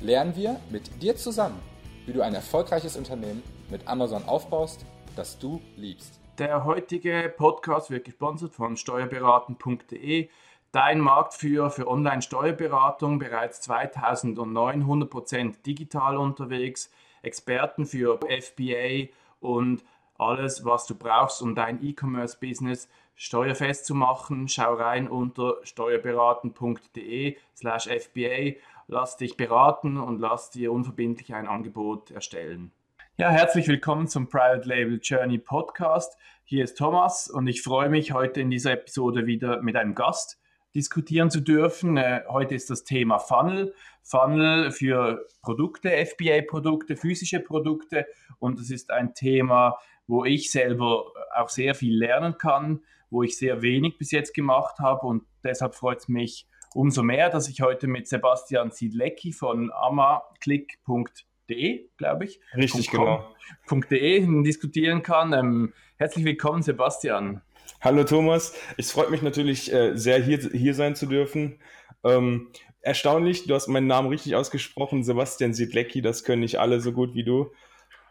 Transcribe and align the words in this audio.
lernen 0.00 0.36
wir 0.36 0.60
mit 0.70 1.02
dir 1.02 1.16
zusammen, 1.16 1.60
wie 2.06 2.12
du 2.12 2.22
ein 2.22 2.34
erfolgreiches 2.34 2.96
Unternehmen 2.96 3.42
mit 3.70 3.86
Amazon 3.88 4.24
aufbaust, 4.24 4.84
das 5.16 5.38
du 5.38 5.60
liebst. 5.76 6.20
Der 6.38 6.64
heutige 6.64 7.32
Podcast 7.36 7.90
wird 7.90 8.04
gesponsert 8.04 8.54
von 8.54 8.76
steuerberaten.de, 8.76 10.28
dein 10.70 11.00
Marktführer 11.00 11.70
für 11.70 11.88
Online-Steuerberatung, 11.88 13.18
bereits 13.18 13.60
2009 13.62 14.84
100% 14.84 15.62
digital 15.66 16.16
unterwegs, 16.16 16.90
Experten 17.22 17.84
für 17.84 18.20
FBA 18.20 19.08
und 19.40 19.84
alles, 20.16 20.64
was 20.64 20.86
du 20.86 20.94
brauchst, 20.94 21.42
um 21.42 21.56
dein 21.56 21.82
E-Commerce-Business 21.84 22.88
steuerfest 23.16 23.84
zu 23.84 23.94
machen. 23.94 24.48
Schau 24.48 24.74
rein 24.74 25.08
unter 25.08 25.56
steuerberaten.de 25.64 27.36
slash 27.56 27.88
FBA. 27.88 28.54
Lass 28.90 29.18
dich 29.18 29.36
beraten 29.36 29.98
und 29.98 30.18
lass 30.18 30.50
dir 30.50 30.72
unverbindlich 30.72 31.34
ein 31.34 31.46
Angebot 31.46 32.10
erstellen. 32.10 32.72
Ja, 33.18 33.28
herzlich 33.28 33.68
willkommen 33.68 34.08
zum 34.08 34.30
Private 34.30 34.66
Label 34.66 34.98
Journey 35.02 35.36
Podcast. 35.36 36.16
Hier 36.44 36.64
ist 36.64 36.78
Thomas 36.78 37.28
und 37.28 37.46
ich 37.48 37.60
freue 37.60 37.90
mich, 37.90 38.12
heute 38.12 38.40
in 38.40 38.48
dieser 38.48 38.72
Episode 38.72 39.26
wieder 39.26 39.60
mit 39.60 39.76
einem 39.76 39.94
Gast 39.94 40.40
diskutieren 40.74 41.30
zu 41.30 41.42
dürfen. 41.42 41.98
Äh, 41.98 42.22
heute 42.30 42.54
ist 42.54 42.70
das 42.70 42.84
Thema 42.84 43.18
Funnel. 43.18 43.74
Funnel 44.02 44.70
für 44.70 45.26
Produkte, 45.42 45.90
FBA-Produkte, 45.90 46.96
physische 46.96 47.40
Produkte. 47.40 48.06
Und 48.38 48.58
es 48.58 48.70
ist 48.70 48.90
ein 48.90 49.12
Thema, 49.12 49.76
wo 50.06 50.24
ich 50.24 50.50
selber 50.50 51.12
auch 51.36 51.50
sehr 51.50 51.74
viel 51.74 51.94
lernen 51.94 52.38
kann, 52.38 52.80
wo 53.10 53.22
ich 53.22 53.36
sehr 53.36 53.60
wenig 53.60 53.98
bis 53.98 54.12
jetzt 54.12 54.32
gemacht 54.32 54.78
habe. 54.78 55.06
Und 55.06 55.24
deshalb 55.44 55.74
freut 55.74 55.98
es 55.98 56.08
mich 56.08 56.48
umso 56.78 57.02
mehr, 57.02 57.28
dass 57.28 57.48
ich 57.48 57.60
heute 57.60 57.88
mit 57.88 58.06
Sebastian 58.06 58.70
Siedlecki 58.70 59.32
von 59.32 59.72
amaclick.de, 59.72 61.88
glaube 61.96 62.24
ich, 62.24 62.40
Richtig, 62.54 62.92
.com, 62.92 63.24
genau. 63.68 63.86
.de 63.90 64.42
diskutieren 64.44 65.02
kann. 65.02 65.32
Ähm, 65.32 65.72
herzlich 65.96 66.24
willkommen, 66.24 66.62
Sebastian. 66.62 67.42
Hallo 67.80 68.04
Thomas, 68.04 68.54
es 68.76 68.92
freut 68.92 69.10
mich 69.10 69.22
natürlich 69.22 69.72
äh, 69.72 69.96
sehr, 69.96 70.22
hier, 70.22 70.38
hier 70.38 70.72
sein 70.72 70.94
zu 70.94 71.06
dürfen. 71.06 71.58
Ähm, 72.04 72.52
erstaunlich, 72.80 73.48
du 73.48 73.56
hast 73.56 73.66
meinen 73.66 73.88
Namen 73.88 74.08
richtig 74.08 74.36
ausgesprochen, 74.36 75.02
Sebastian 75.02 75.54
Siedlecki, 75.54 76.00
das 76.00 76.22
können 76.22 76.42
nicht 76.42 76.60
alle 76.60 76.80
so 76.80 76.92
gut 76.92 77.12
wie 77.14 77.24
du. 77.24 77.50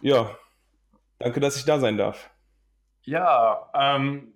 Ja, 0.01 0.37
danke, 1.19 1.39
dass 1.39 1.55
ich 1.55 1.63
da 1.63 1.79
sein 1.79 1.97
darf. 1.97 2.29
Ja, 3.03 3.71
ähm, 3.73 4.33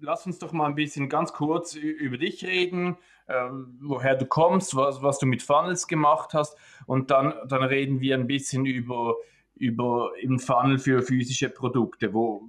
lass 0.00 0.24
uns 0.24 0.38
doch 0.38 0.52
mal 0.52 0.68
ein 0.68 0.74
bisschen 0.74 1.10
ganz 1.10 1.34
kurz 1.34 1.74
über 1.74 2.16
dich 2.16 2.46
reden, 2.46 2.96
woher 3.26 4.16
du 4.16 4.26
kommst, 4.26 4.76
was, 4.76 5.02
was 5.02 5.18
du 5.18 5.26
mit 5.26 5.42
Funnels 5.42 5.86
gemacht 5.86 6.34
hast. 6.34 6.56
Und 6.86 7.10
dann, 7.10 7.34
dann 7.48 7.62
reden 7.62 8.00
wir 8.00 8.16
ein 8.16 8.26
bisschen 8.26 8.66
über, 8.66 9.16
über 9.54 10.12
im 10.20 10.38
Funnel 10.38 10.78
für 10.78 11.02
physische 11.02 11.48
Produkte, 11.48 12.12
wo, 12.12 12.42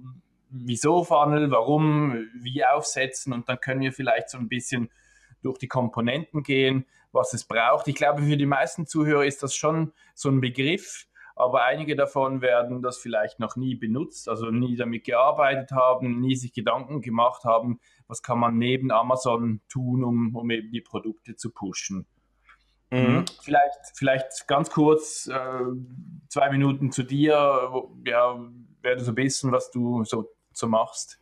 wieso 0.50 1.04
Funnel, 1.04 1.50
warum, 1.50 2.26
wie 2.34 2.64
aufsetzen? 2.64 3.32
Und 3.32 3.48
dann 3.48 3.60
können 3.60 3.80
wir 3.80 3.92
vielleicht 3.92 4.30
so 4.30 4.38
ein 4.38 4.48
bisschen 4.48 4.90
durch 5.42 5.58
die 5.58 5.68
Komponenten 5.68 6.42
gehen, 6.42 6.86
was 7.12 7.32
es 7.32 7.44
braucht. 7.44 7.88
Ich 7.88 7.94
glaube, 7.94 8.22
für 8.22 8.36
die 8.36 8.46
meisten 8.46 8.86
Zuhörer 8.86 9.24
ist 9.24 9.42
das 9.42 9.54
schon 9.54 9.92
so 10.14 10.28
ein 10.28 10.40
Begriff, 10.40 11.06
aber 11.36 11.64
einige 11.64 11.96
davon 11.96 12.40
werden 12.40 12.82
das 12.82 12.98
vielleicht 12.98 13.40
noch 13.40 13.56
nie 13.56 13.74
benutzt, 13.74 14.28
also 14.28 14.50
nie 14.50 14.76
damit 14.76 15.04
gearbeitet 15.04 15.70
haben, 15.70 16.20
nie 16.20 16.34
sich 16.34 16.52
Gedanken 16.52 17.02
gemacht 17.02 17.44
haben, 17.44 17.78
was 18.08 18.22
kann 18.22 18.38
man 18.38 18.58
neben 18.58 18.90
Amazon 18.90 19.60
tun, 19.68 20.04
um, 20.04 20.34
um 20.34 20.50
eben 20.50 20.70
die 20.70 20.80
Produkte 20.80 21.36
zu 21.36 21.50
pushen. 21.50 22.06
Mhm. 22.90 23.24
Vielleicht, 23.42 23.78
vielleicht 23.94 24.46
ganz 24.46 24.70
kurz 24.70 25.26
äh, 25.26 25.60
zwei 26.28 26.50
Minuten 26.50 26.92
zu 26.92 27.02
dir, 27.02 27.68
wo, 27.70 27.96
ja, 28.06 28.38
wer 28.82 28.96
du 28.96 29.04
so 29.04 29.12
bist 29.12 29.42
und 29.44 29.52
was 29.52 29.70
du 29.70 30.04
so, 30.04 30.30
so 30.52 30.68
machst. 30.68 31.18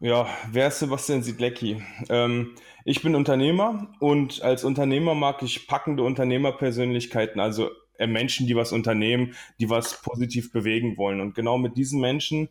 Ja, 0.00 0.26
wer 0.50 0.68
ist 0.68 0.80
Sebastian 0.80 1.22
Siedlecki? 1.22 1.80
Ähm, 2.08 2.56
ich 2.84 3.00
bin 3.02 3.14
Unternehmer 3.14 3.92
und 4.00 4.42
als 4.42 4.64
Unternehmer 4.64 5.14
mag 5.14 5.42
ich 5.42 5.68
packende 5.68 6.02
Unternehmerpersönlichkeiten, 6.02 7.40
also 7.40 7.70
äh, 7.98 8.08
Menschen, 8.08 8.48
die 8.48 8.56
was 8.56 8.72
unternehmen, 8.72 9.34
die 9.60 9.70
was 9.70 10.02
positiv 10.02 10.52
bewegen 10.52 10.96
wollen. 10.96 11.20
Und 11.20 11.34
genau 11.34 11.58
mit 11.58 11.76
diesen 11.76 12.00
Menschen 12.00 12.48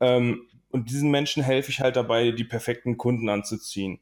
ähm, 0.00 0.47
und 0.70 0.90
diesen 0.90 1.10
Menschen 1.10 1.42
helfe 1.42 1.70
ich 1.70 1.80
halt 1.80 1.96
dabei, 1.96 2.30
die 2.30 2.44
perfekten 2.44 2.96
Kunden 2.96 3.28
anzuziehen. 3.28 4.00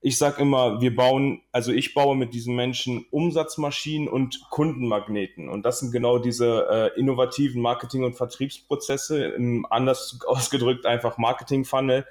Ich 0.00 0.18
sage 0.18 0.42
immer, 0.42 0.80
wir 0.80 0.94
bauen, 0.94 1.42
also 1.52 1.72
ich 1.72 1.94
baue 1.94 2.16
mit 2.16 2.32
diesen 2.32 2.54
Menschen 2.54 3.06
Umsatzmaschinen 3.10 4.08
und 4.08 4.40
Kundenmagneten. 4.50 5.48
Und 5.48 5.64
das 5.64 5.80
sind 5.80 5.90
genau 5.90 6.18
diese 6.18 6.66
äh, 6.70 7.00
innovativen 7.00 7.60
Marketing- 7.60 8.04
und 8.04 8.14
Vertriebsprozesse, 8.14 9.24
im, 9.24 9.66
anders 9.68 10.20
ausgedrückt 10.26 10.86
einfach 10.86 11.18
Marketing-Funnel. 11.18 12.06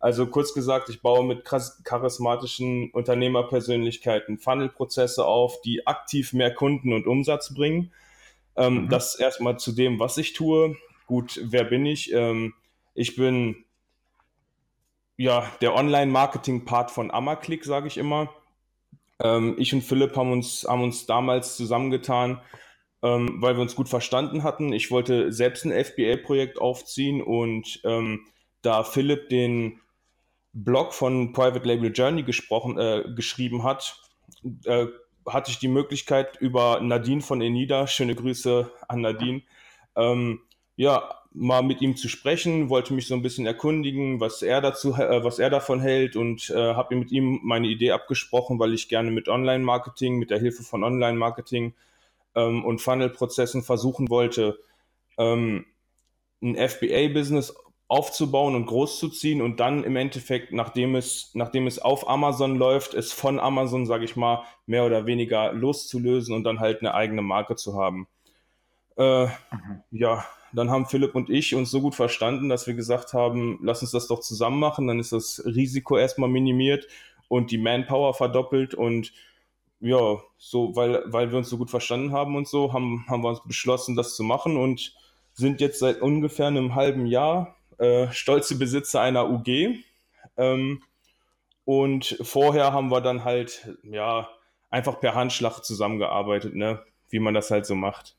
Also 0.00 0.26
kurz 0.26 0.54
gesagt, 0.54 0.90
ich 0.90 1.00
baue 1.02 1.24
mit 1.24 1.44
charismatischen 1.44 2.90
Unternehmerpersönlichkeiten 2.90 4.38
Funnelprozesse 4.38 5.24
auf, 5.24 5.60
die 5.62 5.86
aktiv 5.86 6.32
mehr 6.32 6.52
Kunden 6.52 6.92
und 6.92 7.06
Umsatz 7.06 7.54
bringen. 7.54 7.92
Ähm, 8.56 8.84
Mhm. 8.84 8.88
Das 8.88 9.14
erstmal 9.16 9.58
zu 9.58 9.72
dem, 9.72 9.98
was 9.98 10.16
ich 10.18 10.32
tue. 10.32 10.76
Gut, 11.06 11.40
wer 11.42 11.64
bin 11.64 11.86
ich? 11.86 12.12
Ähm, 12.12 12.54
ich 12.94 13.16
bin 13.16 13.64
ja 15.16 15.50
der 15.60 15.74
Online-Marketing-Part 15.74 16.90
von 16.90 17.10
Amaclick, 17.10 17.64
sage 17.64 17.86
ich 17.88 17.98
immer. 17.98 18.32
Ähm, 19.20 19.56
ich 19.58 19.72
und 19.72 19.82
Philipp 19.82 20.16
haben 20.16 20.32
uns, 20.32 20.66
haben 20.68 20.82
uns 20.82 21.06
damals 21.06 21.56
zusammengetan, 21.56 22.40
ähm, 23.02 23.36
weil 23.40 23.54
wir 23.54 23.62
uns 23.62 23.76
gut 23.76 23.88
verstanden 23.88 24.42
hatten. 24.42 24.72
Ich 24.72 24.90
wollte 24.90 25.32
selbst 25.32 25.64
ein 25.64 25.72
FBA-Projekt 25.72 26.60
aufziehen 26.60 27.22
und 27.22 27.80
ähm, 27.84 28.26
da 28.62 28.82
Philipp 28.82 29.28
den 29.28 29.80
Blog 30.52 30.94
von 30.94 31.32
Private 31.32 31.66
Label 31.66 31.92
Journey 31.92 32.22
gesprochen, 32.22 32.78
äh, 32.78 33.04
geschrieben 33.14 33.64
hat, 33.64 34.00
äh, 34.64 34.86
hatte 35.26 35.50
ich 35.50 35.58
die 35.58 35.68
Möglichkeit 35.68 36.36
über 36.40 36.80
Nadine 36.80 37.20
von 37.20 37.40
Enida, 37.40 37.86
schöne 37.86 38.14
Grüße 38.14 38.70
an 38.88 39.00
Nadine, 39.00 39.42
ähm, 39.96 40.40
ja, 40.76 41.23
mal 41.34 41.62
mit 41.62 41.82
ihm 41.82 41.96
zu 41.96 42.08
sprechen, 42.08 42.70
wollte 42.70 42.94
mich 42.94 43.08
so 43.08 43.14
ein 43.14 43.22
bisschen 43.22 43.44
erkundigen, 43.44 44.20
was 44.20 44.40
er 44.40 44.60
dazu, 44.60 44.94
äh, 44.94 45.24
was 45.24 45.40
er 45.40 45.50
davon 45.50 45.80
hält 45.80 46.14
und 46.16 46.48
äh, 46.50 46.74
habe 46.74 46.94
mit 46.94 47.10
ihm 47.10 47.40
meine 47.42 47.66
Idee 47.66 47.90
abgesprochen, 47.90 48.58
weil 48.60 48.72
ich 48.72 48.88
gerne 48.88 49.10
mit 49.10 49.28
Online-Marketing, 49.28 50.16
mit 50.16 50.30
der 50.30 50.38
Hilfe 50.38 50.62
von 50.62 50.84
Online-Marketing 50.84 51.74
ähm, 52.36 52.64
und 52.64 52.80
Funnel-Prozessen 52.80 53.62
versuchen 53.64 54.08
wollte, 54.10 54.60
ähm, 55.18 55.66
ein 56.40 56.56
FBA-Business 56.56 57.54
aufzubauen 57.88 58.54
und 58.54 58.66
großzuziehen 58.66 59.42
und 59.42 59.58
dann 59.60 59.84
im 59.84 59.96
Endeffekt, 59.96 60.52
nachdem 60.52 60.94
es, 60.94 61.30
nachdem 61.34 61.66
es 61.66 61.80
auf 61.80 62.08
Amazon 62.08 62.56
läuft, 62.56 62.94
es 62.94 63.12
von 63.12 63.40
Amazon, 63.40 63.86
sage 63.86 64.04
ich 64.04 64.14
mal, 64.16 64.44
mehr 64.66 64.86
oder 64.86 65.06
weniger 65.06 65.52
loszulösen 65.52 66.34
und 66.34 66.44
dann 66.44 66.60
halt 66.60 66.80
eine 66.80 66.94
eigene 66.94 67.22
Marke 67.22 67.56
zu 67.56 67.76
haben. 67.76 68.06
Äh, 68.96 69.26
ja, 69.90 70.24
dann 70.54 70.70
haben 70.70 70.86
Philipp 70.86 71.14
und 71.14 71.30
ich 71.30 71.54
uns 71.54 71.70
so 71.70 71.80
gut 71.80 71.94
verstanden, 71.94 72.48
dass 72.48 72.66
wir 72.66 72.74
gesagt 72.74 73.12
haben, 73.12 73.58
lass 73.62 73.82
uns 73.82 73.90
das 73.90 74.06
doch 74.06 74.20
zusammen 74.20 74.58
machen, 74.58 74.86
dann 74.86 75.00
ist 75.00 75.12
das 75.12 75.42
Risiko 75.44 75.96
erstmal 75.96 76.28
minimiert 76.28 76.86
und 77.28 77.50
die 77.50 77.58
Manpower 77.58 78.14
verdoppelt 78.14 78.74
und 78.74 79.12
ja, 79.80 80.18
so, 80.38 80.74
weil, 80.76 81.02
weil 81.06 81.30
wir 81.30 81.38
uns 81.38 81.50
so 81.50 81.58
gut 81.58 81.70
verstanden 81.70 82.12
haben 82.12 82.36
und 82.36 82.48
so, 82.48 82.72
haben, 82.72 83.04
haben 83.08 83.22
wir 83.22 83.28
uns 83.28 83.42
beschlossen, 83.44 83.96
das 83.96 84.16
zu 84.16 84.22
machen 84.22 84.56
und 84.56 84.94
sind 85.34 85.60
jetzt 85.60 85.80
seit 85.80 86.00
ungefähr 86.00 86.46
einem 86.46 86.74
halben 86.74 87.06
Jahr 87.06 87.56
äh, 87.78 88.10
stolze 88.12 88.56
Besitzer 88.56 89.00
einer 89.00 89.28
UG. 89.28 89.78
Ähm, 90.36 90.82
und 91.64 92.18
vorher 92.22 92.72
haben 92.72 92.90
wir 92.90 93.00
dann 93.00 93.24
halt, 93.24 93.76
ja, 93.82 94.28
einfach 94.70 95.00
per 95.00 95.14
Handschlag 95.14 95.60
zusammengearbeitet, 95.60 96.54
ne? 96.54 96.82
Wie 97.08 97.18
man 97.18 97.34
das 97.34 97.50
halt 97.50 97.66
so 97.66 97.74
macht. 97.74 98.16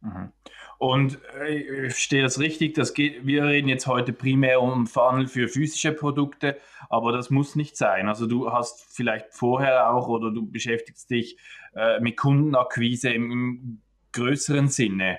Mhm. 0.00 0.32
Und 0.78 1.18
äh, 1.40 1.56
ich 1.56 1.92
verstehe 1.92 2.22
das 2.22 2.38
richtig, 2.38 2.74
das 2.74 2.94
geht, 2.94 3.26
wir 3.26 3.44
reden 3.44 3.68
jetzt 3.68 3.88
heute 3.88 4.12
primär 4.12 4.62
um 4.62 4.86
Funnel 4.86 5.26
für 5.26 5.48
physische 5.48 5.92
Produkte, 5.92 6.56
aber 6.88 7.10
das 7.10 7.30
muss 7.30 7.56
nicht 7.56 7.76
sein. 7.76 8.08
Also 8.08 8.26
du 8.26 8.52
hast 8.52 8.86
vielleicht 8.94 9.34
vorher 9.34 9.92
auch 9.92 10.06
oder 10.08 10.30
du 10.30 10.48
beschäftigst 10.48 11.10
dich 11.10 11.36
äh, 11.74 11.98
mit 11.98 12.16
Kundenakquise 12.16 13.10
im, 13.10 13.30
im 13.32 13.82
größeren 14.12 14.68
Sinne. 14.68 15.18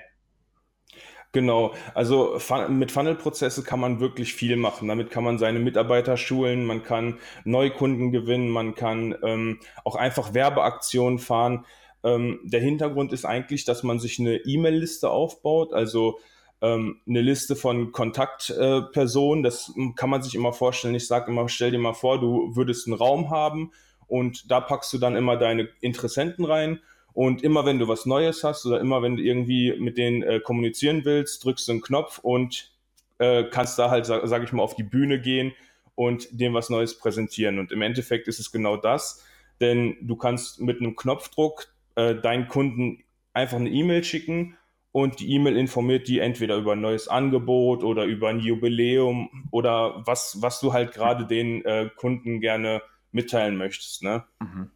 Genau, 1.32 1.74
also 1.94 2.40
mit 2.68 2.90
Funnel-Prozesse 2.90 3.62
kann 3.62 3.78
man 3.78 4.00
wirklich 4.00 4.34
viel 4.34 4.56
machen. 4.56 4.88
Damit 4.88 5.10
kann 5.10 5.22
man 5.22 5.38
seine 5.38 5.60
Mitarbeiter 5.60 6.16
schulen, 6.16 6.64
man 6.64 6.82
kann 6.82 7.18
Neukunden 7.44 8.10
gewinnen, 8.10 8.48
man 8.48 8.74
kann 8.74 9.14
ähm, 9.22 9.60
auch 9.84 9.94
einfach 9.94 10.34
Werbeaktionen 10.34 11.20
fahren. 11.20 11.66
Ähm, 12.02 12.40
der 12.44 12.60
Hintergrund 12.60 13.12
ist 13.12 13.24
eigentlich, 13.24 13.64
dass 13.64 13.82
man 13.82 13.98
sich 13.98 14.18
eine 14.18 14.36
E-Mail-Liste 14.36 15.10
aufbaut, 15.10 15.72
also 15.72 16.18
ähm, 16.62 17.00
eine 17.08 17.20
Liste 17.20 17.56
von 17.56 17.92
Kontaktpersonen. 17.92 19.44
Äh, 19.44 19.48
das 19.48 19.72
kann 19.96 20.10
man 20.10 20.22
sich 20.22 20.34
immer 20.34 20.52
vorstellen. 20.52 20.94
Ich 20.94 21.06
sage 21.06 21.30
immer, 21.30 21.48
stell 21.48 21.70
dir 21.70 21.78
mal 21.78 21.94
vor, 21.94 22.20
du 22.20 22.54
würdest 22.54 22.86
einen 22.86 22.96
Raum 22.96 23.30
haben 23.30 23.72
und 24.06 24.50
da 24.50 24.60
packst 24.60 24.92
du 24.92 24.98
dann 24.98 25.16
immer 25.16 25.36
deine 25.36 25.68
Interessenten 25.80 26.44
rein 26.44 26.80
und 27.12 27.42
immer 27.42 27.64
wenn 27.64 27.78
du 27.78 27.88
was 27.88 28.06
Neues 28.06 28.44
hast 28.44 28.66
oder 28.66 28.80
immer 28.80 29.02
wenn 29.02 29.16
du 29.16 29.22
irgendwie 29.22 29.74
mit 29.78 29.98
denen 29.98 30.22
äh, 30.22 30.40
kommunizieren 30.40 31.04
willst, 31.04 31.44
drückst 31.44 31.68
du 31.68 31.72
einen 31.72 31.80
Knopf 31.80 32.18
und 32.18 32.72
äh, 33.18 33.44
kannst 33.44 33.78
da 33.78 33.90
halt, 33.90 34.06
sag, 34.06 34.26
sag 34.26 34.42
ich 34.42 34.52
mal, 34.52 34.62
auf 34.62 34.74
die 34.74 34.82
Bühne 34.82 35.20
gehen 35.20 35.52
und 35.94 36.28
dem 36.32 36.54
was 36.54 36.70
Neues 36.70 36.98
präsentieren. 36.98 37.58
Und 37.58 37.72
im 37.72 37.82
Endeffekt 37.82 38.28
ist 38.28 38.40
es 38.40 38.52
genau 38.52 38.76
das, 38.76 39.24
denn 39.60 39.96
du 40.00 40.16
kannst 40.16 40.60
mit 40.60 40.80
einem 40.80 40.96
Knopfdruck 40.96 41.66
äh, 42.00 42.20
deinen 42.20 42.48
Kunden 42.48 43.04
einfach 43.32 43.58
eine 43.58 43.70
E-Mail 43.70 44.04
schicken 44.04 44.56
und 44.92 45.20
die 45.20 45.32
E-Mail 45.34 45.56
informiert 45.56 46.08
die 46.08 46.18
entweder 46.18 46.56
über 46.56 46.72
ein 46.72 46.80
neues 46.80 47.08
Angebot 47.08 47.84
oder 47.84 48.04
über 48.04 48.28
ein 48.28 48.40
Jubiläum 48.40 49.48
oder 49.50 50.02
was, 50.06 50.38
was 50.40 50.60
du 50.60 50.72
halt 50.72 50.92
gerade 50.92 51.26
den 51.26 51.64
äh, 51.64 51.90
Kunden 51.96 52.40
gerne 52.40 52.82
mitteilen 53.12 53.56
möchtest. 53.56 54.02
Ne? 54.02 54.24
Mhm. 54.40 54.70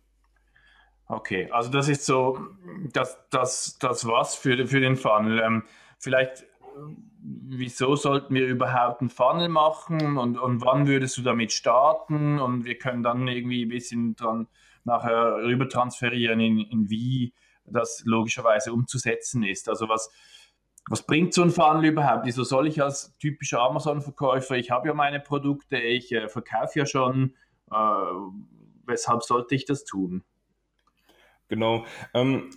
Okay, 1.07 1.49
also 1.51 1.71
das 1.71 1.89
ist 1.89 2.07
so, 2.07 2.39
das, 2.93 3.19
das, 3.31 3.79
das 3.79 4.07
was 4.07 4.35
für, 4.35 4.67
für 4.67 4.81
den 4.81 4.97
Funnel. 4.97 5.41
Ähm, 5.41 5.65
vielleicht, 5.99 6.45
wieso 7.21 7.97
sollten 7.97 8.35
wir 8.35 8.47
überhaupt 8.47 9.01
einen 9.01 9.11
Funnel 9.11 9.49
machen 9.49 10.17
und, 10.17 10.39
und 10.39 10.65
wann 10.65 10.87
würdest 10.87 11.19
du 11.19 11.23
damit 11.23 11.53
starten? 11.53 12.39
Und 12.39 12.65
wir 12.65 12.79
können 12.79 13.03
dann 13.03 13.29
irgendwie 13.29 13.65
ein 13.65 13.69
bisschen 13.69 14.17
dran 14.17 14.47
nachher 14.85 15.37
rüber 15.37 15.69
transferieren, 15.69 16.41
in, 16.41 16.59
in 16.59 16.91
wie 16.91 17.35
das 17.67 18.03
logischerweise 18.05 18.73
umzusetzen 18.73 19.43
ist. 19.43 19.69
Also 19.69 19.89
was, 19.89 20.11
was 20.89 21.07
bringt 21.07 21.33
so 21.33 21.43
ein 21.43 21.51
Funnel 21.51 21.87
überhaupt? 21.87 22.27
Wieso 22.27 22.45
soll 22.45 22.67
ich 22.67 22.83
als 22.83 23.17
typischer 23.19 23.61
Amazon-Verkäufer, 23.61 24.57
ich 24.57 24.71
habe 24.71 24.89
ja 24.89 24.95
meine 24.95 25.21
Produkte, 25.21 25.79
ich 25.79 26.13
äh, 26.13 26.29
verkaufe 26.29 26.79
ja 26.79 26.87
schon, 26.87 27.35
äh, 27.71 27.75
weshalb 28.87 29.23
sollte 29.23 29.55
ich 29.55 29.65
das 29.65 29.85
tun? 29.85 30.23
Genau. 31.49 31.85
Ähm, 32.13 32.51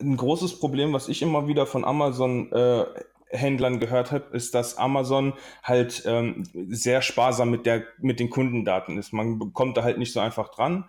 ein 0.00 0.16
großes 0.16 0.60
Problem, 0.60 0.92
was 0.92 1.08
ich 1.08 1.22
immer 1.22 1.48
wieder 1.48 1.66
von 1.66 1.84
Amazon 1.84 2.52
äh, 2.52 2.84
Händlern 3.30 3.80
gehört 3.80 4.12
habe, 4.12 4.36
ist, 4.36 4.54
dass 4.54 4.76
Amazon 4.76 5.32
halt 5.62 6.02
ähm, 6.06 6.44
sehr 6.68 7.00
sparsam 7.00 7.50
mit 7.50 7.64
der 7.64 7.84
mit 7.98 8.20
den 8.20 8.28
Kundendaten 8.28 8.98
ist. 8.98 9.12
Man 9.12 9.52
kommt 9.54 9.76
da 9.76 9.82
halt 9.82 9.98
nicht 9.98 10.12
so 10.12 10.20
einfach 10.20 10.50
dran. 10.50 10.88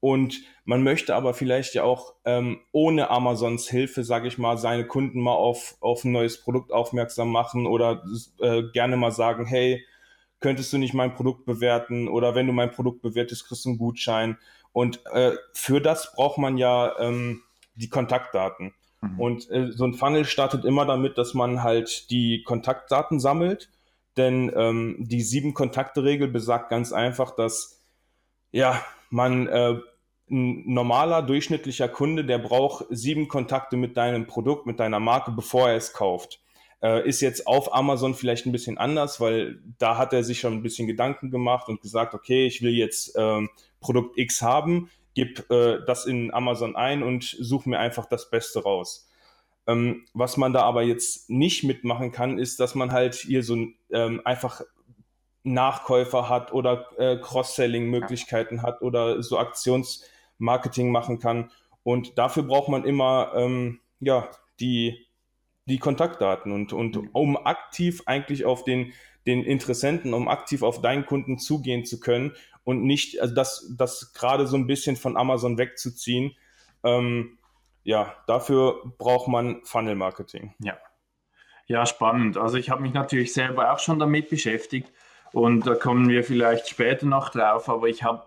Und 0.00 0.42
man 0.64 0.82
möchte 0.82 1.16
aber 1.16 1.34
vielleicht 1.34 1.74
ja 1.74 1.82
auch 1.82 2.14
ähm, 2.24 2.60
ohne 2.72 3.10
Amazons 3.10 3.68
Hilfe, 3.68 4.04
sage 4.04 4.28
ich 4.28 4.38
mal, 4.38 4.56
seine 4.56 4.86
Kunden 4.86 5.20
mal 5.20 5.34
auf, 5.34 5.76
auf 5.80 6.04
ein 6.04 6.12
neues 6.12 6.40
Produkt 6.40 6.72
aufmerksam 6.72 7.30
machen 7.30 7.66
oder 7.66 8.04
äh, 8.40 8.62
gerne 8.72 8.96
mal 8.96 9.10
sagen, 9.10 9.44
hey, 9.44 9.84
könntest 10.40 10.72
du 10.72 10.78
nicht 10.78 10.94
mein 10.94 11.14
Produkt 11.14 11.46
bewerten 11.46 12.08
oder 12.08 12.34
wenn 12.34 12.46
du 12.46 12.52
mein 12.52 12.70
Produkt 12.70 13.02
bewertest, 13.02 13.48
kriegst 13.48 13.64
du 13.64 13.70
einen 13.70 13.78
Gutschein. 13.78 14.38
Und 14.72 15.04
äh, 15.06 15.32
für 15.52 15.80
das 15.80 16.12
braucht 16.12 16.38
man 16.38 16.58
ja 16.58 16.96
ähm, 17.00 17.42
die 17.74 17.88
Kontaktdaten. 17.88 18.74
Mhm. 19.00 19.20
Und 19.20 19.50
äh, 19.50 19.72
so 19.72 19.84
ein 19.84 19.94
Funnel 19.94 20.24
startet 20.24 20.64
immer 20.64 20.86
damit, 20.86 21.18
dass 21.18 21.34
man 21.34 21.64
halt 21.64 22.10
die 22.10 22.44
Kontaktdaten 22.44 23.18
sammelt. 23.18 23.70
Denn 24.16 24.52
ähm, 24.54 24.96
die 24.98 25.22
sieben 25.22 25.54
Kontakte-Regel 25.54 26.28
besagt 26.28 26.70
ganz 26.70 26.92
einfach, 26.92 27.34
dass 27.34 27.80
ja, 28.50 28.80
man 29.10 29.46
äh, 29.46 29.78
ein 30.30 30.72
normaler, 30.72 31.22
durchschnittlicher 31.22 31.88
Kunde, 31.88 32.24
der 32.24 32.38
braucht 32.38 32.86
sieben 32.90 33.28
Kontakte 33.28 33.76
mit 33.76 33.96
deinem 33.96 34.26
Produkt, 34.26 34.66
mit 34.66 34.78
deiner 34.80 35.00
Marke, 35.00 35.32
bevor 35.32 35.70
er 35.70 35.76
es 35.76 35.92
kauft. 35.92 36.40
Äh, 36.82 37.08
ist 37.08 37.20
jetzt 37.20 37.46
auf 37.46 37.74
Amazon 37.74 38.14
vielleicht 38.14 38.46
ein 38.46 38.52
bisschen 38.52 38.78
anders, 38.78 39.20
weil 39.20 39.60
da 39.78 39.96
hat 39.96 40.12
er 40.12 40.22
sich 40.22 40.38
schon 40.38 40.52
ein 40.52 40.62
bisschen 40.62 40.86
Gedanken 40.86 41.30
gemacht 41.30 41.68
und 41.68 41.80
gesagt, 41.80 42.14
okay, 42.14 42.46
ich 42.46 42.62
will 42.62 42.74
jetzt 42.74 43.14
ähm, 43.16 43.48
Produkt 43.80 44.16
X 44.16 44.42
haben, 44.42 44.90
gib 45.14 45.50
äh, 45.50 45.80
das 45.86 46.06
in 46.06 46.32
Amazon 46.32 46.76
ein 46.76 47.02
und 47.02 47.24
suche 47.24 47.68
mir 47.68 47.78
einfach 47.78 48.06
das 48.06 48.30
Beste 48.30 48.62
raus. 48.62 49.08
Ähm, 49.66 50.06
was 50.14 50.36
man 50.36 50.52
da 50.52 50.62
aber 50.62 50.82
jetzt 50.82 51.28
nicht 51.28 51.64
mitmachen 51.64 52.12
kann, 52.12 52.38
ist, 52.38 52.60
dass 52.60 52.74
man 52.74 52.92
halt 52.92 53.14
hier 53.14 53.42
so 53.42 53.56
ähm, 53.90 54.22
einfach 54.24 54.62
Nachkäufer 55.52 56.28
hat 56.28 56.52
oder 56.52 56.86
äh, 56.98 57.16
Cross-Selling-Möglichkeiten 57.16 58.62
hat 58.62 58.82
oder 58.82 59.22
so 59.22 59.38
Aktionsmarketing 59.38 60.90
machen 60.90 61.18
kann. 61.18 61.50
Und 61.82 62.18
dafür 62.18 62.42
braucht 62.42 62.68
man 62.68 62.84
immer 62.84 63.32
ähm, 63.34 63.80
ja, 64.00 64.28
die, 64.60 65.06
die 65.66 65.78
Kontaktdaten. 65.78 66.52
Und, 66.52 66.72
und 66.72 66.96
mhm. 66.96 67.10
um 67.12 67.36
aktiv 67.36 68.02
eigentlich 68.06 68.44
auf 68.44 68.64
den, 68.64 68.92
den 69.26 69.44
Interessenten, 69.44 70.14
um 70.14 70.28
aktiv 70.28 70.62
auf 70.62 70.80
deinen 70.80 71.06
Kunden 71.06 71.38
zugehen 71.38 71.84
zu 71.84 72.00
können 72.00 72.34
und 72.64 72.82
nicht, 72.82 73.20
also 73.20 73.34
das, 73.34 73.72
das 73.76 74.12
gerade 74.12 74.46
so 74.46 74.56
ein 74.56 74.66
bisschen 74.66 74.96
von 74.96 75.16
Amazon 75.16 75.56
wegzuziehen. 75.56 76.36
Ähm, 76.84 77.38
ja, 77.84 78.14
dafür 78.26 78.82
braucht 78.98 79.28
man 79.28 79.64
Funnel 79.64 79.94
Marketing. 79.94 80.54
Ja. 80.58 80.76
Ja, 81.66 81.84
spannend. 81.84 82.38
Also 82.38 82.56
ich 82.56 82.70
habe 82.70 82.80
mich 82.80 82.94
natürlich 82.94 83.34
selber 83.34 83.72
auch 83.72 83.78
schon 83.78 83.98
damit 83.98 84.30
beschäftigt 84.30 84.90
und 85.32 85.66
da 85.66 85.74
kommen 85.74 86.08
wir 86.08 86.24
vielleicht 86.24 86.68
später 86.68 87.06
noch 87.06 87.30
drauf, 87.30 87.68
aber 87.68 87.88
ich 87.88 88.02
habe 88.02 88.26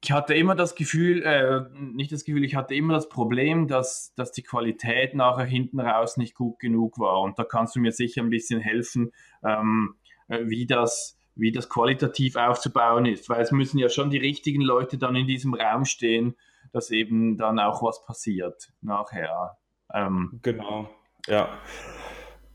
ich 0.00 0.12
hatte 0.12 0.34
immer 0.34 0.54
das 0.54 0.74
Gefühl, 0.74 1.22
äh, 1.24 1.62
nicht 1.74 2.12
das 2.12 2.24
Gefühl, 2.24 2.44
ich 2.44 2.54
hatte 2.54 2.74
immer 2.74 2.94
das 2.94 3.08
Problem, 3.08 3.66
dass, 3.66 4.14
dass 4.14 4.30
die 4.30 4.42
Qualität 4.42 5.14
nachher 5.14 5.44
hinten 5.44 5.80
raus 5.80 6.16
nicht 6.16 6.34
gut 6.34 6.60
genug 6.60 6.98
war. 6.98 7.20
Und 7.20 7.38
da 7.38 7.44
kannst 7.44 7.74
du 7.74 7.80
mir 7.80 7.92
sicher 7.92 8.22
ein 8.22 8.30
bisschen 8.30 8.60
helfen, 8.60 9.12
ähm, 9.44 9.96
äh, 10.28 10.46
wie 10.46 10.66
das, 10.66 11.18
wie 11.34 11.50
das 11.50 11.68
qualitativ 11.68 12.36
aufzubauen 12.36 13.06
ist, 13.06 13.28
weil 13.28 13.42
es 13.42 13.50
müssen 13.50 13.78
ja 13.78 13.88
schon 13.88 14.10
die 14.10 14.18
richtigen 14.18 14.62
Leute 14.62 14.98
dann 14.98 15.16
in 15.16 15.26
diesem 15.26 15.54
Raum 15.54 15.84
stehen, 15.84 16.36
dass 16.72 16.90
eben 16.90 17.36
dann 17.36 17.58
auch 17.58 17.82
was 17.82 18.04
passiert 18.04 18.72
nachher. 18.80 19.58
Ähm, 19.92 20.38
genau, 20.42 20.90
ja. 21.26 21.48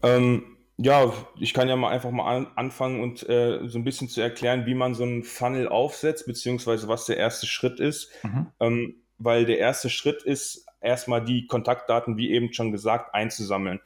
Ähm, 0.01 0.52
ja, 0.77 1.13
ich 1.39 1.53
kann 1.53 1.70
ja 1.70 1.75
mal 1.75 1.89
einfach 1.89 2.12
mal 2.12 2.36
an, 2.36 2.48
anfangen 2.56 3.01
und 3.01 3.27
äh, 3.30 3.68
so 3.68 3.77
ein 3.77 3.84
bisschen 3.84 4.10
zu 4.10 4.22
erklären, 4.22 4.65
wie 4.65 4.74
man 4.74 4.96
so 4.96 5.03
einen 5.03 5.24
Funnel 5.24 5.68
aufsetzt, 5.68 6.25
beziehungsweise 6.25 6.88
was 6.88 7.06
der 7.06 7.18
erste 7.18 7.46
Schritt 7.46 7.80
ist. 7.80 8.12
Mhm. 8.24 8.48
Ähm, 8.60 8.96
weil 9.20 9.46
der 9.46 9.60
erste 9.60 9.89
Schritt 9.89 10.24
ist, 10.24 10.65
erstmal 10.82 11.24
die 11.24 11.48
Kontaktdaten, 11.48 12.18
wie 12.18 12.32
eben 12.32 12.51
schon 12.53 12.72
gesagt, 12.72 13.13
einzusammeln. 13.13 13.80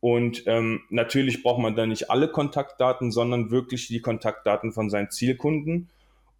Und 0.00 0.42
ähm, 0.46 0.82
natürlich 0.90 1.42
braucht 1.42 1.60
man 1.60 1.76
da 1.76 1.86
nicht 1.86 2.10
alle 2.10 2.28
Kontaktdaten, 2.28 3.12
sondern 3.12 3.50
wirklich 3.50 3.86
die 3.86 4.00
Kontaktdaten 4.00 4.72
von 4.72 4.90
seinen 4.90 5.10
Zielkunden. 5.10 5.88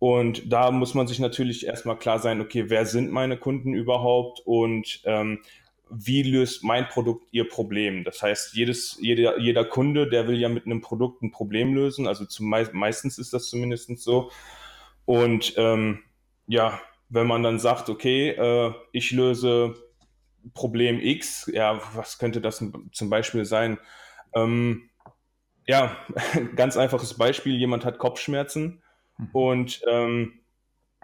Und 0.00 0.52
da 0.52 0.72
muss 0.72 0.94
man 0.94 1.06
sich 1.06 1.20
natürlich 1.20 1.64
erstmal 1.64 1.96
klar 1.96 2.18
sein, 2.18 2.40
okay, 2.40 2.64
wer 2.66 2.86
sind 2.86 3.12
meine 3.12 3.36
Kunden 3.36 3.72
überhaupt 3.72 4.40
und 4.44 5.00
ähm, 5.04 5.38
wie 5.94 6.22
löst 6.22 6.64
mein 6.64 6.88
Produkt 6.88 7.28
ihr 7.32 7.48
Problem? 7.48 8.04
Das 8.04 8.22
heißt, 8.22 8.54
jedes, 8.54 8.98
jeder, 9.00 9.38
jeder 9.38 9.64
Kunde, 9.64 10.08
der 10.08 10.26
will 10.26 10.38
ja 10.38 10.48
mit 10.48 10.66
einem 10.66 10.80
Produkt 10.80 11.22
ein 11.22 11.30
Problem 11.30 11.74
lösen. 11.74 12.06
Also 12.06 12.24
zum, 12.24 12.48
meistens 12.48 13.18
ist 13.18 13.32
das 13.32 13.48
zumindest 13.48 13.98
so. 13.98 14.30
Und 15.04 15.54
ähm, 15.56 16.00
ja, 16.46 16.80
wenn 17.08 17.26
man 17.26 17.42
dann 17.42 17.58
sagt, 17.58 17.90
okay, 17.90 18.30
äh, 18.30 18.72
ich 18.92 19.10
löse 19.10 19.74
Problem 20.54 20.98
X, 20.98 21.50
ja, 21.52 21.80
was 21.94 22.18
könnte 22.18 22.40
das 22.40 22.64
zum 22.92 23.10
Beispiel 23.10 23.44
sein? 23.44 23.78
Ähm, 24.34 24.90
ja, 25.66 25.96
ganz 26.56 26.76
einfaches 26.76 27.14
Beispiel, 27.14 27.56
jemand 27.56 27.84
hat 27.84 27.98
Kopfschmerzen 27.98 28.82
mhm. 29.18 29.28
und 29.32 29.82
ähm, 29.88 30.40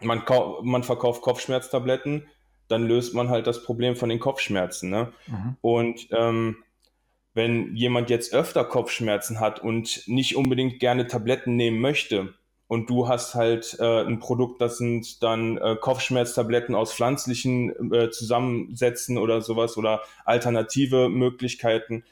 man, 0.00 0.22
man 0.62 0.82
verkauft 0.82 1.22
Kopfschmerztabletten, 1.22 2.28
dann 2.68 2.86
löst 2.86 3.14
man 3.14 3.28
halt 3.28 3.46
das 3.46 3.62
Problem 3.62 3.96
von 3.96 4.08
den 4.08 4.20
Kopfschmerzen. 4.20 4.90
Ne? 4.90 5.12
Mhm. 5.26 5.56
Und 5.60 6.08
ähm, 6.10 6.56
wenn 7.34 7.74
jemand 7.74 8.10
jetzt 8.10 8.32
öfter 8.34 8.64
Kopfschmerzen 8.64 9.40
hat 9.40 9.60
und 9.60 10.02
nicht 10.06 10.36
unbedingt 10.36 10.80
gerne 10.80 11.06
Tabletten 11.06 11.56
nehmen 11.56 11.80
möchte, 11.80 12.34
und 12.68 12.90
du 12.90 13.08
hast 13.08 13.34
halt 13.34 13.78
äh, 13.80 14.02
ein 14.02 14.18
Produkt, 14.18 14.60
das 14.60 14.76
sind 14.76 15.22
dann 15.22 15.56
äh, 15.56 15.76
Kopfschmerztabletten 15.80 16.74
aus 16.74 16.92
pflanzlichen 16.92 17.92
äh, 17.92 18.10
Zusammensätzen 18.10 19.16
oder 19.16 19.40
sowas 19.40 19.78
oder 19.78 20.02
alternative 20.26 21.08
Möglichkeiten, 21.08 22.04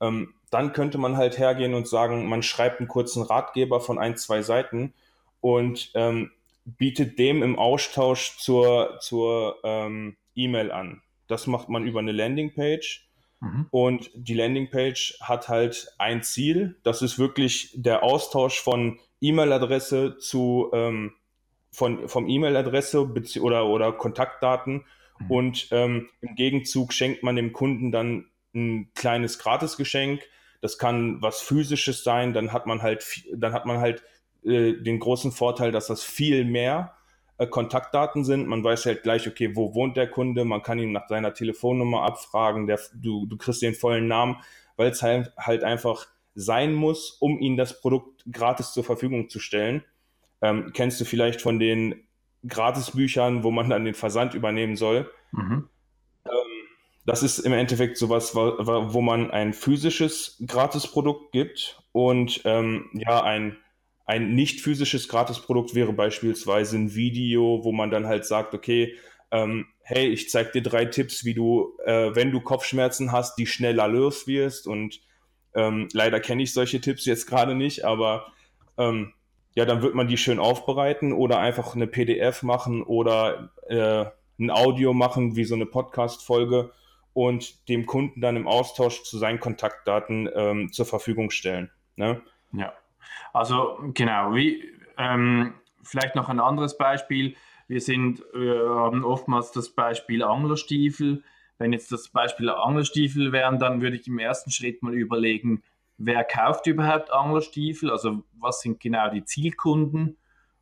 ähm, 0.00 0.34
dann 0.50 0.72
könnte 0.72 0.98
man 0.98 1.16
halt 1.16 1.36
hergehen 1.36 1.74
und 1.74 1.88
sagen, 1.88 2.28
man 2.28 2.44
schreibt 2.44 2.78
einen 2.78 2.88
kurzen 2.88 3.24
Ratgeber 3.24 3.80
von 3.80 3.98
ein, 3.98 4.16
zwei 4.16 4.42
Seiten 4.42 4.94
und 5.40 5.90
ähm, 5.94 6.30
bietet 6.64 7.18
dem 7.18 7.42
im 7.42 7.58
Austausch 7.58 8.38
zur, 8.38 8.98
zur 9.00 9.58
ähm, 9.64 10.16
E-Mail 10.34 10.72
an. 10.72 11.02
Das 11.26 11.46
macht 11.46 11.68
man 11.68 11.86
über 11.86 12.00
eine 12.00 12.12
Landingpage. 12.12 13.08
Mhm. 13.40 13.66
Und 13.70 14.10
die 14.14 14.34
Landingpage 14.34 15.18
hat 15.20 15.48
halt 15.48 15.88
ein 15.98 16.22
Ziel. 16.22 16.76
Das 16.82 17.02
ist 17.02 17.18
wirklich 17.18 17.70
der 17.74 18.02
Austausch 18.02 18.60
von 18.60 18.98
E-Mail-Adresse 19.20 20.18
zu 20.18 20.70
ähm, 20.72 21.12
von, 21.74 22.08
vom 22.08 22.28
E-Mail-Adresse 22.28 23.10
oder, 23.40 23.66
oder 23.66 23.92
Kontaktdaten. 23.92 24.84
Mhm. 25.18 25.30
Und 25.30 25.68
ähm, 25.72 26.08
im 26.20 26.34
Gegenzug 26.34 26.92
schenkt 26.92 27.22
man 27.22 27.36
dem 27.36 27.52
Kunden 27.52 27.90
dann 27.90 28.30
ein 28.54 28.92
kleines 28.94 29.38
Gratisgeschenk. 29.38 30.22
Das 30.60 30.78
kann 30.78 31.20
was 31.20 31.40
physisches 31.40 32.04
sein. 32.04 32.32
Dann 32.32 32.52
hat 32.52 32.66
man 32.66 32.80
halt, 32.80 33.04
dann 33.34 33.52
hat 33.52 33.66
man 33.66 33.78
halt 33.78 34.02
äh, 34.44 34.74
den 34.74 34.98
großen 34.98 35.32
Vorteil, 35.32 35.72
dass 35.72 35.86
das 35.86 36.02
viel 36.02 36.44
mehr 36.44 36.94
äh, 37.38 37.46
Kontaktdaten 37.46 38.24
sind. 38.24 38.46
Man 38.46 38.62
weiß 38.62 38.86
halt 38.86 39.02
gleich, 39.02 39.26
okay, 39.26 39.56
wo 39.56 39.74
wohnt 39.74 39.96
der 39.96 40.08
Kunde? 40.08 40.44
Man 40.44 40.62
kann 40.62 40.78
ihn 40.78 40.92
nach 40.92 41.08
seiner 41.08 41.34
Telefonnummer 41.34 42.02
abfragen. 42.02 42.66
Der, 42.66 42.78
du, 42.94 43.26
du 43.26 43.36
kriegst 43.36 43.62
den 43.62 43.74
vollen 43.74 44.06
Namen, 44.06 44.36
weil 44.76 44.90
es 44.90 45.02
halt, 45.02 45.32
halt 45.36 45.64
einfach 45.64 46.06
sein 46.34 46.74
muss, 46.74 47.10
um 47.20 47.38
ihnen 47.40 47.56
das 47.56 47.80
Produkt 47.80 48.24
gratis 48.30 48.72
zur 48.72 48.84
Verfügung 48.84 49.28
zu 49.28 49.38
stellen. 49.38 49.84
Ähm, 50.42 50.72
kennst 50.74 51.00
du 51.00 51.04
vielleicht 51.04 51.40
von 51.40 51.58
den 51.58 52.06
Gratisbüchern, 52.46 53.42
wo 53.42 53.50
man 53.50 53.70
dann 53.70 53.84
den 53.84 53.94
Versand 53.94 54.34
übernehmen 54.34 54.76
soll? 54.76 55.10
Mhm. 55.32 55.68
Ähm, 56.26 56.32
das 57.06 57.22
ist 57.22 57.40
im 57.40 57.52
Endeffekt 57.52 57.96
sowas, 57.96 58.34
wo, 58.34 58.92
wo 58.92 59.00
man 59.00 59.30
ein 59.30 59.52
physisches 59.52 60.42
Gratisprodukt 60.46 61.32
gibt 61.32 61.82
und 61.92 62.42
ähm, 62.44 62.90
ja, 62.92 63.22
ein 63.22 63.56
ein 64.06 64.34
nicht 64.34 64.60
physisches 64.60 65.08
Gratisprodukt 65.08 65.74
wäre 65.74 65.92
beispielsweise 65.92 66.76
ein 66.76 66.94
Video, 66.94 67.64
wo 67.64 67.72
man 67.72 67.90
dann 67.90 68.06
halt 68.06 68.26
sagt, 68.26 68.54
okay, 68.54 68.94
ähm, 69.30 69.66
hey, 69.80 70.06
ich 70.08 70.30
zeig 70.30 70.52
dir 70.52 70.62
drei 70.62 70.84
Tipps, 70.84 71.24
wie 71.24 71.34
du, 71.34 71.76
äh, 71.84 72.14
wenn 72.14 72.30
du 72.30 72.40
Kopfschmerzen 72.40 73.12
hast, 73.12 73.36
die 73.36 73.46
schneller 73.46 73.88
los 73.88 74.26
wirst. 74.26 74.66
Und 74.66 75.00
ähm, 75.54 75.88
leider 75.92 76.20
kenne 76.20 76.42
ich 76.42 76.52
solche 76.52 76.80
Tipps 76.80 77.04
jetzt 77.04 77.26
gerade 77.26 77.54
nicht, 77.54 77.84
aber 77.84 78.26
ähm, 78.76 79.12
ja, 79.54 79.64
dann 79.64 79.82
wird 79.82 79.94
man 79.94 80.08
die 80.08 80.16
schön 80.16 80.38
aufbereiten 80.38 81.12
oder 81.12 81.38
einfach 81.38 81.74
eine 81.74 81.86
PDF 81.86 82.42
machen 82.42 82.82
oder 82.82 83.50
äh, 83.68 84.04
ein 84.38 84.50
Audio 84.50 84.92
machen, 84.92 85.36
wie 85.36 85.44
so 85.44 85.54
eine 85.54 85.66
Podcast-Folge 85.66 86.72
und 87.12 87.68
dem 87.68 87.86
Kunden 87.86 88.20
dann 88.20 88.36
im 88.36 88.48
Austausch 88.48 89.04
zu 89.04 89.18
seinen 89.18 89.38
Kontaktdaten 89.38 90.28
ähm, 90.34 90.72
zur 90.72 90.86
Verfügung 90.86 91.30
stellen. 91.30 91.70
Ne? 91.96 92.20
Ja. 92.52 92.72
Also 93.32 93.78
genau, 93.94 94.34
wie 94.34 94.72
ähm, 94.96 95.54
vielleicht 95.82 96.14
noch 96.14 96.28
ein 96.28 96.40
anderes 96.40 96.78
Beispiel. 96.78 97.34
Wir 97.66 97.80
sind, 97.80 98.22
wir 98.32 98.68
haben 98.68 99.04
oftmals 99.04 99.52
das 99.52 99.70
Beispiel 99.70 100.22
Anglerstiefel. 100.22 101.22
Wenn 101.58 101.72
jetzt 101.72 101.92
das 101.92 102.08
Beispiel 102.08 102.50
Anglerstiefel 102.50 103.32
wären, 103.32 103.58
dann 103.58 103.80
würde 103.80 103.96
ich 103.96 104.06
im 104.06 104.18
ersten 104.18 104.50
Schritt 104.50 104.82
mal 104.82 104.94
überlegen, 104.94 105.62
wer 105.98 106.24
kauft 106.24 106.66
überhaupt 106.66 107.10
Anglerstiefel? 107.12 107.90
Also 107.90 108.24
was 108.38 108.60
sind 108.60 108.80
genau 108.80 109.10
die 109.10 109.24
Zielkunden 109.24 110.16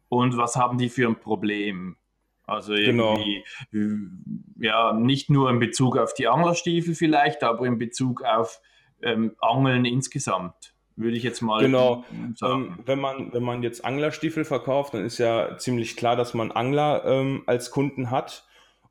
und 0.08 0.36
was 0.36 0.56
haben 0.56 0.78
die 0.78 0.90
für 0.90 1.08
ein 1.08 1.18
Problem? 1.18 1.96
Also 2.44 2.74
genau. 2.74 3.14
irgendwie, 3.14 3.44
genau. 3.70 4.42
ja, 4.58 4.92
nicht 4.92 5.30
nur 5.30 5.48
in 5.48 5.58
Bezug 5.58 5.96
auf 5.96 6.12
die 6.12 6.28
Anglerstiefel 6.28 6.94
vielleicht, 6.94 7.42
aber 7.44 7.66
in 7.66 7.78
Bezug 7.78 8.22
auf 8.22 8.60
ähm, 9.00 9.34
Angeln 9.40 9.84
insgesamt 9.84 10.71
würde 10.96 11.16
ich 11.16 11.22
jetzt 11.22 11.42
mal 11.42 11.62
genau. 11.62 12.04
sagen. 12.34 12.76
Ähm, 12.76 12.78
wenn, 12.84 13.00
man, 13.00 13.32
wenn 13.32 13.42
man 13.42 13.62
jetzt 13.62 13.84
Anglerstiefel 13.84 14.44
verkauft, 14.44 14.94
dann 14.94 15.04
ist 15.04 15.18
ja 15.18 15.56
ziemlich 15.58 15.96
klar, 15.96 16.16
dass 16.16 16.34
man 16.34 16.52
Angler 16.52 17.04
ähm, 17.04 17.42
als 17.46 17.70
Kunden 17.70 18.10
hat. 18.10 18.44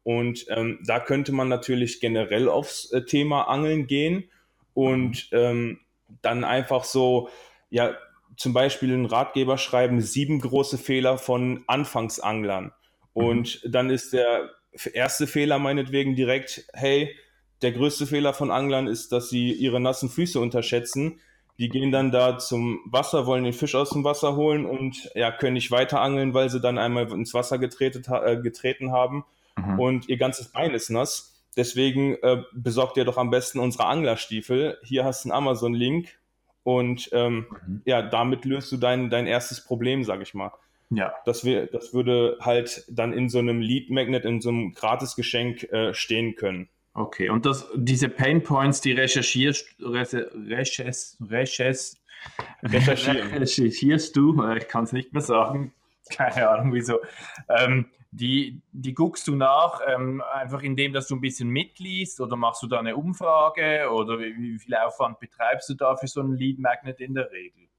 Und 0.03 0.45
ähm, 0.49 0.79
da 0.85 0.99
könnte 0.99 1.31
man 1.31 1.47
natürlich 1.47 1.99
generell 1.99 2.49
aufs 2.49 2.91
äh, 2.91 3.05
Thema 3.05 3.43
Angeln 3.43 3.85
gehen 3.85 4.29
und 4.73 5.31
mhm. 5.31 5.37
ähm, 5.37 5.79
dann 6.21 6.43
einfach 6.43 6.83
so, 6.83 7.29
ja, 7.69 7.95
zum 8.35 8.53
Beispiel 8.53 8.91
einen 8.91 9.05
Ratgeber 9.05 9.57
schreiben, 9.57 10.01
sieben 10.01 10.41
große 10.41 10.77
Fehler 10.77 11.17
von 11.17 11.63
Anfangsanglern. 11.67 12.65
Mhm. 12.65 12.71
Und 13.13 13.63
mhm. 13.63 13.71
dann 13.71 13.89
ist 13.89 14.13
der 14.13 14.49
erste 14.93 15.27
Fehler 15.27 15.59
meinetwegen 15.59 16.15
direkt, 16.15 16.65
hey, 16.73 17.15
der 17.61 17.71
größte 17.71 18.07
Fehler 18.07 18.33
von 18.33 18.49
Anglern 18.49 18.87
ist, 18.87 19.11
dass 19.11 19.29
sie 19.29 19.51
ihre 19.51 19.79
nassen 19.79 20.09
Füße 20.09 20.39
unterschätzen 20.39 21.19
die 21.59 21.69
gehen 21.69 21.91
dann 21.91 22.11
da 22.11 22.37
zum 22.37 22.79
Wasser, 22.85 23.25
wollen 23.25 23.43
den 23.43 23.53
Fisch 23.53 23.75
aus 23.75 23.91
dem 23.91 24.03
Wasser 24.03 24.35
holen 24.35 24.65
und 24.65 25.09
ja, 25.15 25.31
können 25.31 25.53
nicht 25.53 25.71
weiter 25.71 26.01
angeln, 26.01 26.33
weil 26.33 26.49
sie 26.49 26.59
dann 26.59 26.77
einmal 26.77 27.11
ins 27.11 27.33
Wasser 27.33 27.57
getretet, 27.57 28.07
äh, 28.07 28.37
getreten 28.37 28.91
haben 28.91 29.25
mhm. 29.55 29.79
und 29.79 30.09
ihr 30.09 30.17
ganzes 30.17 30.51
Bein 30.51 30.73
ist 30.73 30.89
nass. 30.89 31.43
Deswegen 31.57 32.15
äh, 32.23 32.43
besorgt 32.53 32.97
ihr 32.97 33.05
doch 33.05 33.17
am 33.17 33.29
besten 33.29 33.59
unsere 33.59 33.85
Anglerstiefel. 33.85 34.77
Hier 34.83 35.03
hast 35.03 35.25
du 35.25 35.29
einen 35.29 35.37
Amazon-Link 35.37 36.17
und 36.63 37.09
ähm, 37.11 37.47
mhm. 37.67 37.81
ja, 37.85 38.01
damit 38.01 38.45
löst 38.45 38.71
du 38.71 38.77
dein, 38.77 39.09
dein 39.09 39.27
erstes 39.27 39.63
Problem, 39.63 40.03
sag 40.03 40.21
ich 40.21 40.33
mal. 40.33 40.51
Ja. 40.89 41.13
Das, 41.25 41.45
wär, 41.45 41.67
das 41.67 41.93
würde 41.93 42.37
halt 42.41 42.85
dann 42.89 43.13
in 43.13 43.29
so 43.29 43.39
einem 43.39 43.61
Lead 43.61 43.89
Magnet, 43.89 44.25
in 44.25 44.41
so 44.41 44.49
einem 44.49 44.73
Gratisgeschenk 44.73 45.63
äh, 45.71 45.93
stehen 45.93 46.35
können. 46.35 46.69
Okay, 46.93 47.29
und 47.29 47.45
das, 47.45 47.69
diese 47.75 48.09
Pain 48.09 48.43
Points, 48.43 48.81
die 48.81 48.91
recherchierst, 48.91 49.75
recherchierst, 49.79 51.17
recherchierst, 51.21 52.01
recherchierst 52.63 54.15
du, 54.15 54.51
ich 54.53 54.67
kann 54.67 54.83
es 54.83 54.91
nicht 54.91 55.13
mehr 55.13 55.21
sagen, 55.21 55.73
keine 56.09 56.49
Ahnung 56.49 56.73
wieso, 56.73 56.99
ähm, 57.47 57.85
die, 58.11 58.61
die 58.73 58.93
guckst 58.93 59.25
du 59.27 59.35
nach, 59.35 59.79
ähm, 59.87 60.21
einfach 60.33 60.63
indem, 60.63 60.91
dass 60.91 61.07
du 61.07 61.15
ein 61.15 61.21
bisschen 61.21 61.47
mitliest 61.47 62.19
oder 62.19 62.35
machst 62.35 62.61
du 62.61 62.67
da 62.67 62.79
eine 62.79 62.97
Umfrage 62.97 63.89
oder 63.89 64.19
wie, 64.19 64.35
wie 64.35 64.59
viel 64.59 64.75
Aufwand 64.75 65.19
betreibst 65.19 65.69
du 65.69 65.75
da 65.75 65.95
für 65.95 66.07
so 66.07 66.19
einen 66.19 66.35
Lead 66.35 66.59
Magnet 66.59 66.99
in 66.99 67.13
der 67.13 67.31
Regel? 67.31 67.69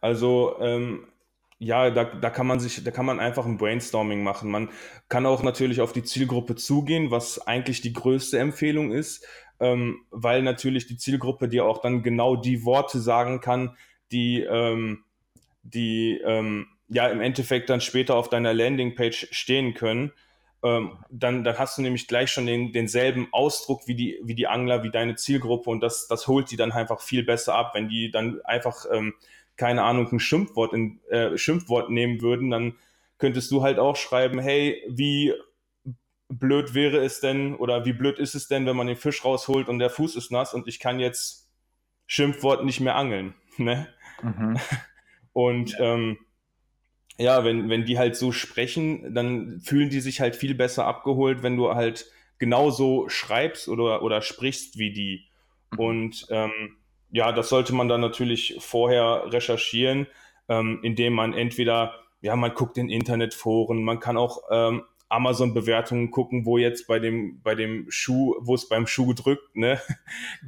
Also 0.00 0.56
ähm, 0.60 1.08
ja, 1.64 1.90
da, 1.90 2.04
da 2.04 2.30
kann 2.30 2.46
man 2.46 2.60
sich, 2.60 2.84
da 2.84 2.90
kann 2.90 3.06
man 3.06 3.20
einfach 3.20 3.46
ein 3.46 3.56
Brainstorming 3.56 4.22
machen. 4.22 4.50
Man 4.50 4.68
kann 5.08 5.26
auch 5.26 5.42
natürlich 5.42 5.80
auf 5.80 5.92
die 5.92 6.02
Zielgruppe 6.02 6.56
zugehen, 6.56 7.10
was 7.10 7.46
eigentlich 7.46 7.80
die 7.80 7.92
größte 7.92 8.38
Empfehlung 8.38 8.92
ist, 8.92 9.26
ähm, 9.60 10.04
weil 10.10 10.42
natürlich 10.42 10.86
die 10.86 10.98
Zielgruppe 10.98 11.48
dir 11.48 11.64
auch 11.64 11.80
dann 11.80 12.02
genau 12.02 12.36
die 12.36 12.64
Worte 12.64 13.00
sagen 13.00 13.40
kann, 13.40 13.76
die, 14.12 14.40
ähm, 14.42 15.04
die 15.62 16.20
ähm, 16.24 16.66
ja 16.88 17.08
im 17.08 17.22
Endeffekt 17.22 17.70
dann 17.70 17.80
später 17.80 18.16
auf 18.16 18.28
deiner 18.28 18.52
Landingpage 18.52 19.28
stehen 19.30 19.72
können. 19.72 20.12
Ähm, 20.62 20.98
dann, 21.10 21.44
dann 21.44 21.58
hast 21.58 21.78
du 21.78 21.82
nämlich 21.82 22.08
gleich 22.08 22.30
schon 22.30 22.46
den, 22.46 22.72
denselben 22.72 23.28
Ausdruck 23.32 23.86
wie 23.86 23.94
die, 23.94 24.20
wie 24.22 24.34
die 24.34 24.46
Angler, 24.46 24.82
wie 24.82 24.90
deine 24.90 25.14
Zielgruppe 25.14 25.70
und 25.70 25.80
das, 25.80 26.08
das 26.08 26.26
holt 26.26 26.50
die 26.50 26.56
dann 26.56 26.72
einfach 26.72 27.00
viel 27.00 27.22
besser 27.22 27.54
ab, 27.54 27.72
wenn 27.74 27.88
die 27.88 28.10
dann 28.10 28.40
einfach 28.44 28.86
ähm, 28.90 29.14
keine 29.56 29.82
Ahnung, 29.82 30.08
ein 30.10 30.20
Schimpfwort, 30.20 30.72
in, 30.72 31.00
äh, 31.10 31.36
Schimpfwort 31.36 31.90
nehmen 31.90 32.20
würden, 32.20 32.50
dann 32.50 32.74
könntest 33.18 33.50
du 33.50 33.62
halt 33.62 33.78
auch 33.78 33.96
schreiben, 33.96 34.38
hey, 34.38 34.82
wie 34.88 35.32
blöd 36.28 36.74
wäre 36.74 36.98
es 36.98 37.20
denn 37.20 37.54
oder 37.54 37.84
wie 37.84 37.92
blöd 37.92 38.18
ist 38.18 38.34
es 38.34 38.48
denn, 38.48 38.66
wenn 38.66 38.76
man 38.76 38.86
den 38.86 38.96
Fisch 38.96 39.24
rausholt 39.24 39.68
und 39.68 39.78
der 39.78 39.90
Fuß 39.90 40.16
ist 40.16 40.32
nass 40.32 40.54
und 40.54 40.66
ich 40.66 40.80
kann 40.80 40.98
jetzt 40.98 41.50
Schimpfwort 42.06 42.64
nicht 42.64 42.80
mehr 42.80 42.96
angeln. 42.96 43.34
Ne? 43.56 43.86
Mhm. 44.20 44.58
Und 45.32 45.76
ähm, 45.78 46.18
ja, 47.18 47.44
wenn, 47.44 47.68
wenn 47.68 47.84
die 47.84 47.98
halt 47.98 48.16
so 48.16 48.32
sprechen, 48.32 49.14
dann 49.14 49.60
fühlen 49.60 49.90
die 49.90 50.00
sich 50.00 50.20
halt 50.20 50.34
viel 50.34 50.54
besser 50.56 50.86
abgeholt, 50.86 51.44
wenn 51.44 51.56
du 51.56 51.72
halt 51.72 52.06
genauso 52.38 53.08
schreibst 53.08 53.68
oder, 53.68 54.02
oder 54.02 54.22
sprichst 54.22 54.78
wie 54.78 54.92
die. 54.92 55.28
Mhm. 55.70 55.78
Und 55.78 56.26
ähm, 56.30 56.76
ja, 57.14 57.30
das 57.30 57.48
sollte 57.48 57.72
man 57.72 57.88
dann 57.88 58.00
natürlich 58.00 58.56
vorher 58.58 59.32
recherchieren, 59.32 60.08
ähm, 60.48 60.80
indem 60.82 61.12
man 61.12 61.32
entweder, 61.32 61.94
ja, 62.20 62.34
man 62.34 62.54
guckt 62.54 62.76
in 62.76 62.90
Internetforen, 62.90 63.84
man 63.84 64.00
kann 64.00 64.16
auch 64.16 64.42
ähm, 64.50 64.82
Amazon-Bewertungen 65.10 66.10
gucken, 66.10 66.44
wo 66.44 66.58
jetzt 66.58 66.88
bei 66.88 66.98
dem, 66.98 67.40
bei 67.42 67.54
dem 67.54 67.86
Schuh, 67.88 68.34
wo 68.40 68.56
es 68.56 68.68
beim 68.68 68.88
Schuh 68.88 69.12
drückt, 69.12 69.54
ne? 69.54 69.80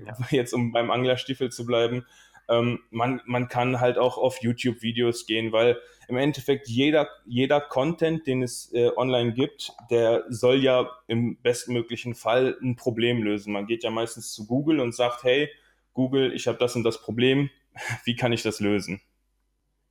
Ja. 0.04 0.16
Jetzt 0.30 0.52
um 0.54 0.73
beim 0.73 0.90
Anglerstiefel 0.90 1.52
zu 1.52 1.66
bleiben. 1.66 2.04
Ähm, 2.49 2.80
man, 2.90 3.20
man 3.26 3.46
kann 3.46 3.78
halt 3.78 3.96
auch 3.96 4.18
auf 4.18 4.42
YouTube-Videos 4.42 5.26
gehen, 5.26 5.52
weil 5.52 5.78
im 6.08 6.16
Endeffekt 6.16 6.66
jeder, 6.66 7.08
jeder 7.26 7.61
Content, 7.61 8.26
den 8.26 8.42
es 8.42 8.73
äh, 8.73 8.90
online 8.96 9.35
gibt, 9.35 9.70
der 9.90 10.25
soll 10.30 10.64
ja 10.64 10.90
im 11.06 11.37
bestmöglichen 11.42 12.16
Fall 12.16 12.56
ein 12.61 12.75
Problem 12.75 13.23
lösen. 13.23 13.52
Man 13.52 13.66
geht 13.66 13.85
ja 13.85 13.90
meistens 13.90 14.32
zu 14.32 14.46
Google 14.46 14.80
und 14.80 14.96
sagt, 14.96 15.23
hey, 15.23 15.49
Google, 15.96 16.32
ich 16.32 16.46
habe 16.46 16.58
das 16.58 16.76
und 16.76 16.84
das 16.84 17.00
Problem, 17.02 17.50
wie 18.04 18.14
kann 18.14 18.32
ich 18.32 18.42
das 18.42 18.60
lösen? 18.60 19.00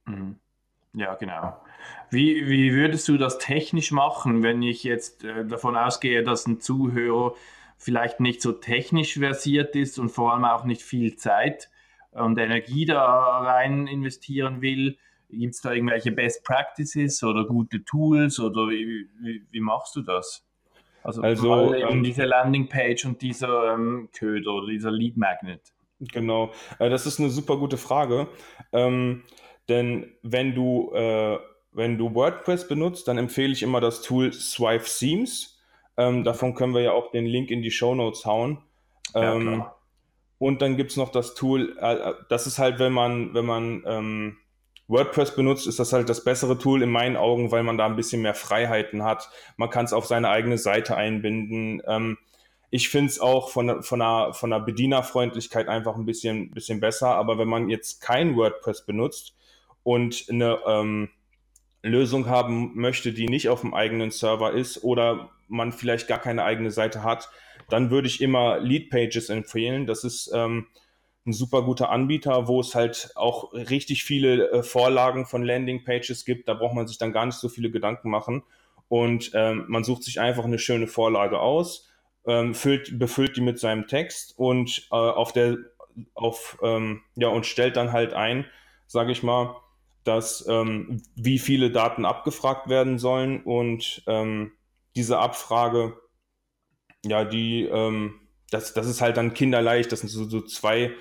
Mhm. 0.06 0.40
Ja, 0.94 1.16
genau. 1.16 1.62
Wie, 2.10 2.48
wie 2.48 2.72
würdest 2.72 3.08
du 3.10 3.18
das 3.18 3.38
technisch 3.38 3.92
machen, 3.92 4.44
wenn 4.44 4.62
ich 4.62 4.84
jetzt 4.84 5.26
äh, 5.26 5.46
davon 5.46 5.76
ausgehe, 5.76 6.24
dass 6.24 6.48
ein 6.48 6.62
Zuhörer 6.62 7.34
vielleicht 7.78 8.22
nicht 8.22 8.42
so 8.42 8.54
technisch 8.54 9.16
versiert 9.16 9.76
ist 9.76 10.00
und 10.00 10.10
vor 10.10 10.32
allem 10.32 10.46
auch 10.46 10.64
nicht 10.64 10.82
viel 10.82 11.18
Zeit 11.18 11.70
und 12.12 12.38
Energie 12.38 12.86
da 12.86 13.42
rein 13.42 13.88
investieren 13.88 14.62
will? 14.62 14.98
Gibt 15.30 15.56
es 15.56 15.62
da 15.62 15.74
irgendwelche 15.74 16.12
Best 16.14 16.46
Practices 16.46 17.22
oder 17.24 17.46
gute 17.46 17.84
Tools 17.84 18.40
oder 18.40 18.70
wie, 18.70 19.10
wie, 19.20 19.46
wie 19.52 19.60
machst 19.60 19.98
du 19.98 20.02
das? 20.02 20.46
Also, 21.04 21.22
also 21.22 21.74
ähm, 21.74 22.04
diese 22.04 22.24
Landingpage 22.24 23.06
und 23.06 23.22
dieser 23.22 23.74
ähm, 23.74 24.10
Köder 24.12 24.54
oder 24.54 24.68
dieser 24.68 24.92
Lead 24.92 25.18
Magnet. 25.18 25.75
Genau, 26.00 26.52
äh, 26.80 26.90
das 26.90 27.06
ist 27.06 27.20
eine 27.20 27.30
super 27.30 27.58
gute 27.58 27.78
Frage. 27.78 28.28
Ähm, 28.74 29.24
denn 29.70 30.14
wenn 30.22 30.54
du, 30.54 30.92
äh, 30.94 31.40
wenn 31.72 31.98
du 31.98 32.14
WordPress 32.14 32.68
benutzt, 32.68 33.08
dann 33.08 33.18
empfehle 33.18 33.54
ich 33.54 33.64
immer 33.64 33.82
das 33.82 34.02
Tool 34.02 34.34
Swipe 34.34 34.86
Themes. 34.86 35.60
Ähm, 35.98 36.24
davon 36.24 36.56
können 36.56 36.74
wir 36.74 36.82
ja 36.82 36.92
auch 36.92 37.12
den 37.12 37.26
Link 37.26 37.52
in 37.52 37.62
die 37.62 37.72
Show 37.72 37.96
Notes 37.96 38.26
hauen. 38.26 38.62
Ähm, 39.14 39.60
ja, 39.60 39.76
und 40.38 40.62
dann 40.62 40.78
gibt 40.78 40.92
es 40.92 40.98
noch 40.98 41.12
das 41.12 41.34
Tool, 41.34 41.78
äh, 41.80 42.14
das 42.30 42.48
ist 42.48 42.60
halt, 42.60 42.80
wenn 42.80 42.94
man, 42.94 43.34
wenn 43.34 43.46
man 43.46 43.84
ähm, 43.86 44.38
WordPress 44.88 45.36
benutzt, 45.36 45.66
ist 45.68 45.80
das 45.80 45.94
halt 45.94 46.10
das 46.10 46.24
bessere 46.24 46.58
Tool 46.58 46.84
in 46.84 46.92
meinen 46.92 47.16
Augen, 47.16 47.52
weil 47.52 47.64
man 47.64 47.78
da 47.78 47.86
ein 47.86 47.96
bisschen 47.96 48.22
mehr 48.22 48.36
Freiheiten 48.36 49.04
hat. 49.04 49.30
Man 49.58 49.70
kann 49.70 49.86
es 49.86 49.94
auf 49.94 50.06
seine 50.06 50.30
eigene 50.30 50.58
Seite 50.58 50.96
einbinden. 50.96 51.82
Ähm, 51.88 52.18
ich 52.76 52.90
finde 52.90 53.10
es 53.10 53.22
auch 53.22 53.52
von, 53.52 53.84
von, 53.84 54.02
einer, 54.02 54.34
von 54.34 54.52
einer 54.52 54.62
Bedienerfreundlichkeit 54.62 55.70
einfach 55.70 55.96
ein 55.96 56.06
bisschen, 56.06 56.52
bisschen 56.52 56.82
besser. 56.82 57.16
Aber 57.16 57.38
wenn 57.38 57.48
man 57.48 57.70
jetzt 57.70 58.02
kein 58.02 58.36
WordPress 58.36 58.86
benutzt 58.86 59.34
und 59.84 60.26
eine 60.30 60.60
ähm, 60.68 61.08
Lösung 61.84 62.28
haben 62.28 62.76
möchte, 62.76 63.14
die 63.14 63.30
nicht 63.30 63.48
auf 63.48 63.62
dem 63.62 63.74
eigenen 63.74 64.12
Server 64.12 64.52
ist 64.52 64.84
oder 64.84 65.30
man 65.48 65.72
vielleicht 65.72 66.10
gar 66.10 66.20
keine 66.20 66.44
eigene 66.44 66.70
Seite 66.70 67.02
hat, 67.02 67.30
dann 67.70 67.92
würde 67.92 68.10
ich 68.10 68.20
immer 68.20 68.60
Lead 68.60 68.90
Pages 68.90 69.30
empfehlen. 69.30 69.86
Das 69.86 70.04
ist 70.04 70.30
ähm, 70.34 70.68
ein 71.26 71.32
super 71.32 71.62
guter 71.62 71.92
Anbieter, 71.92 72.50
wo 72.50 72.60
es 72.60 72.76
halt 72.76 73.12
auch 73.16 73.54
richtig 73.54 74.04
viele 74.04 74.52
äh, 74.52 74.64
Vorlagen 74.64 75.26
von 75.26 75.44
Landing 75.44 75.86
Pages 75.86 76.26
gibt. 76.26 76.50
Da 76.50 76.56
braucht 76.56 76.76
man 76.76 76.88
sich 76.88 76.98
dann 76.98 77.14
gar 77.14 77.26
nicht 77.26 77.38
so 77.38 77.48
viele 77.48 77.72
Gedanken 77.72 78.10
machen. 78.10 78.44
Und 78.90 79.32
ähm, 79.34 79.64
man 79.70 79.86
sucht 79.86 80.04
sich 80.04 80.20
einfach 80.20 80.44
eine 80.44 80.60
schöne 80.60 80.88
Vorlage 80.88 81.40
aus, 81.40 81.90
ähm, 82.28 82.54
füllt, 82.54 82.98
befüllt 82.98 83.38
die 83.38 83.42
mit 83.42 83.60
seinem 83.60 83.88
Text 83.88 84.38
und 84.38 84.88
äh, 84.92 84.96
auf 84.96 85.32
der 85.32 85.58
auf 86.14 86.58
ähm, 86.62 87.02
ja 87.16 87.30
und 87.30 87.46
stellt 87.46 87.78
dann 87.78 87.92
halt 87.92 88.14
ein, 88.14 88.46
sage 88.88 89.12
ich 89.12 89.24
mal, 89.24 89.56
dass 90.04 90.46
ähm, 90.48 91.02
wie 91.16 91.40
viele 91.40 91.72
Daten 91.72 92.06
abgefragt 92.06 92.68
werden 92.70 93.00
sollen 93.00 93.44
und 93.44 94.04
ähm, 94.08 94.52
diese 94.96 95.20
Abfrage 95.20 95.98
ja, 97.06 97.24
die, 97.24 97.64
ähm, 97.64 98.20
das, 98.52 98.74
das 98.74 98.88
ist 98.88 99.02
halt 99.02 99.18
dann 99.18 99.34
kinderleicht. 99.34 99.92
Das 99.92 100.02
sind 100.02 100.10
so, 100.10 100.26
so 100.26 100.42
zwei, 100.42 100.94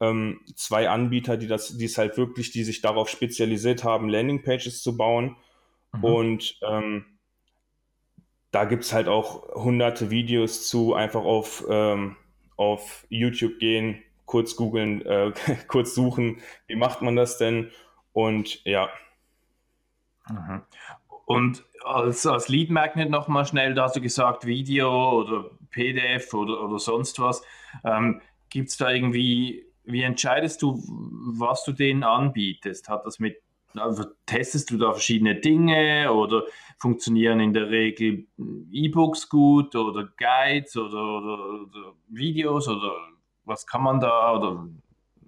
ähm, 0.00 0.40
zwei 0.54 0.88
Anbieter, 0.88 1.36
die 1.36 1.46
das, 1.46 1.76
die 1.76 1.84
es 1.84 1.98
halt 1.98 2.16
wirklich, 2.16 2.50
die 2.50 2.64
sich 2.64 2.80
darauf 2.80 3.08
spezialisiert 3.08 3.84
haben, 3.84 4.08
Landingpages 4.08 4.82
zu 4.82 4.96
bauen. 4.96 5.36
Mhm. 5.92 6.04
Und 6.04 6.58
ähm, 6.68 7.17
da 8.50 8.64
gibt 8.64 8.84
es 8.84 8.92
halt 8.92 9.08
auch 9.08 9.54
hunderte 9.54 10.10
Videos 10.10 10.68
zu, 10.68 10.94
einfach 10.94 11.22
auf, 11.22 11.64
ähm, 11.68 12.16
auf 12.56 13.06
YouTube 13.08 13.58
gehen, 13.58 14.02
kurz 14.26 14.56
googeln, 14.56 15.04
äh, 15.04 15.32
kurz 15.68 15.94
suchen, 15.94 16.40
wie 16.66 16.76
macht 16.76 17.02
man 17.02 17.16
das 17.16 17.38
denn? 17.38 17.70
Und 18.12 18.64
ja. 18.64 18.88
Mhm. 20.28 20.62
Und 21.26 21.64
als, 21.84 22.26
als 22.26 22.48
Lead 22.48 22.70
Magnet 22.70 23.10
nochmal 23.10 23.44
schnell, 23.44 23.74
da 23.74 23.84
hast 23.84 23.96
du 23.96 24.00
gesagt, 24.00 24.46
Video 24.46 25.20
oder 25.20 25.50
PDF 25.70 26.32
oder, 26.32 26.62
oder 26.62 26.78
sonst 26.78 27.20
was. 27.20 27.42
Ähm, 27.84 28.22
Gibt 28.48 28.70
es 28.70 28.78
da 28.78 28.90
irgendwie, 28.90 29.66
wie 29.84 30.02
entscheidest 30.02 30.62
du, 30.62 30.82
was 31.38 31.64
du 31.64 31.72
denen 31.72 32.02
anbietest? 32.02 32.88
Hat 32.88 33.04
das 33.04 33.18
mit, 33.18 33.36
testest 34.26 34.70
du 34.70 34.78
da 34.78 34.92
verschiedene 34.92 35.36
Dinge 35.36 36.12
oder 36.12 36.44
funktionieren 36.78 37.40
in 37.40 37.52
der 37.52 37.70
Regel 37.70 38.26
E-Books 38.72 39.28
gut 39.28 39.74
oder 39.74 40.08
Guides 40.16 40.76
oder, 40.76 41.18
oder, 41.18 41.62
oder 41.62 41.92
Videos 42.08 42.68
oder 42.68 42.92
was 43.44 43.66
kann 43.66 43.82
man 43.82 44.00
da 44.00 44.36
oder 44.36 44.68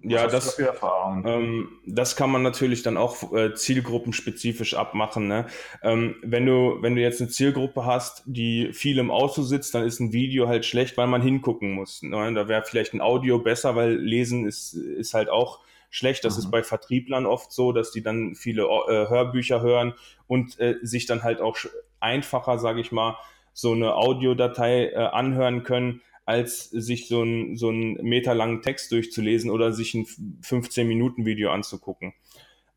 ja, 0.03 0.25
das, 0.25 0.57
ähm, 0.59 1.69
das 1.85 2.15
kann 2.15 2.31
man 2.31 2.41
natürlich 2.41 2.81
dann 2.81 2.97
auch 2.97 3.33
äh, 3.33 3.53
zielgruppenspezifisch 3.53 4.73
abmachen. 4.73 5.27
Ne? 5.27 5.45
Ähm, 5.83 6.15
wenn, 6.23 6.45
du, 6.47 6.77
wenn 6.81 6.95
du 6.95 7.01
jetzt 7.01 7.21
eine 7.21 7.29
Zielgruppe 7.29 7.85
hast, 7.85 8.23
die 8.25 8.73
viel 8.73 8.97
im 8.97 9.11
Auto 9.11 9.43
sitzt, 9.43 9.75
dann 9.75 9.85
ist 9.85 9.99
ein 9.99 10.11
Video 10.11 10.47
halt 10.47 10.65
schlecht, 10.65 10.97
weil 10.97 11.05
man 11.05 11.21
hingucken 11.21 11.73
muss. 11.73 12.01
Ne? 12.01 12.33
Da 12.33 12.47
wäre 12.47 12.63
vielleicht 12.63 12.93
ein 12.93 13.01
Audio 13.01 13.37
besser, 13.37 13.75
weil 13.75 13.95
Lesen 13.95 14.47
ist, 14.47 14.73
ist 14.73 15.13
halt 15.13 15.29
auch 15.29 15.59
schlecht. 15.91 16.25
Das 16.25 16.37
mhm. 16.37 16.39
ist 16.39 16.51
bei 16.51 16.63
Vertrieblern 16.63 17.27
oft 17.27 17.51
so, 17.51 17.71
dass 17.71 17.91
die 17.91 18.01
dann 18.01 18.33
viele 18.33 18.63
äh, 18.63 19.07
Hörbücher 19.09 19.61
hören 19.61 19.93
und 20.25 20.59
äh, 20.59 20.77
sich 20.81 21.05
dann 21.05 21.21
halt 21.21 21.39
auch 21.39 21.57
einfacher, 21.99 22.57
sage 22.57 22.81
ich 22.81 22.91
mal, 22.91 23.17
so 23.53 23.73
eine 23.73 23.95
Audiodatei 23.95 24.87
äh, 24.87 24.95
anhören 24.95 25.63
können 25.63 26.01
als 26.25 26.69
sich 26.69 27.07
so 27.07 27.23
ein, 27.23 27.57
so 27.57 27.69
ein 27.69 27.93
meterlangen 28.01 28.61
Text 28.61 28.91
durchzulesen 28.91 29.51
oder 29.51 29.73
sich 29.73 29.93
ein 29.95 30.05
15-Minuten-Video 30.05 31.51
anzugucken. 31.51 32.13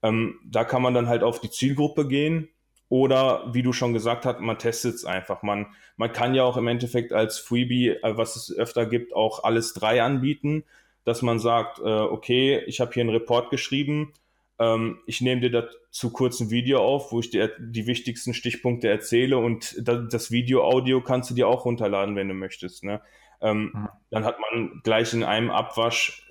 Ähm, 0.02 0.40
da 0.44 0.64
kann 0.64 0.82
man 0.82 0.94
dann 0.94 1.08
halt 1.08 1.22
auf 1.22 1.40
die 1.40 1.50
Zielgruppe 1.50 2.08
gehen 2.08 2.48
oder, 2.88 3.52
wie 3.52 3.62
du 3.62 3.72
schon 3.72 3.92
gesagt 3.92 4.26
hast, 4.26 4.40
man 4.40 4.58
testet 4.58 4.94
es 4.94 5.04
einfach. 5.04 5.42
Man, 5.42 5.66
man 5.96 6.12
kann 6.12 6.34
ja 6.34 6.44
auch 6.44 6.56
im 6.56 6.66
Endeffekt 6.66 7.12
als 7.12 7.38
Freebie, 7.38 7.90
äh, 7.90 8.16
was 8.16 8.36
es 8.36 8.54
öfter 8.56 8.86
gibt, 8.86 9.14
auch 9.14 9.44
alles 9.44 9.72
drei 9.72 10.02
anbieten, 10.02 10.64
dass 11.04 11.22
man 11.22 11.38
sagt, 11.38 11.78
äh, 11.78 11.82
okay, 11.82 12.62
ich 12.66 12.80
habe 12.80 12.92
hier 12.92 13.02
einen 13.02 13.10
Report 13.10 13.50
geschrieben, 13.50 14.12
ähm, 14.58 15.00
ich 15.06 15.20
nehme 15.20 15.40
dir 15.40 15.50
dazu 15.50 16.12
kurz 16.12 16.40
ein 16.40 16.50
Video 16.50 16.80
auf, 16.80 17.12
wo 17.12 17.20
ich 17.20 17.30
dir 17.30 17.52
die 17.58 17.86
wichtigsten 17.86 18.34
Stichpunkte 18.34 18.88
erzähle 18.88 19.38
und 19.38 19.76
das 19.86 20.30
Video-Audio 20.30 21.00
kannst 21.00 21.30
du 21.30 21.34
dir 21.34 21.48
auch 21.48 21.64
runterladen, 21.64 22.16
wenn 22.16 22.28
du 22.28 22.34
möchtest. 22.34 22.84
Ne? 22.84 23.00
Ähm, 23.40 23.72
mhm. 23.74 23.88
Dann 24.10 24.24
hat 24.24 24.38
man 24.38 24.80
gleich 24.84 25.12
in 25.12 25.24
einem 25.24 25.50
Abwasch 25.50 26.22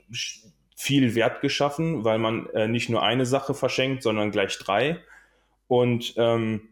viel 0.76 1.16
Wert 1.16 1.42
geschaffen, 1.42 2.04
weil 2.04 2.18
man 2.18 2.48
äh, 2.48 2.68
nicht 2.68 2.90
nur 2.90 3.04
eine 3.04 3.26
Sache 3.26 3.54
verschenkt, 3.54 4.04
sondern 4.04 4.32
gleich 4.32 4.58
drei. 4.58 5.00
Und 5.68 6.14
ähm, 6.18 6.70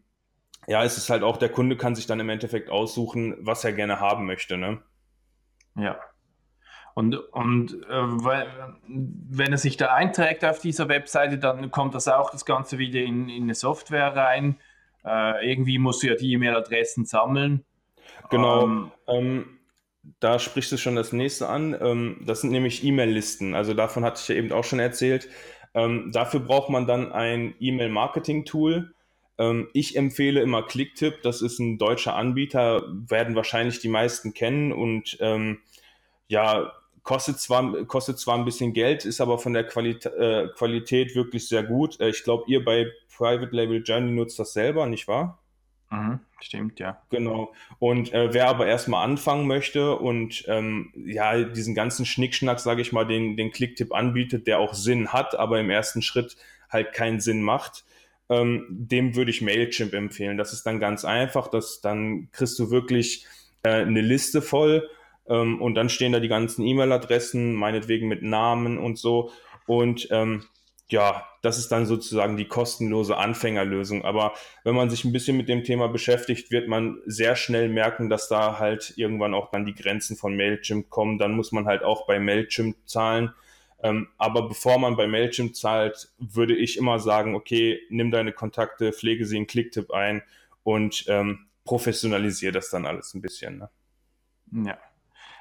ja, 0.67 0.83
es 0.83 0.97
ist 0.97 1.09
halt 1.09 1.23
auch, 1.23 1.37
der 1.37 1.49
Kunde 1.49 1.75
kann 1.75 1.95
sich 1.95 2.07
dann 2.07 2.19
im 2.19 2.29
Endeffekt 2.29 2.69
aussuchen, 2.69 3.35
was 3.39 3.63
er 3.63 3.73
gerne 3.73 3.99
haben 3.99 4.25
möchte. 4.25 4.57
Ne? 4.57 4.81
Ja. 5.75 5.99
Und, 6.93 7.15
und 7.15 7.73
äh, 7.89 8.04
wenn 8.89 9.51
er 9.51 9.58
sich 9.58 9.77
da 9.77 9.93
einträgt 9.93 10.43
auf 10.43 10.60
dieser 10.60 10.89
Webseite, 10.89 11.38
dann 11.38 11.71
kommt 11.71 11.95
das 11.95 12.08
auch 12.08 12.32
das 12.32 12.45
Ganze 12.45 12.77
wieder 12.77 12.99
in, 12.99 13.30
in 13.30 13.43
eine 13.43 13.56
Software 13.56 14.15
rein. 14.15 14.58
Äh, 15.06 15.51
irgendwie 15.51 15.77
musst 15.77 16.04
du 16.04 16.08
ja 16.08 16.15
die 16.15 16.34
E-Mail-Adressen 16.34 17.06
sammeln. 17.06 17.63
Genau. 18.30 18.63
Ähm, 18.63 18.91
ähm, 19.08 19.60
da 20.19 20.39
sprichst 20.39 20.71
du 20.71 20.77
schon 20.77 20.95
das 20.95 21.13
nächste 21.13 21.47
an. 21.47 21.75
Ähm, 21.80 22.21
das 22.25 22.41
sind 22.41 22.51
nämlich 22.51 22.84
E-Mail-Listen. 22.84 23.56
Also 23.56 23.73
davon 23.73 24.04
hatte 24.04 24.19
ich 24.21 24.27
ja 24.27 24.36
eben 24.36 24.51
auch 24.51 24.63
schon 24.63 24.80
erzählt. 24.80 25.30
Ähm, 25.73 26.12
dafür 26.12 26.41
braucht 26.41 26.69
man 26.69 26.88
dann 26.88 27.12
ein 27.13 27.56
E-Mail-Marketing-Tool. 27.60 28.93
Ähm, 29.38 29.69
ich 29.73 29.95
empfehle 29.95 30.41
immer 30.41 30.63
Clicktip. 30.63 31.21
Das 31.21 31.41
ist 31.41 31.60
ein 31.60 31.77
deutscher 31.77 32.15
Anbieter, 32.15 32.84
werden 33.08 33.36
wahrscheinlich 33.36 33.80
die 33.80 33.88
meisten 33.89 34.34
kennen 34.34 34.73
und 34.73 35.17
ja, 36.27 36.71
kostet 37.03 37.39
zwar, 37.39 37.85
kostet 37.85 38.19
zwar 38.19 38.37
ein 38.37 38.45
bisschen 38.45 38.73
Geld, 38.73 39.05
ist 39.05 39.21
aber 39.21 39.39
von 39.39 39.53
der 39.53 39.65
Qualitä 39.65 40.09
äh, 40.09 40.47
Qualität 40.55 41.15
wirklich 41.15 41.47
sehr 41.47 41.63
gut. 41.63 41.99
Äh, 41.99 42.09
ich 42.09 42.23
glaube, 42.23 42.43
ihr 42.47 42.63
bei 42.63 42.87
Private 43.15 43.55
Label 43.55 43.81
Journey 43.83 44.11
nutzt 44.11 44.39
das 44.39 44.53
selber, 44.53 44.85
nicht 44.85 45.07
wahr? 45.07 45.39
Mhm, 45.91 46.21
stimmt, 46.39 46.79
ja. 46.79 47.01
Genau. 47.09 47.53
Und 47.77 48.13
äh, 48.13 48.33
wer 48.33 48.47
aber 48.47 48.65
erstmal 48.65 49.03
anfangen 49.03 49.45
möchte 49.45 49.97
und 49.97 50.45
ähm, 50.47 50.93
ja, 50.95 51.43
diesen 51.43 51.75
ganzen 51.75 52.05
Schnickschnack, 52.05 52.59
sage 52.61 52.81
ich 52.81 52.93
mal, 52.93 53.05
den, 53.05 53.35
den 53.35 53.51
Klicktipp 53.51 53.93
anbietet, 53.93 54.47
der 54.47 54.59
auch 54.59 54.73
Sinn 54.73 55.11
hat, 55.11 55.37
aber 55.37 55.59
im 55.59 55.69
ersten 55.69 56.01
Schritt 56.01 56.37
halt 56.69 56.93
keinen 56.93 57.19
Sinn 57.19 57.41
macht, 57.41 57.83
ähm, 58.29 58.65
dem 58.69 59.15
würde 59.15 59.31
ich 59.31 59.41
Mailchimp 59.41 59.93
empfehlen. 59.93 60.37
Das 60.37 60.53
ist 60.53 60.65
dann 60.65 60.79
ganz 60.79 61.03
einfach, 61.03 61.49
dass 61.49 61.81
dann 61.81 62.29
kriegst 62.31 62.57
du 62.57 62.71
wirklich 62.71 63.25
äh, 63.63 63.81
eine 63.81 64.01
Liste 64.01 64.41
voll 64.41 64.89
ähm, 65.27 65.62
und 65.62 65.75
dann 65.75 65.89
stehen 65.89 66.12
da 66.12 66.19
die 66.19 66.27
ganzen 66.27 66.65
E-Mail-Adressen, 66.65 67.53
meinetwegen 67.53 68.07
mit 68.07 68.21
Namen 68.21 68.77
und 68.77 68.97
so. 68.97 69.31
Und 69.67 70.07
ähm, 70.12 70.43
ja, 70.89 71.25
das 71.41 71.57
ist 71.57 71.71
dann 71.71 71.86
sozusagen 71.86 72.36
die 72.36 72.47
kostenlose 72.47 73.17
Anfängerlösung. 73.17 74.03
Aber 74.03 74.34
wenn 74.63 74.75
man 74.75 74.89
sich 74.89 75.05
ein 75.05 75.13
bisschen 75.13 75.38
mit 75.38 75.47
dem 75.47 75.63
Thema 75.63 75.88
beschäftigt, 75.88 76.51
wird 76.51 76.67
man 76.67 76.99
sehr 77.05 77.36
schnell 77.36 77.69
merken, 77.69 78.10
dass 78.10 78.27
da 78.27 78.60
halt 78.60 78.93
irgendwann 78.97 79.34
auch 79.34 79.51
dann 79.51 79.65
die 79.65 79.73
Grenzen 79.73 80.17
von 80.17 80.36
Mailchimp 80.36 80.89
kommen. 80.89 81.17
Dann 81.17 81.31
muss 81.31 81.53
man 81.53 81.65
halt 81.65 81.84
auch 81.84 82.05
bei 82.05 82.19
Mailchimp 82.19 82.75
zahlen. 82.86 83.34
Ähm, 83.84 84.10
aber 84.17 84.47
bevor 84.47 84.77
man 84.77 84.97
bei 84.97 85.07
Mailchimp 85.07 85.55
zahlt, 85.55 86.10
würde 86.19 86.55
ich 86.55 86.77
immer 86.77 86.99
sagen, 86.99 87.36
okay, 87.36 87.79
nimm 87.89 88.12
deine 88.12 88.34
Kontakte, 88.34 88.91
pflege 88.91 89.25
sie 89.25 89.38
in 89.38 89.47
Clicktip 89.47 89.91
ein 89.91 90.21
und 90.63 91.05
ähm, 91.07 91.47
professionalisiere 91.63 92.51
das 92.51 92.69
dann 92.69 92.86
alles 92.86 93.13
ein 93.13 93.21
bisschen. 93.21 93.57
Ne? 93.57 93.69
Ja. 94.67 94.77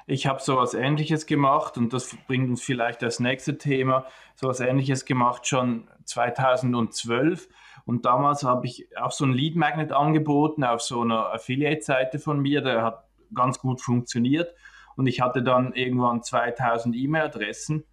Ich 0.07 0.27
habe 0.27 0.41
sowas 0.41 0.73
Ähnliches 0.73 1.25
gemacht 1.25 1.77
und 1.77 1.93
das 1.93 2.15
bringt 2.27 2.49
uns 2.49 2.61
vielleicht 2.61 3.01
das 3.01 3.19
nächste 3.19 3.57
Thema. 3.57 4.05
Sowas 4.35 4.59
Ähnliches 4.59 5.05
gemacht 5.05 5.47
schon 5.47 5.87
2012 6.05 7.47
und 7.85 8.05
damals 8.05 8.43
habe 8.43 8.65
ich 8.65 8.87
auch 8.97 9.11
so 9.11 9.25
ein 9.25 9.33
Lead 9.33 9.55
Magnet 9.55 9.91
angeboten 9.91 10.63
auf 10.63 10.81
so 10.81 11.01
einer 11.01 11.33
Affiliate-Seite 11.33 12.19
von 12.19 12.39
mir. 12.39 12.61
Der 12.61 12.83
hat 12.83 13.05
ganz 13.33 13.59
gut 13.59 13.81
funktioniert 13.81 14.53
und 14.95 15.07
ich 15.07 15.21
hatte 15.21 15.43
dann 15.43 15.73
irgendwann 15.73 16.23
2000 16.23 16.95
E-Mail-Adressen, 16.95 17.85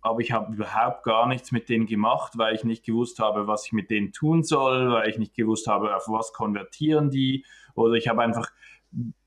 aber 0.00 0.20
ich 0.20 0.32
habe 0.32 0.54
überhaupt 0.54 1.02
gar 1.02 1.26
nichts 1.26 1.52
mit 1.52 1.68
denen 1.68 1.86
gemacht, 1.86 2.34
weil 2.36 2.54
ich 2.54 2.64
nicht 2.64 2.84
gewusst 2.84 3.18
habe, 3.18 3.46
was 3.46 3.66
ich 3.66 3.72
mit 3.72 3.90
denen 3.90 4.12
tun 4.12 4.44
soll, 4.44 4.92
weil 4.92 5.08
ich 5.08 5.18
nicht 5.18 5.34
gewusst 5.34 5.66
habe, 5.66 5.96
auf 5.96 6.04
was 6.08 6.32
konvertieren 6.32 7.10
die 7.10 7.44
oder 7.74 7.94
ich 7.94 8.08
habe 8.08 8.22
einfach 8.22 8.50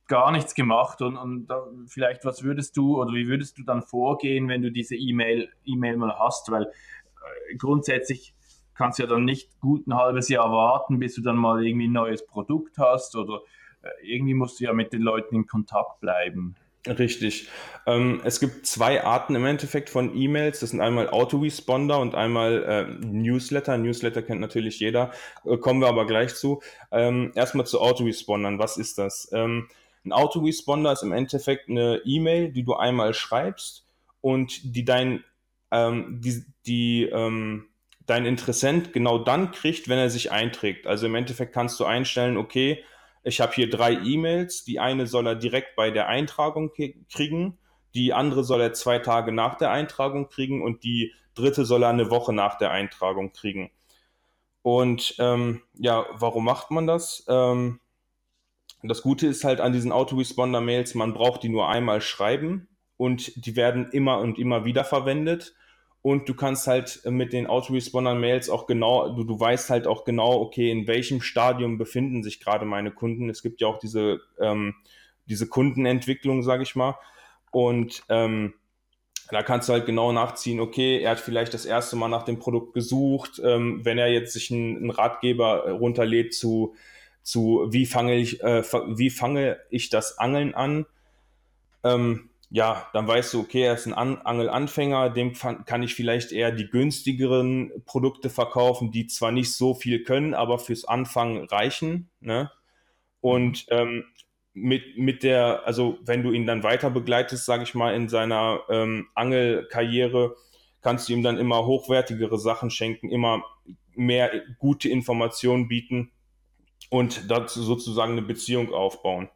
gar 0.10 0.32
nichts 0.32 0.54
gemacht 0.56 1.02
und, 1.02 1.16
und 1.16 1.48
vielleicht 1.88 2.26
was 2.26 2.44
würdest 2.44 2.76
du 2.76 3.02
oder 3.02 3.14
wie 3.14 3.28
würdest 3.28 3.58
du 3.58 3.64
dann 3.64 3.82
vorgehen, 3.82 4.50
wenn 4.50 4.62
du 4.62 4.72
diese 4.72 4.96
E-Mail 4.96 5.50
E-Mail 5.64 5.96
mal 5.96 6.20
hast, 6.20 6.52
weil 6.52 6.64
äh, 6.64 7.56
grundsätzlich 7.56 8.34
kannst 8.74 9.00
du 9.00 9.04
ja 9.04 9.10
dann 9.10 9.24
nicht 9.24 9.60
gut 9.62 9.88
ein 9.88 9.96
halbes 9.96 10.28
Jahr 10.28 10.52
warten, 10.52 11.00
bis 11.00 11.16
du 11.16 11.22
dann 11.22 11.38
mal 11.38 11.66
irgendwie 11.66 11.88
ein 11.88 11.94
neues 11.94 12.26
Produkt 12.26 12.78
hast 12.78 13.16
oder 13.16 13.42
äh, 13.84 13.90
irgendwie 14.02 14.34
musst 14.34 14.60
du 14.60 14.66
ja 14.66 14.74
mit 14.74 14.92
den 14.92 15.02
Leuten 15.02 15.36
in 15.36 15.48
Kontakt 15.48 16.02
bleiben. 16.02 16.56
Richtig. 16.88 17.50
Ähm, 17.86 18.22
es 18.24 18.40
gibt 18.40 18.66
zwei 18.66 19.04
Arten 19.04 19.36
im 19.36 19.46
Endeffekt 19.46 19.90
von 19.90 20.16
E-Mails. 20.16 20.62
Das 20.62 20.70
sind 20.70 20.80
einmal 20.80 21.10
Autoresponder 21.10 22.00
und 22.00 22.16
einmal 22.16 22.64
äh, 22.64 23.06
Newsletter. 23.06 23.78
Newsletter 23.78 24.22
kennt 24.22 24.40
natürlich 24.40 24.80
jeder. 24.80 25.12
Äh, 25.44 25.58
kommen 25.58 25.82
wir 25.82 25.90
aber 25.90 26.08
gleich 26.08 26.36
zu. 26.36 26.62
Ähm, 26.92 27.34
erstmal 27.36 27.66
zu 27.66 27.82
Autorespondern. 27.82 28.60
Was 28.60 28.78
ist 28.78 28.98
das? 28.98 29.30
Ähm, 29.34 29.68
ein 30.06 30.12
Autoresponder 30.12 30.92
ist 30.92 31.04
im 31.04 31.12
Endeffekt 31.12 31.70
eine 31.70 32.02
E-Mail, 32.06 32.52
die 32.52 32.64
du 32.64 32.76
einmal 32.76 33.14
schreibst 33.14 33.86
und 34.22 34.76
die 34.76 34.86
dein, 34.86 35.24
ähm, 35.72 36.22
die, 36.22 36.44
die 36.66 37.04
ähm, 37.04 37.68
dein 38.06 38.26
Interessent 38.26 38.94
genau 38.94 39.20
dann 39.20 39.52
kriegt, 39.52 39.88
wenn 39.88 40.00
er 40.00 40.10
sich 40.10 40.32
einträgt. 40.32 40.88
Also 40.88 41.06
im 41.06 41.16
Endeffekt 41.16 41.54
kannst 41.54 41.80
du 41.80 41.86
einstellen, 41.86 42.38
okay, 42.38 42.84
ich 43.24 43.42
habe 43.42 43.54
hier 43.54 43.70
drei 43.70 43.94
E-Mails, 43.94 44.64
die 44.64 44.80
eine 44.80 45.06
soll 45.06 45.28
er 45.28 45.36
direkt 45.36 45.76
bei 45.76 45.92
der 45.92 46.08
Eintragung 46.08 46.72
kriegen, 46.72 47.58
die 47.94 48.14
andere 48.14 48.44
soll 48.44 48.62
er 48.62 48.74
zwei 48.74 49.00
Tage 49.00 49.32
nach 49.32 49.56
der 49.56 49.72
Eintragung 49.72 50.30
kriegen 50.30 50.64
und 50.64 50.84
die 50.84 51.14
dritte 51.36 51.66
soll 51.66 51.84
er 51.84 51.90
eine 51.90 52.10
Woche 52.10 52.34
nach 52.34 52.58
der 52.58 52.72
Eintragung 52.72 53.32
kriegen. 53.34 53.72
Und 54.62 55.16
ähm, 55.20 55.62
ja, 55.74 56.06
warum 56.14 56.46
macht 56.46 56.72
man 56.72 56.88
das? 56.88 57.26
Ähm, 57.28 57.80
das 58.84 59.02
Gute 59.02 59.28
ist 59.28 59.44
halt 59.44 59.62
an 59.62 59.74
diesen 59.74 59.92
Autoresponder-Mails, 59.92 60.96
man 60.96 61.14
braucht 61.14 61.44
die 61.44 61.50
nur 61.50 61.68
einmal 61.70 62.02
schreiben 62.02 62.68
und 62.98 63.46
die 63.46 63.56
werden 63.56 63.90
immer 63.92 64.20
und 64.20 64.40
immer 64.40 64.66
wieder 64.66 64.84
verwendet 64.84 65.54
und 66.02 66.30
du 66.30 66.34
kannst 66.34 66.68
halt 66.68 67.02
mit 67.06 67.34
den 67.34 67.48
Autoresponder-Mails 67.48 68.50
auch 68.50 68.68
genau, 68.68 69.14
du, 69.14 69.26
du 69.26 69.38
weißt 69.38 69.70
halt 69.70 69.86
auch 69.86 70.06
genau, 70.06 70.40
okay, 70.40 70.72
in 70.72 70.88
welchem 70.88 71.22
Stadium 71.22 71.78
befinden 71.78 72.24
sich 72.24 72.40
gerade 72.40 72.66
meine 72.66 72.92
Kunden. 72.92 73.30
Es 73.30 73.44
gibt 73.44 73.60
ja 73.60 73.68
auch 73.68 73.80
diese, 73.80 74.22
ähm, 74.40 74.76
diese 75.28 75.48
Kundenentwicklung, 75.48 76.42
sage 76.42 76.64
ich 76.64 76.76
mal. 76.76 76.96
Und 77.52 78.04
ähm, 78.08 78.54
da 79.30 79.44
kannst 79.44 79.68
du 79.68 79.74
halt 79.74 79.86
genau 79.86 80.14
nachziehen, 80.14 80.62
okay, 80.62 81.02
er 81.02 81.12
hat 81.12 81.20
vielleicht 81.20 81.54
das 81.54 81.66
erste 81.66 81.98
Mal 81.98 82.08
nach 82.08 82.24
dem 82.24 82.40
Produkt 82.40 82.74
gesucht. 82.74 83.42
Ähm, 83.44 83.84
wenn 83.84 83.98
er 83.98 84.10
jetzt 84.10 84.32
sich 84.32 84.52
einen, 84.52 84.78
einen 84.78 84.92
Ratgeber 84.92 85.70
runterlädt 85.70 86.34
zu, 86.34 86.76
zu 87.24 87.68
wie 87.70 87.86
fange 87.86 88.16
ich, 88.16 88.42
äh, 88.44 88.64
wie 88.96 89.10
fange 89.10 89.58
ich 89.70 89.90
das 89.90 90.18
Angeln 90.18 90.54
an, 90.56 90.86
ähm, 91.84 92.30
ja, 92.52 92.88
dann 92.94 93.08
weißt 93.08 93.34
du, 93.34 93.42
okay, 93.42 93.62
er 93.62 93.76
ist 93.76 93.86
ein 93.86 93.94
An 93.94 94.18
Angelanfänger, 94.18 95.12
dem 95.12 95.34
kann 95.34 95.84
ich 95.84 95.94
vielleicht 95.94 96.32
eher 96.32 96.52
die 96.52 96.68
günstigeren 96.68 97.72
Produkte 97.86 98.30
verkaufen, 98.30 98.92
die 98.92 99.06
zwar 99.06 99.32
nicht 99.32 99.54
so 99.54 99.76
viel 99.76 100.04
können, 100.04 100.34
aber 100.34 100.58
fürs 100.58 100.86
Anfangen 100.86 101.46
reichen. 101.46 102.10
Ne? 102.22 102.52
Und 103.22 103.68
ähm, 103.70 104.06
mit, 104.54 104.98
mit 104.98 105.22
der, 105.22 105.68
also 105.68 106.00
wenn 106.04 106.24
du 106.24 106.32
ihn 106.32 106.48
dann 106.48 106.64
weiter 106.64 106.90
begleitest, 106.90 107.46
sage 107.46 107.64
ich 107.64 107.76
mal, 107.76 107.94
in 107.94 108.10
seiner 108.10 108.62
ähm, 108.70 109.08
Angelkarriere, 109.14 110.36
kannst 110.82 111.08
du 111.08 111.14
ihm 111.14 111.22
dann 111.22 111.38
immer 111.38 111.68
hochwertigere 111.68 112.40
Sachen 112.40 112.72
schenken, 112.72 113.12
immer 113.12 113.44
mehr 113.94 114.32
gute 114.58 114.90
Informationen 114.90 115.68
bieten 115.68 116.12
und 116.90 117.30
dazu 117.30 117.62
sozusagen 117.62 118.14
eine 118.14 118.22
Beziehung 118.22 118.74
aufbauen. 118.74 119.30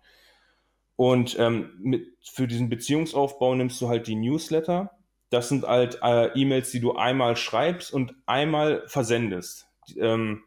Und 0.96 1.38
ähm, 1.40 1.72
mit, 1.80 2.18
für 2.24 2.48
diesen 2.48 2.70
Beziehungsaufbau 2.70 3.56
nimmst 3.56 3.82
du 3.82 3.90
halt 3.90 4.08
die 4.08 4.16
Newsletter. 4.16 4.92
Das 5.30 5.50
sind 5.50 5.66
halt 5.66 6.00
äh, 6.04 6.28
E-Mails, 6.40 6.72
die 6.72 6.80
du 6.80 6.96
einmal 6.96 7.36
schreibst 7.36 7.92
und 7.92 8.16
einmal 8.26 8.84
versendest. 8.88 9.68
Ähm, 9.98 10.44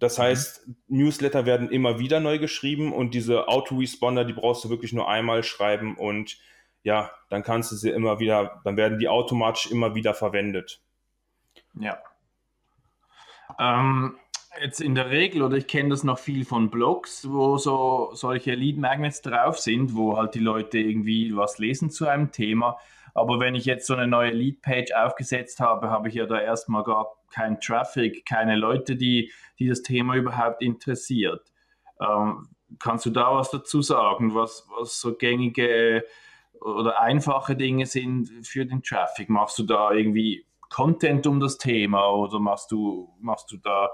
das 0.00 0.18
mhm. 0.18 0.22
heißt, 0.22 0.68
Newsletter 0.88 1.46
werden 1.46 1.70
immer 1.70 1.98
wieder 1.98 2.20
neu 2.20 2.38
geschrieben 2.38 2.92
und 2.92 3.14
diese 3.14 3.48
Autoresponder, 3.48 4.24
die 4.24 4.32
brauchst 4.32 4.64
du 4.64 4.70
wirklich 4.70 4.92
nur 4.92 5.08
einmal 5.08 5.42
schreiben 5.42 5.96
und 5.96 6.38
ja, 6.82 7.10
dann 7.28 7.42
kannst 7.42 7.72
du 7.72 7.76
sie 7.76 7.90
immer 7.90 8.20
wieder, 8.20 8.60
dann 8.64 8.76
werden 8.76 8.98
die 8.98 9.08
automatisch 9.08 9.70
immer 9.70 9.94
wieder 9.94 10.14
verwendet. 10.14 10.80
Ja. 11.74 11.98
Ähm, 13.58 14.16
jetzt 14.62 14.80
in 14.80 14.94
der 14.94 15.10
Regel, 15.10 15.42
oder 15.42 15.56
ich 15.56 15.66
kenne 15.66 15.90
das 15.90 16.04
noch 16.04 16.18
viel 16.18 16.44
von 16.44 16.70
Blogs, 16.70 17.28
wo 17.30 17.56
so 17.56 18.10
solche 18.14 18.54
Lead 18.54 18.78
Magnets 18.78 19.22
drauf 19.22 19.58
sind, 19.58 19.94
wo 19.94 20.16
halt 20.16 20.34
die 20.34 20.40
Leute 20.40 20.78
irgendwie 20.78 21.36
was 21.36 21.58
lesen 21.58 21.90
zu 21.90 22.06
einem 22.08 22.32
Thema. 22.32 22.78
Aber 23.14 23.40
wenn 23.40 23.54
ich 23.54 23.64
jetzt 23.64 23.86
so 23.86 23.94
eine 23.94 24.06
neue 24.06 24.30
Lead-Page 24.30 24.92
aufgesetzt 24.92 25.60
habe, 25.60 25.90
habe 25.90 26.08
ich 26.08 26.14
ja 26.14 26.26
da 26.26 26.40
erstmal 26.40 26.84
gar 26.84 27.08
keinen 27.32 27.60
Traffic, 27.60 28.24
keine 28.26 28.56
Leute, 28.56 28.96
die, 28.96 29.32
die 29.58 29.68
das 29.68 29.82
Thema 29.82 30.14
überhaupt 30.14 30.62
interessiert. 30.62 31.52
Ähm, 32.00 32.48
kannst 32.78 33.06
du 33.06 33.10
da 33.10 33.34
was 33.34 33.50
dazu 33.50 33.82
sagen, 33.82 34.34
was, 34.34 34.66
was 34.78 35.00
so 35.00 35.14
gängige 35.14 36.04
oder 36.60 37.00
einfache 37.00 37.56
Dinge 37.56 37.86
sind 37.86 38.46
für 38.46 38.64
den 38.64 38.82
Traffic? 38.82 39.28
Machst 39.28 39.58
du 39.58 39.64
da 39.64 39.90
irgendwie 39.90 40.46
Content 40.70 41.26
um 41.26 41.40
das 41.40 41.58
Thema 41.58 42.10
oder 42.10 42.38
machst 42.38 42.70
du, 42.70 43.12
machst 43.20 43.50
du 43.50 43.56
da 43.56 43.90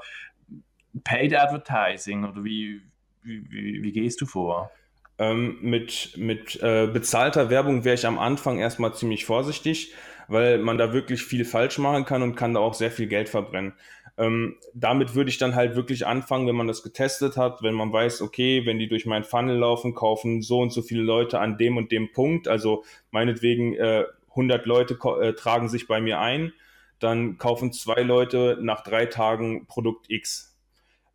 Paid 1.05 1.35
Advertising 1.35 2.25
oder 2.25 2.45
wie, 2.45 2.81
wie, 3.23 3.83
wie 3.83 3.93
gehst 3.93 4.21
du 4.21 4.27
vor? 4.27 4.71
Ähm, 5.19 5.59
mit 5.63 6.13
mit 6.17 6.63
äh, 6.63 6.87
bezahlter 6.87 7.49
Werbung 7.49 7.85
wäre 7.85 7.95
ich 7.95 8.07
am 8.07 8.19
Anfang 8.19 8.59
erstmal 8.59 8.95
ziemlich 8.95 9.25
vorsichtig, 9.25 9.95
weil 10.29 10.59
man 10.59 10.77
da 10.77 10.93
wirklich 10.93 11.23
viel 11.23 11.45
falsch 11.45 11.79
machen 11.79 12.05
kann 12.05 12.23
und 12.23 12.35
kann 12.35 12.55
da 12.55 12.61
auch 12.61 12.75
sehr 12.75 12.91
viel 12.91 13.07
Geld 13.07 13.29
verbrennen. 13.29 13.73
Ähm, 14.19 14.57
damit 14.75 15.15
würde 15.15 15.31
ich 15.31 15.39
dann 15.39 15.55
halt 15.55 15.77
wirklich 15.77 16.07
anfangen, 16.07 16.47
wenn 16.47 16.57
man 16.57 16.69
das 16.69 16.83
getestet 16.83 17.37
hat, 17.37 17.63
wenn 17.63 17.75
man 17.75 17.93
weiß, 17.93 18.23
okay, 18.23 18.65
wenn 18.65 18.79
die 18.79 18.89
durch 18.89 19.05
meinen 19.05 19.25
Funnel 19.25 19.57
laufen, 19.57 19.95
kaufen 19.95 20.43
so 20.43 20.61
und 20.61 20.71
so 20.71 20.83
viele 20.83 21.03
Leute 21.03 21.39
an 21.39 21.59
dem 21.59 21.77
und 21.77 21.93
dem 21.93 22.13
Punkt, 22.13 22.49
also 22.49 22.85
meinetwegen 23.11 23.75
äh, 23.75 24.05
100 24.31 24.67
Leute 24.67 24.99
äh, 25.21 25.33
tragen 25.35 25.69
sich 25.69 25.87
bei 25.87 26.01
mir 26.01 26.21
ein, 26.21 26.53
dann 26.99 27.37
kaufen 27.37 27.73
zwei 27.73 28.03
Leute 28.03 28.59
nach 28.61 28.83
drei 28.83 29.07
Tagen 29.07 29.67
Produkt 29.67 30.11
X 30.11 30.56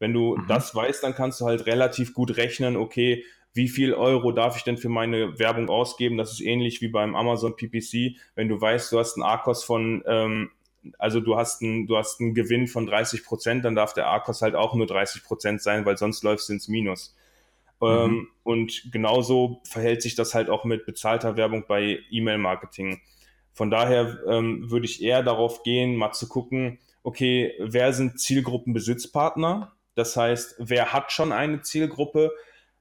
wenn 0.02 0.14
du 0.14 0.36
mhm. 0.36 0.48
das 0.48 0.74
weißt, 0.74 1.04
dann 1.04 1.14
kannst 1.14 1.40
du 1.40 1.46
halt 1.46 1.68
relativ 1.68 2.16
gut 2.16 2.36
rechnen, 2.36 2.76
okay, 2.76 3.24
wie 3.54 3.68
viel 3.68 3.94
Euro 3.94 4.32
darf 4.32 4.58
ich 4.58 4.64
denn 4.64 4.78
für 4.78 4.90
meine 4.90 5.38
Werbung 5.38 5.70
ausgeben? 5.70 6.18
Das 6.18 6.32
ist 6.32 6.42
ähnlich 6.42 6.82
wie 6.82 6.88
beim 6.88 7.16
Amazon 7.16 7.56
PPC. 7.56 8.18
Wenn 8.34 8.50
du 8.50 8.60
weißt, 8.60 8.92
du 8.92 8.98
hast 8.98 9.16
einen 9.16 9.24
ARKOS 9.24 9.64
von, 9.64 10.04
ähm, 10.08 10.50
also 10.98 11.20
du 11.20 11.36
hast 11.38 11.62
einen, 11.62 11.86
du 11.86 11.98
hast 11.98 12.20
einen 12.20 12.34
Gewinn 12.34 12.68
von 12.68 12.88
30 12.88 13.24
Prozent, 13.24 13.64
dann 13.64 13.76
darf 13.76 13.94
der 13.94 14.08
ARKOS 14.08 14.42
halt 14.42 14.56
auch 14.56 14.74
nur 14.74 14.88
30 14.88 15.24
Prozent 15.24 15.62
sein, 15.62 15.86
weil 15.86 15.98
sonst 15.98 16.24
läufst 16.24 16.50
du 16.50 16.54
ins 16.54 16.68
Minus. 16.68 17.16
Mhm. 17.80 17.88
Ähm, 17.88 18.28
und 18.42 18.90
genauso 18.92 19.62
verhält 19.66 20.02
sich 20.02 20.16
das 20.16 20.34
halt 20.34 20.50
auch 20.50 20.66
mit 20.66 20.88
bezahlter 20.88 21.38
Werbung 21.38 21.66
bei 21.68 22.00
E-Mail-Marketing. 22.10 23.02
Von 23.54 23.70
daher 23.70 24.18
ähm, 24.28 24.72
würde 24.72 24.86
ich 24.86 25.04
eher 25.04 25.22
darauf 25.22 25.62
gehen, 25.62 25.96
mal 25.96 26.14
zu 26.14 26.28
gucken, 26.28 26.80
okay, 27.04 27.54
wer 27.60 27.94
sind 27.94 28.20
Zielgruppenbesitzpartner? 28.20 29.74
Das 30.02 30.18
heißt, 30.18 30.56
wer 30.58 30.94
hat 30.94 31.12
schon 31.12 31.32
eine 31.32 31.62
Zielgruppe, 31.62 32.32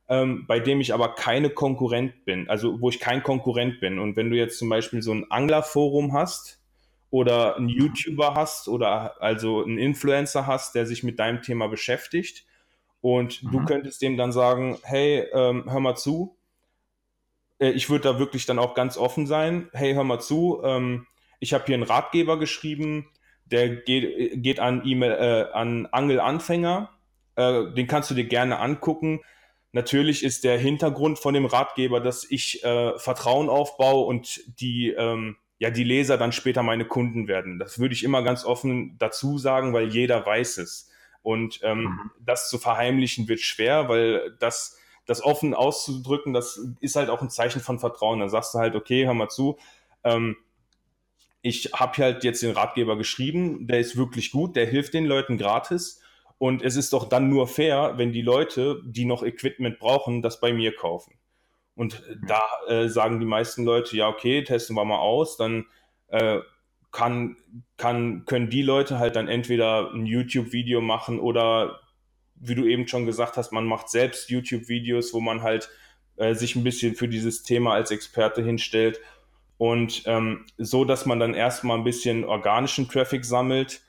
ähm, 0.08 0.46
bei 0.46 0.58
dem 0.58 0.80
ich 0.80 0.94
aber 0.94 1.14
keine 1.14 1.50
Konkurrent 1.50 2.24
bin, 2.24 2.48
also 2.48 2.80
wo 2.80 2.88
ich 2.88 2.98
kein 2.98 3.22
Konkurrent 3.22 3.78
bin. 3.78 3.98
Und 3.98 4.16
wenn 4.16 4.30
du 4.30 4.36
jetzt 4.36 4.58
zum 4.58 4.70
Beispiel 4.70 5.02
so 5.02 5.12
ein 5.12 5.30
Anglerforum 5.30 6.14
hast 6.14 6.62
oder 7.10 7.56
einen 7.56 7.68
YouTuber 7.68 8.34
hast 8.34 8.68
oder 8.68 9.20
also 9.20 9.62
einen 9.62 9.76
Influencer 9.76 10.46
hast, 10.46 10.74
der 10.74 10.86
sich 10.86 11.02
mit 11.02 11.18
deinem 11.18 11.42
Thema 11.42 11.68
beschäftigt 11.68 12.46
und 13.02 13.42
mhm. 13.42 13.50
du 13.50 13.64
könntest 13.66 14.00
dem 14.00 14.16
dann 14.16 14.32
sagen, 14.32 14.78
hey, 14.82 15.28
ähm, 15.34 15.70
hör 15.70 15.80
mal 15.80 15.96
zu, 15.96 16.38
äh, 17.58 17.68
ich 17.68 17.90
würde 17.90 18.04
da 18.04 18.18
wirklich 18.18 18.46
dann 18.46 18.58
auch 18.58 18.74
ganz 18.74 18.96
offen 18.96 19.26
sein, 19.26 19.68
hey, 19.74 19.92
hör 19.92 20.04
mal 20.04 20.20
zu, 20.20 20.62
ähm, 20.64 21.06
ich 21.38 21.52
habe 21.52 21.64
hier 21.66 21.74
einen 21.74 21.82
Ratgeber 21.82 22.38
geschrieben, 22.38 23.10
der 23.44 23.68
geht, 23.68 24.42
geht 24.42 24.58
an 24.58 24.80
E-Mail, 24.86 25.12
äh, 25.12 25.52
an 25.52 25.84
Angelanfänger 25.84 26.88
äh, 27.40 27.74
den 27.74 27.86
kannst 27.86 28.10
du 28.10 28.14
dir 28.14 28.26
gerne 28.26 28.58
angucken. 28.58 29.20
natürlich 29.72 30.24
ist 30.24 30.44
der 30.44 30.58
Hintergrund 30.58 31.18
von 31.18 31.32
dem 31.32 31.46
Ratgeber, 31.46 32.00
dass 32.00 32.24
ich 32.28 32.64
äh, 32.64 32.98
Vertrauen 32.98 33.48
aufbaue 33.48 34.04
und 34.06 34.40
die, 34.60 34.90
ähm, 34.90 35.36
ja, 35.58 35.70
die 35.70 35.84
Leser 35.84 36.18
dann 36.18 36.32
später 36.32 36.62
meine 36.62 36.84
Kunden 36.84 37.28
werden. 37.28 37.58
Das 37.58 37.78
würde 37.78 37.94
ich 37.94 38.02
immer 38.02 38.22
ganz 38.22 38.44
offen 38.44 38.96
dazu 38.98 39.38
sagen, 39.38 39.72
weil 39.72 39.88
jeder 39.88 40.24
weiß 40.26 40.58
es. 40.58 40.90
Und 41.22 41.60
ähm, 41.62 41.82
mhm. 41.82 42.10
das 42.18 42.48
zu 42.48 42.58
verheimlichen 42.58 43.28
wird 43.28 43.40
schwer, 43.40 43.88
weil 43.88 44.36
das, 44.40 44.78
das 45.06 45.22
offen 45.22 45.54
auszudrücken, 45.54 46.32
das 46.32 46.60
ist 46.80 46.96
halt 46.96 47.10
auch 47.10 47.22
ein 47.22 47.30
Zeichen 47.30 47.60
von 47.60 47.78
Vertrauen. 47.78 48.20
Dann 48.20 48.30
sagst 48.30 48.54
du 48.54 48.58
halt, 48.58 48.74
okay, 48.74 49.06
hör 49.06 49.14
mal 49.14 49.28
zu, 49.28 49.58
ähm, 50.02 50.36
ich 51.42 51.70
habe 51.72 52.02
halt 52.02 52.24
jetzt 52.24 52.42
den 52.42 52.52
Ratgeber 52.52 52.96
geschrieben, 52.96 53.66
der 53.66 53.80
ist 53.80 53.96
wirklich 53.96 54.30
gut, 54.30 54.56
der 54.56 54.66
hilft 54.66 54.94
den 54.94 55.06
Leuten 55.06 55.38
gratis. 55.38 56.00
Und 56.40 56.62
es 56.62 56.76
ist 56.76 56.94
doch 56.94 57.06
dann 57.06 57.28
nur 57.28 57.46
fair, 57.46 57.92
wenn 57.96 58.12
die 58.12 58.22
Leute, 58.22 58.80
die 58.82 59.04
noch 59.04 59.22
Equipment 59.22 59.78
brauchen, 59.78 60.22
das 60.22 60.40
bei 60.40 60.54
mir 60.54 60.74
kaufen. 60.74 61.18
Und 61.74 62.02
da 62.26 62.40
äh, 62.66 62.88
sagen 62.88 63.20
die 63.20 63.26
meisten 63.26 63.62
Leute, 63.62 63.94
ja, 63.94 64.08
okay, 64.08 64.42
testen 64.42 64.74
wir 64.74 64.86
mal 64.86 65.00
aus, 65.00 65.36
dann 65.36 65.66
äh, 66.08 66.38
kann, 66.92 67.36
kann, 67.76 68.24
können 68.24 68.48
die 68.48 68.62
Leute 68.62 68.98
halt 68.98 69.16
dann 69.16 69.28
entweder 69.28 69.92
ein 69.92 70.06
YouTube-Video 70.06 70.80
machen 70.80 71.20
oder, 71.20 71.80
wie 72.36 72.54
du 72.54 72.64
eben 72.64 72.88
schon 72.88 73.04
gesagt 73.04 73.36
hast, 73.36 73.52
man 73.52 73.66
macht 73.66 73.90
selbst 73.90 74.30
YouTube-Videos, 74.30 75.12
wo 75.12 75.20
man 75.20 75.42
halt 75.42 75.68
äh, 76.16 76.32
sich 76.32 76.56
ein 76.56 76.64
bisschen 76.64 76.94
für 76.94 77.06
dieses 77.06 77.42
Thema 77.42 77.74
als 77.74 77.90
Experte 77.90 78.42
hinstellt 78.42 78.98
und 79.58 80.04
ähm, 80.06 80.46
so, 80.56 80.86
dass 80.86 81.04
man 81.04 81.20
dann 81.20 81.34
erstmal 81.34 81.76
ein 81.76 81.84
bisschen 81.84 82.24
organischen 82.24 82.88
Traffic 82.88 83.26
sammelt 83.26 83.82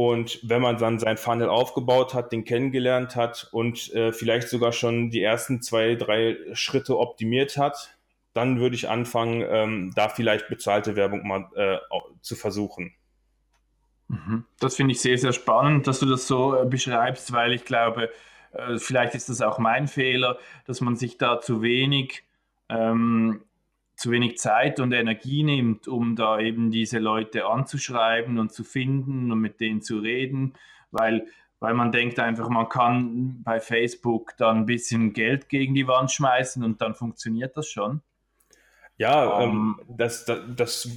und 0.00 0.40
wenn 0.42 0.62
man 0.62 0.78
dann 0.78 0.98
sein 0.98 1.18
Funnel 1.18 1.50
aufgebaut 1.50 2.14
hat, 2.14 2.32
den 2.32 2.44
kennengelernt 2.44 3.16
hat 3.16 3.50
und 3.52 3.92
äh, 3.92 4.14
vielleicht 4.14 4.48
sogar 4.48 4.72
schon 4.72 5.10
die 5.10 5.22
ersten 5.22 5.60
zwei, 5.60 5.94
drei 5.94 6.38
Schritte 6.54 6.98
optimiert 6.98 7.58
hat, 7.58 7.98
dann 8.32 8.60
würde 8.60 8.76
ich 8.76 8.88
anfangen, 8.88 9.44
ähm, 9.46 9.92
da 9.94 10.08
vielleicht 10.08 10.48
bezahlte 10.48 10.96
Werbung 10.96 11.28
mal 11.28 11.50
äh, 11.54 11.76
zu 12.22 12.34
versuchen. 12.34 12.94
Mhm. 14.08 14.46
Das 14.58 14.76
finde 14.76 14.92
ich 14.92 15.02
sehr, 15.02 15.18
sehr 15.18 15.34
spannend, 15.34 15.86
dass 15.86 16.00
du 16.00 16.06
das 16.06 16.26
so 16.26 16.56
äh, 16.56 16.64
beschreibst, 16.64 17.34
weil 17.34 17.52
ich 17.52 17.66
glaube, 17.66 18.08
äh, 18.52 18.78
vielleicht 18.78 19.14
ist 19.14 19.28
das 19.28 19.42
auch 19.42 19.58
mein 19.58 19.86
Fehler, 19.86 20.38
dass 20.64 20.80
man 20.80 20.96
sich 20.96 21.18
da 21.18 21.42
zu 21.42 21.60
wenig 21.60 22.24
ähm, 22.70 23.42
zu 24.00 24.10
wenig 24.10 24.38
Zeit 24.38 24.80
und 24.80 24.92
Energie 24.92 25.42
nimmt, 25.42 25.86
um 25.86 26.16
da 26.16 26.40
eben 26.40 26.70
diese 26.70 26.98
Leute 26.98 27.44
anzuschreiben 27.44 28.38
und 28.38 28.50
zu 28.50 28.64
finden 28.64 29.30
und 29.30 29.40
mit 29.40 29.60
denen 29.60 29.82
zu 29.82 29.98
reden, 29.98 30.54
weil, 30.90 31.26
weil 31.58 31.74
man 31.74 31.92
denkt 31.92 32.18
einfach, 32.18 32.48
man 32.48 32.70
kann 32.70 33.42
bei 33.42 33.60
Facebook 33.60 34.32
dann 34.38 34.60
ein 34.60 34.66
bisschen 34.66 35.12
Geld 35.12 35.50
gegen 35.50 35.74
die 35.74 35.86
Wand 35.86 36.10
schmeißen 36.10 36.64
und 36.64 36.80
dann 36.80 36.94
funktioniert 36.94 37.58
das 37.58 37.68
schon. 37.68 38.00
Ja, 38.96 39.42
ähm, 39.42 39.76
ähm, 39.86 39.96
das, 39.98 40.24
das, 40.24 40.38
das, 40.56 40.88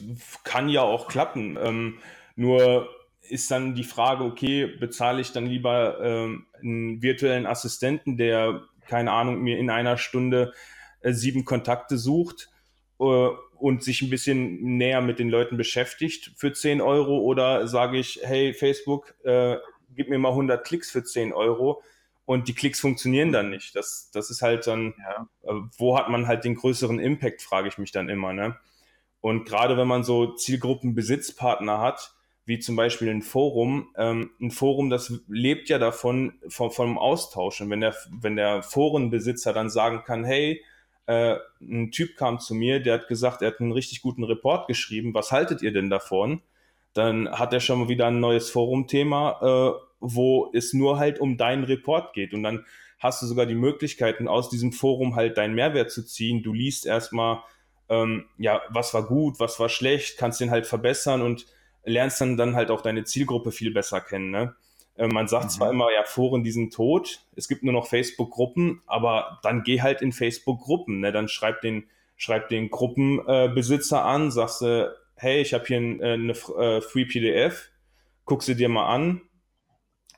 kann 0.46 0.70
ja 0.70 0.82
auch 0.82 1.10
klappen. 1.10 1.58
Ähm, 1.62 1.98
nur 2.38 2.88
ist 3.20 3.52
dann 3.52 3.76
die 3.76 3.84
Frage, 3.84 4.24
okay, 4.24 4.66
bezahle 4.66 5.20
ich 5.20 5.34
dann 5.34 5.46
lieber 5.46 6.00
ähm, 6.02 6.46
einen 6.62 7.02
virtuellen 7.02 7.48
Assistenten, 7.48 8.16
der, 8.16 8.62
keine 8.88 9.12
Ahnung, 9.12 9.42
mir 9.42 9.58
in 9.58 9.70
einer 9.70 9.98
Stunde 9.98 10.54
äh, 11.02 11.12
sieben 11.12 11.44
Kontakte 11.44 11.98
sucht 11.98 12.53
und 13.04 13.84
sich 13.84 14.02
ein 14.02 14.10
bisschen 14.10 14.78
näher 14.78 15.02
mit 15.02 15.20
den 15.20 15.30
Leuten 15.30 15.58
beschäftigt 15.58 16.32
für 16.36 16.52
10 16.52 16.82
Euro 16.82 17.20
oder 17.20 17.68
sage 17.68 17.98
ich, 17.98 18.20
hey 18.24 18.54
Facebook, 18.54 19.16
äh, 19.24 19.58
gib 19.96 20.10
mir 20.10 20.20
mal 20.20 20.30
100 20.30 20.66
Klicks 20.66 20.92
für 20.92 21.04
10 21.04 21.34
Euro 21.34 21.82
und 22.26 22.48
die 22.48 22.54
Klicks 22.54 22.80
funktionieren 22.80 23.32
dann 23.32 23.50
nicht. 23.50 23.76
Das, 23.76 24.10
das 24.12 24.30
ist 24.30 24.42
halt 24.42 24.68
dann, 24.68 24.94
ja. 24.98 25.28
äh, 25.44 25.62
wo 25.78 25.98
hat 25.98 26.10
man 26.10 26.28
halt 26.28 26.44
den 26.44 26.56
größeren 26.56 27.00
Impact, 27.00 27.42
frage 27.42 27.68
ich 27.68 27.78
mich 27.78 27.92
dann 27.92 28.10
immer. 28.10 28.34
Ne? 28.34 28.58
Und 29.22 29.46
gerade 29.46 29.78
wenn 29.78 29.88
man 29.88 30.04
so 30.04 30.34
Zielgruppenbesitzpartner 30.34 31.80
hat, 31.80 32.14
wie 32.46 32.60
zum 32.60 32.76
Beispiel 32.76 33.10
ein 33.10 33.22
Forum, 33.22 33.94
ähm, 33.98 34.32
ein 34.42 34.52
Forum, 34.52 34.90
das 34.90 35.22
lebt 35.28 35.70
ja 35.70 35.80
davon, 35.80 36.34
vom, 36.50 36.72
vom 36.72 36.98
Austausch. 36.98 37.62
Und 37.62 37.70
wenn 37.70 37.80
der, 37.80 37.96
wenn 38.12 38.36
der 38.36 38.64
Forenbesitzer 38.64 39.54
dann 39.54 39.70
sagen 39.70 40.04
kann, 40.06 40.26
hey, 40.26 40.62
äh, 41.06 41.36
ein 41.62 41.92
Typ 41.92 42.16
kam 42.16 42.40
zu 42.40 42.56
mir, 42.56 42.80
der 42.80 42.96
hat 42.96 43.08
gesagt, 43.08 43.42
er 43.42 43.50
hat 43.50 43.60
einen 43.60 43.72
richtig 43.72 44.02
guten 44.02 44.24
Report 44.24 44.68
geschrieben. 44.68 45.14
Was 45.14 45.32
haltet 45.32 45.62
ihr 45.62 45.74
denn 45.74 45.90
davon? 45.90 46.42
Dann 46.94 47.30
hat 47.32 47.54
er 47.54 47.60
schon 47.60 47.80
mal 47.80 47.90
wieder 47.90 48.08
ein 48.08 48.20
neues 48.20 48.50
Forumthema, 48.50 49.40
äh, 49.42 49.86
wo 50.00 50.52
es 50.54 50.74
nur 50.74 51.00
halt 51.00 51.20
um 51.20 51.38
deinen 51.38 51.64
Report 51.64 52.14
geht. 52.14 52.34
Und 52.34 52.44
dann 52.44 52.66
hast 53.00 53.22
du 53.22 53.26
sogar 53.26 53.46
die 53.46 53.56
Möglichkeiten, 53.56 54.28
aus 54.28 54.50
diesem 54.50 54.72
Forum 54.72 55.16
halt 55.16 55.38
deinen 55.38 55.56
Mehrwert 55.56 55.92
zu 55.92 56.06
ziehen. 56.06 56.42
Du 56.42 56.54
liest 56.54 56.86
erstmal, 56.86 57.42
ähm, 57.90 58.26
ja, 58.38 58.62
was 58.70 58.94
war 58.94 59.04
gut, 59.04 59.40
was 59.40 59.60
war 59.60 59.70
schlecht, 59.70 60.18
kannst 60.18 60.40
den 60.40 60.52
halt 60.52 60.66
verbessern 60.66 61.22
und 61.22 61.46
lernst 61.84 62.22
dann, 62.22 62.38
dann 62.38 62.56
halt 62.56 62.72
auch 62.72 62.82
deine 62.82 63.04
Zielgruppe 63.04 63.52
viel 63.52 63.74
besser 63.74 64.00
kennen. 64.00 64.32
Ne? 64.32 64.56
Äh, 64.96 65.08
man 65.08 65.28
sagt 65.28 65.46
mhm. 65.46 65.50
zwar 65.50 65.70
immer, 65.70 65.92
ja, 65.92 66.04
Foren, 66.04 66.44
die 66.44 66.52
sind 66.52 66.74
tot, 66.74 67.22
es 67.36 67.48
gibt 67.48 67.64
nur 67.64 67.74
noch 67.74 67.88
Facebook-Gruppen, 67.88 68.82
aber 68.86 69.40
dann 69.44 69.64
geh 69.64 69.82
halt 69.82 70.02
in 70.02 70.12
Facebook-Gruppen, 70.12 71.00
ne? 71.00 71.12
dann 71.12 71.28
schreib 71.28 71.62
den, 71.62 71.88
schreib 72.16 72.50
den 72.50 72.70
Gruppenbesitzer 72.70 73.98
äh, 73.98 74.02
an, 74.02 74.32
sagst 74.32 74.62
du, 74.62 74.66
äh, 74.66 74.90
hey, 75.16 75.42
ich 75.42 75.54
habe 75.54 75.66
hier 75.66 75.78
ein, 75.78 76.02
äh, 76.02 76.14
eine 76.14 76.32
äh, 76.32 76.82
Free 76.82 77.06
PDF, 77.06 77.70
guck 78.26 78.44
sie 78.44 78.56
dir 78.56 78.70
mal 78.70 78.88
an, 78.88 79.22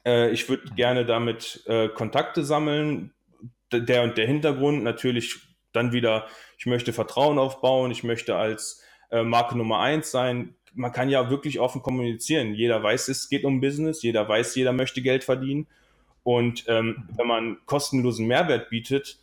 äh, 0.05 0.29
ich 0.31 0.49
würde 0.49 0.69
mhm. 0.69 0.75
gerne 0.75 1.05
damit 1.05 1.63
Kontakte 1.95 2.43
sammeln, 2.43 3.13
der 3.71 4.03
und 4.03 4.17
der 4.17 4.27
Hintergrund, 4.27 4.83
natürlich 4.83 5.39
dann 5.73 5.91
wieder, 5.91 6.27
ich 6.57 6.65
möchte 6.67 6.93
Vertrauen 6.93 7.39
aufbauen, 7.39 7.91
ich 7.91 8.03
möchte 8.03 8.35
als 8.35 8.81
Marke 9.11 9.57
Nummer 9.57 9.79
eins 9.79 10.11
sein, 10.11 10.55
man 10.75 10.91
kann 10.91 11.09
ja 11.09 11.29
wirklich 11.29 11.59
offen 11.59 11.81
kommunizieren. 11.81 12.53
Jeder 12.53 12.83
weiß, 12.83 13.07
es 13.07 13.29
geht 13.29 13.45
um 13.45 13.61
Business, 13.61 14.01
jeder 14.03 14.27
weiß, 14.27 14.55
jeder 14.55 14.73
möchte 14.73 15.01
Geld 15.01 15.23
verdienen. 15.23 15.67
Und 16.23 16.65
ähm, 16.67 17.07
wenn 17.15 17.27
man 17.27 17.57
kostenlosen 17.65 18.27
Mehrwert 18.27 18.69
bietet, 18.69 19.19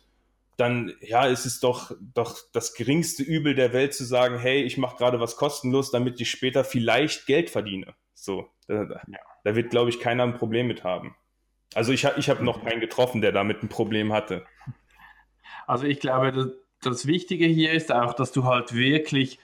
dann 0.57 0.93
ja, 1.01 1.25
ist 1.25 1.45
es 1.45 1.59
doch, 1.59 1.91
doch 2.13 2.37
das 2.53 2.73
geringste 2.73 3.23
Übel 3.23 3.55
der 3.55 3.73
Welt 3.73 3.93
zu 3.93 4.03
sagen, 4.03 4.37
hey, 4.37 4.61
ich 4.63 4.77
mache 4.77 4.97
gerade 4.97 5.19
was 5.19 5.35
kostenlos, 5.35 5.91
damit 5.91 6.19
ich 6.21 6.29
später 6.29 6.63
vielleicht 6.63 7.25
Geld 7.25 7.49
verdiene. 7.49 7.95
So, 8.13 8.47
da, 8.67 8.83
ja. 8.83 9.19
da 9.43 9.55
wird, 9.55 9.71
glaube 9.71 9.89
ich, 9.89 9.99
keiner 9.99 10.23
ein 10.23 10.35
Problem 10.35 10.67
mit 10.67 10.83
haben. 10.83 11.15
Also 11.73 11.91
ich, 11.91 12.07
ich 12.17 12.29
habe 12.29 12.43
noch 12.43 12.63
keinen 12.63 12.79
getroffen, 12.79 13.21
der 13.21 13.31
damit 13.31 13.63
ein 13.63 13.69
Problem 13.69 14.13
hatte. 14.13 14.45
Also 15.65 15.85
ich 15.85 15.99
glaube, 15.99 16.31
das, 16.31 16.47
das 16.81 17.07
Wichtige 17.07 17.45
hier 17.45 17.71
ist 17.71 17.91
auch, 17.91 18.13
dass 18.13 18.31
du 18.31 18.45
halt 18.45 18.75
wirklich 18.75 19.39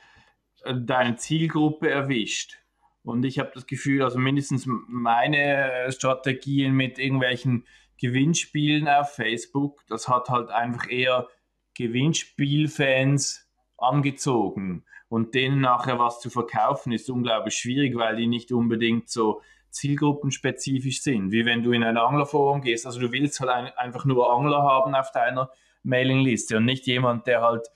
deine 0.66 1.16
Zielgruppe 1.16 1.90
erwischt. 1.90 2.58
Und 3.04 3.24
ich 3.24 3.40
habe 3.40 3.52
das 3.54 3.66
Gefühl, 3.66 4.04
also 4.04 4.20
mindestens 4.20 4.66
meine 4.68 5.92
Strategien 5.92 6.74
mit 6.74 7.00
irgendwelchen 7.00 7.66
Gewinnspielen 7.98 8.88
auf 8.88 9.14
Facebook, 9.14 9.84
das 9.88 10.08
hat 10.08 10.30
halt 10.30 10.50
einfach 10.50 10.90
eher 10.90 11.28
Gewinnspielfans 11.76 13.50
angezogen. 13.78 14.86
Und 15.08 15.34
denen 15.34 15.60
nachher 15.60 15.98
was 15.98 16.20
zu 16.20 16.30
verkaufen, 16.30 16.92
ist 16.92 17.10
unglaublich 17.10 17.56
schwierig, 17.56 17.96
weil 17.96 18.16
die 18.16 18.28
nicht 18.28 18.52
unbedingt 18.52 19.10
so 19.10 19.42
zielgruppenspezifisch 19.72 21.02
sind, 21.02 21.32
wie 21.32 21.46
wenn 21.46 21.64
du 21.64 21.72
in 21.72 21.84
ein 21.84 21.98
Anglerforum 21.98 22.62
gehst. 22.62 22.86
Also 22.86 23.00
du 23.00 23.12
willst 23.12 23.40
halt 23.40 23.50
ein, 23.50 23.68
einfach 23.78 24.06
nur 24.06 24.32
Angler 24.32 24.62
haben 24.62 24.96
auf 24.96 25.12
deiner 25.12 25.52
Mailingliste 25.84 26.58
und 26.58 26.66
nicht 26.66 26.86
jemand, 26.86 27.28
der 27.28 27.42
halt 27.42 27.68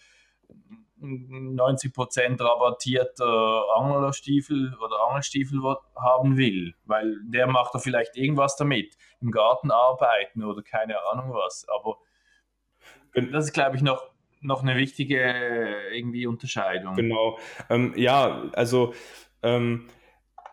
90% 1.04 2.42
rabattierter 2.42 3.64
Anglerstiefel 3.76 4.74
oder 4.84 5.08
Angelstiefel 5.08 5.62
haben 5.96 6.38
will, 6.38 6.76
weil 6.86 7.18
der 7.26 7.48
macht 7.48 7.76
da 7.76 7.80
vielleicht 7.80 8.16
irgendwas 8.16 8.56
damit, 8.56 8.96
im 9.22 9.32
Garten 9.32 9.72
arbeiten 9.72 10.44
oder 10.44 10.62
keine 10.62 10.96
Ahnung 11.12 11.34
was. 11.34 11.68
Aber 11.68 11.98
das 13.14 13.46
ist, 13.46 13.54
glaube 13.54 13.76
ich, 13.76 13.82
noch, 13.82 14.10
noch 14.42 14.62
eine 14.64 14.78
wichtige 14.78 15.20
irgendwie 15.92 16.26
Unterscheidung. 16.26 16.96
Genau. 16.96 17.38
Ähm, 17.70 17.94
ja, 17.96 18.50
also 18.54 18.94
ähm, 19.42 19.88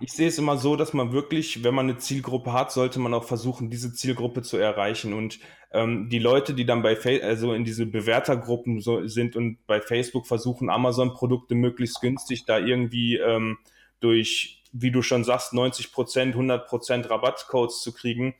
ich 0.00 0.12
sehe 0.12 0.28
es 0.28 0.38
immer 0.38 0.56
so, 0.56 0.76
dass 0.76 0.94
man 0.94 1.12
wirklich, 1.12 1.62
wenn 1.62 1.74
man 1.74 1.88
eine 1.88 1.98
Zielgruppe 1.98 2.52
hat, 2.52 2.72
sollte 2.72 2.98
man 2.98 3.12
auch 3.12 3.24
versuchen, 3.24 3.68
diese 3.68 3.92
Zielgruppe 3.92 4.40
zu 4.42 4.56
erreichen. 4.56 5.12
Und 5.12 5.38
ähm, 5.72 6.08
die 6.08 6.18
Leute, 6.18 6.54
die 6.54 6.64
dann 6.64 6.82
bei 6.82 6.96
Fa 6.96 7.10
also 7.22 7.52
in 7.52 7.64
diese 7.64 7.84
Bewertergruppen 7.84 8.80
so 8.80 9.06
sind 9.06 9.36
und 9.36 9.58
bei 9.66 9.80
Facebook 9.80 10.26
versuchen, 10.26 10.70
Amazon-Produkte 10.70 11.54
möglichst 11.54 12.00
günstig 12.00 12.46
da 12.46 12.58
irgendwie 12.58 13.16
ähm, 13.16 13.58
durch, 14.00 14.62
wie 14.72 14.90
du 14.90 15.02
schon 15.02 15.22
sagst, 15.22 15.52
90 15.52 15.92
Prozent, 15.92 16.34
100 16.34 16.66
Prozent 16.66 17.10
Rabattcodes 17.10 17.82
zu 17.82 17.92
kriegen, 17.92 18.34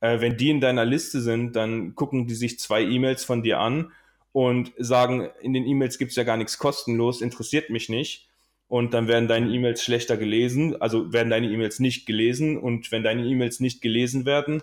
äh, 0.00 0.20
wenn 0.20 0.36
die 0.36 0.50
in 0.50 0.60
deiner 0.60 0.84
Liste 0.84 1.22
sind, 1.22 1.56
dann 1.56 1.94
gucken 1.94 2.26
die 2.26 2.34
sich 2.34 2.58
zwei 2.58 2.82
E-Mails 2.82 3.24
von 3.24 3.42
dir 3.42 3.60
an 3.60 3.92
und 4.32 4.72
sagen, 4.76 5.30
in 5.40 5.54
den 5.54 5.64
E-Mails 5.64 5.96
gibt's 5.96 6.16
ja 6.16 6.24
gar 6.24 6.36
nichts 6.36 6.58
kostenlos, 6.58 7.22
interessiert 7.22 7.70
mich 7.70 7.88
nicht 7.88 8.27
und 8.68 8.92
dann 8.94 9.08
werden 9.08 9.28
deine 9.28 9.50
E-Mails 9.50 9.82
schlechter 9.82 10.16
gelesen, 10.16 10.80
also 10.80 11.12
werden 11.12 11.30
deine 11.30 11.48
E-Mails 11.48 11.80
nicht 11.80 12.06
gelesen 12.06 12.58
und 12.58 12.92
wenn 12.92 13.02
deine 13.02 13.24
E-Mails 13.24 13.60
nicht 13.60 13.80
gelesen 13.80 14.26
werden, 14.26 14.62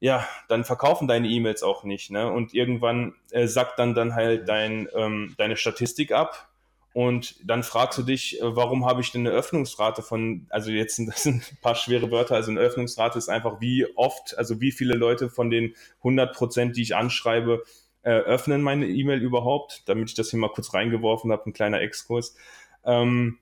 ja, 0.00 0.26
dann 0.48 0.64
verkaufen 0.64 1.08
deine 1.08 1.28
E-Mails 1.28 1.62
auch 1.62 1.84
nicht. 1.84 2.10
Ne? 2.10 2.30
Und 2.30 2.54
irgendwann 2.54 3.14
äh, 3.30 3.46
sackt 3.46 3.78
dann, 3.78 3.94
dann 3.94 4.14
halt 4.14 4.48
dein, 4.48 4.88
ähm, 4.94 5.34
deine 5.38 5.56
Statistik 5.56 6.12
ab. 6.12 6.48
Und 6.94 7.36
dann 7.44 7.62
fragst 7.62 7.98
du 7.98 8.02
dich, 8.02 8.40
äh, 8.40 8.56
warum 8.56 8.86
habe 8.86 9.00
ich 9.00 9.12
denn 9.12 9.26
eine 9.26 9.36
Öffnungsrate 9.36 10.02
von, 10.02 10.46
also 10.50 10.70
jetzt 10.70 10.96
sind 10.96 11.08
das 11.12 11.26
ein 11.26 11.42
paar 11.62 11.74
schwere 11.74 12.10
Wörter, 12.10 12.36
also 12.36 12.50
eine 12.50 12.60
Öffnungsrate 12.60 13.18
ist 13.18 13.28
einfach 13.28 13.60
wie 13.60 13.86
oft, 13.96 14.36
also 14.38 14.60
wie 14.60 14.72
viele 14.72 14.94
Leute 14.94 15.30
von 15.30 15.50
den 15.50 15.74
100 15.98 16.34
Prozent, 16.34 16.76
die 16.76 16.82
ich 16.82 16.96
anschreibe, 16.96 17.64
äh, 18.02 18.10
öffnen 18.10 18.62
meine 18.62 18.86
E-Mail 18.86 19.20
überhaupt, 19.20 19.82
damit 19.86 20.08
ich 20.10 20.14
das 20.14 20.30
hier 20.30 20.38
mal 20.38 20.50
kurz 20.50 20.72
reingeworfen 20.74 21.32
habe, 21.32 21.46
ein 21.46 21.52
kleiner 21.52 21.80
Exkurs. 21.80 22.36
Ähm, 22.88 23.38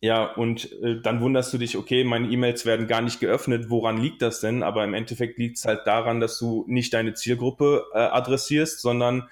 ja, 0.00 0.24
und 0.24 0.70
äh, 0.82 1.00
dann 1.00 1.20
wunderst 1.20 1.52
du 1.52 1.58
dich, 1.58 1.76
okay, 1.76 2.04
meine 2.04 2.28
E-Mails 2.28 2.66
werden 2.66 2.86
gar 2.86 3.00
nicht 3.00 3.20
geöffnet. 3.20 3.70
Woran 3.70 3.96
liegt 3.96 4.20
das 4.22 4.40
denn? 4.40 4.62
Aber 4.62 4.84
im 4.84 4.94
Endeffekt 4.94 5.38
liegt 5.38 5.56
es 5.58 5.64
halt 5.64 5.86
daran, 5.86 6.20
dass 6.20 6.38
du 6.38 6.64
nicht 6.68 6.92
deine 6.92 7.14
Zielgruppe 7.14 7.86
äh, 7.94 7.98
adressierst, 7.98 8.80
sondern 8.80 9.28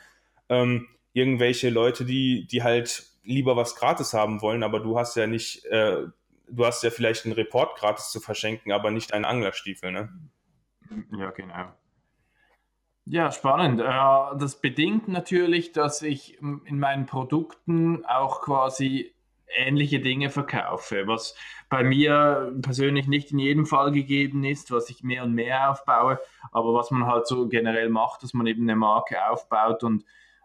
ähm, 0.48 0.88
irgendwelche 1.12 1.70
Leute, 1.70 2.04
die, 2.04 2.46
die 2.46 2.62
halt 2.62 3.04
lieber 3.24 3.56
was 3.56 3.74
gratis 3.74 4.14
haben 4.14 4.40
wollen, 4.42 4.62
aber 4.62 4.80
du 4.80 4.98
hast 4.98 5.16
ja 5.16 5.26
nicht, 5.26 5.64
äh, 5.66 6.06
du 6.48 6.66
hast 6.66 6.82
ja 6.82 6.90
vielleicht 6.90 7.24
einen 7.24 7.34
Report 7.34 7.76
gratis 7.76 8.10
zu 8.10 8.20
verschenken, 8.20 8.72
aber 8.72 8.90
nicht 8.90 9.12
einen 9.12 9.24
Anglerstiefel, 9.24 9.92
ne? 9.92 10.08
Ja, 11.18 11.30
genau. 11.30 11.72
Ja, 13.04 13.30
spannend. 13.30 13.80
Äh, 13.80 14.38
das 14.38 14.60
bedingt 14.60 15.08
natürlich, 15.08 15.72
dass 15.72 16.02
ich 16.02 16.40
in 16.40 16.78
meinen 16.78 17.06
Produkten 17.06 18.04
auch 18.04 18.42
quasi 18.42 19.15
ähnliche 19.54 20.00
Dinge 20.00 20.30
verkaufe, 20.30 21.06
was 21.06 21.34
bei 21.68 21.82
mir 21.82 22.54
persönlich 22.62 23.06
nicht 23.06 23.32
in 23.32 23.38
jedem 23.38 23.66
Fall 23.66 23.92
gegeben 23.92 24.44
ist, 24.44 24.70
was 24.70 24.90
ich 24.90 25.02
mehr 25.02 25.24
und 25.24 25.34
mehr 25.34 25.70
aufbaue, 25.70 26.20
aber 26.52 26.74
was 26.74 26.90
man 26.90 27.06
halt 27.06 27.26
so 27.26 27.48
generell 27.48 27.88
macht, 27.88 28.22
dass 28.22 28.34
man 28.34 28.46
eben 28.46 28.62
eine 28.62 28.76
Marke 28.76 29.28
aufbaut 29.28 29.82
und 29.82 30.04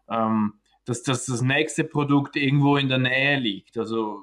ähm, 0.09 0.53
dass, 0.85 1.03
dass 1.03 1.25
das 1.25 1.41
nächste 1.41 1.83
Produkt 1.83 2.35
irgendwo 2.35 2.77
in 2.77 2.89
der 2.89 2.97
Nähe 2.97 3.39
liegt. 3.39 3.77
Also 3.77 4.19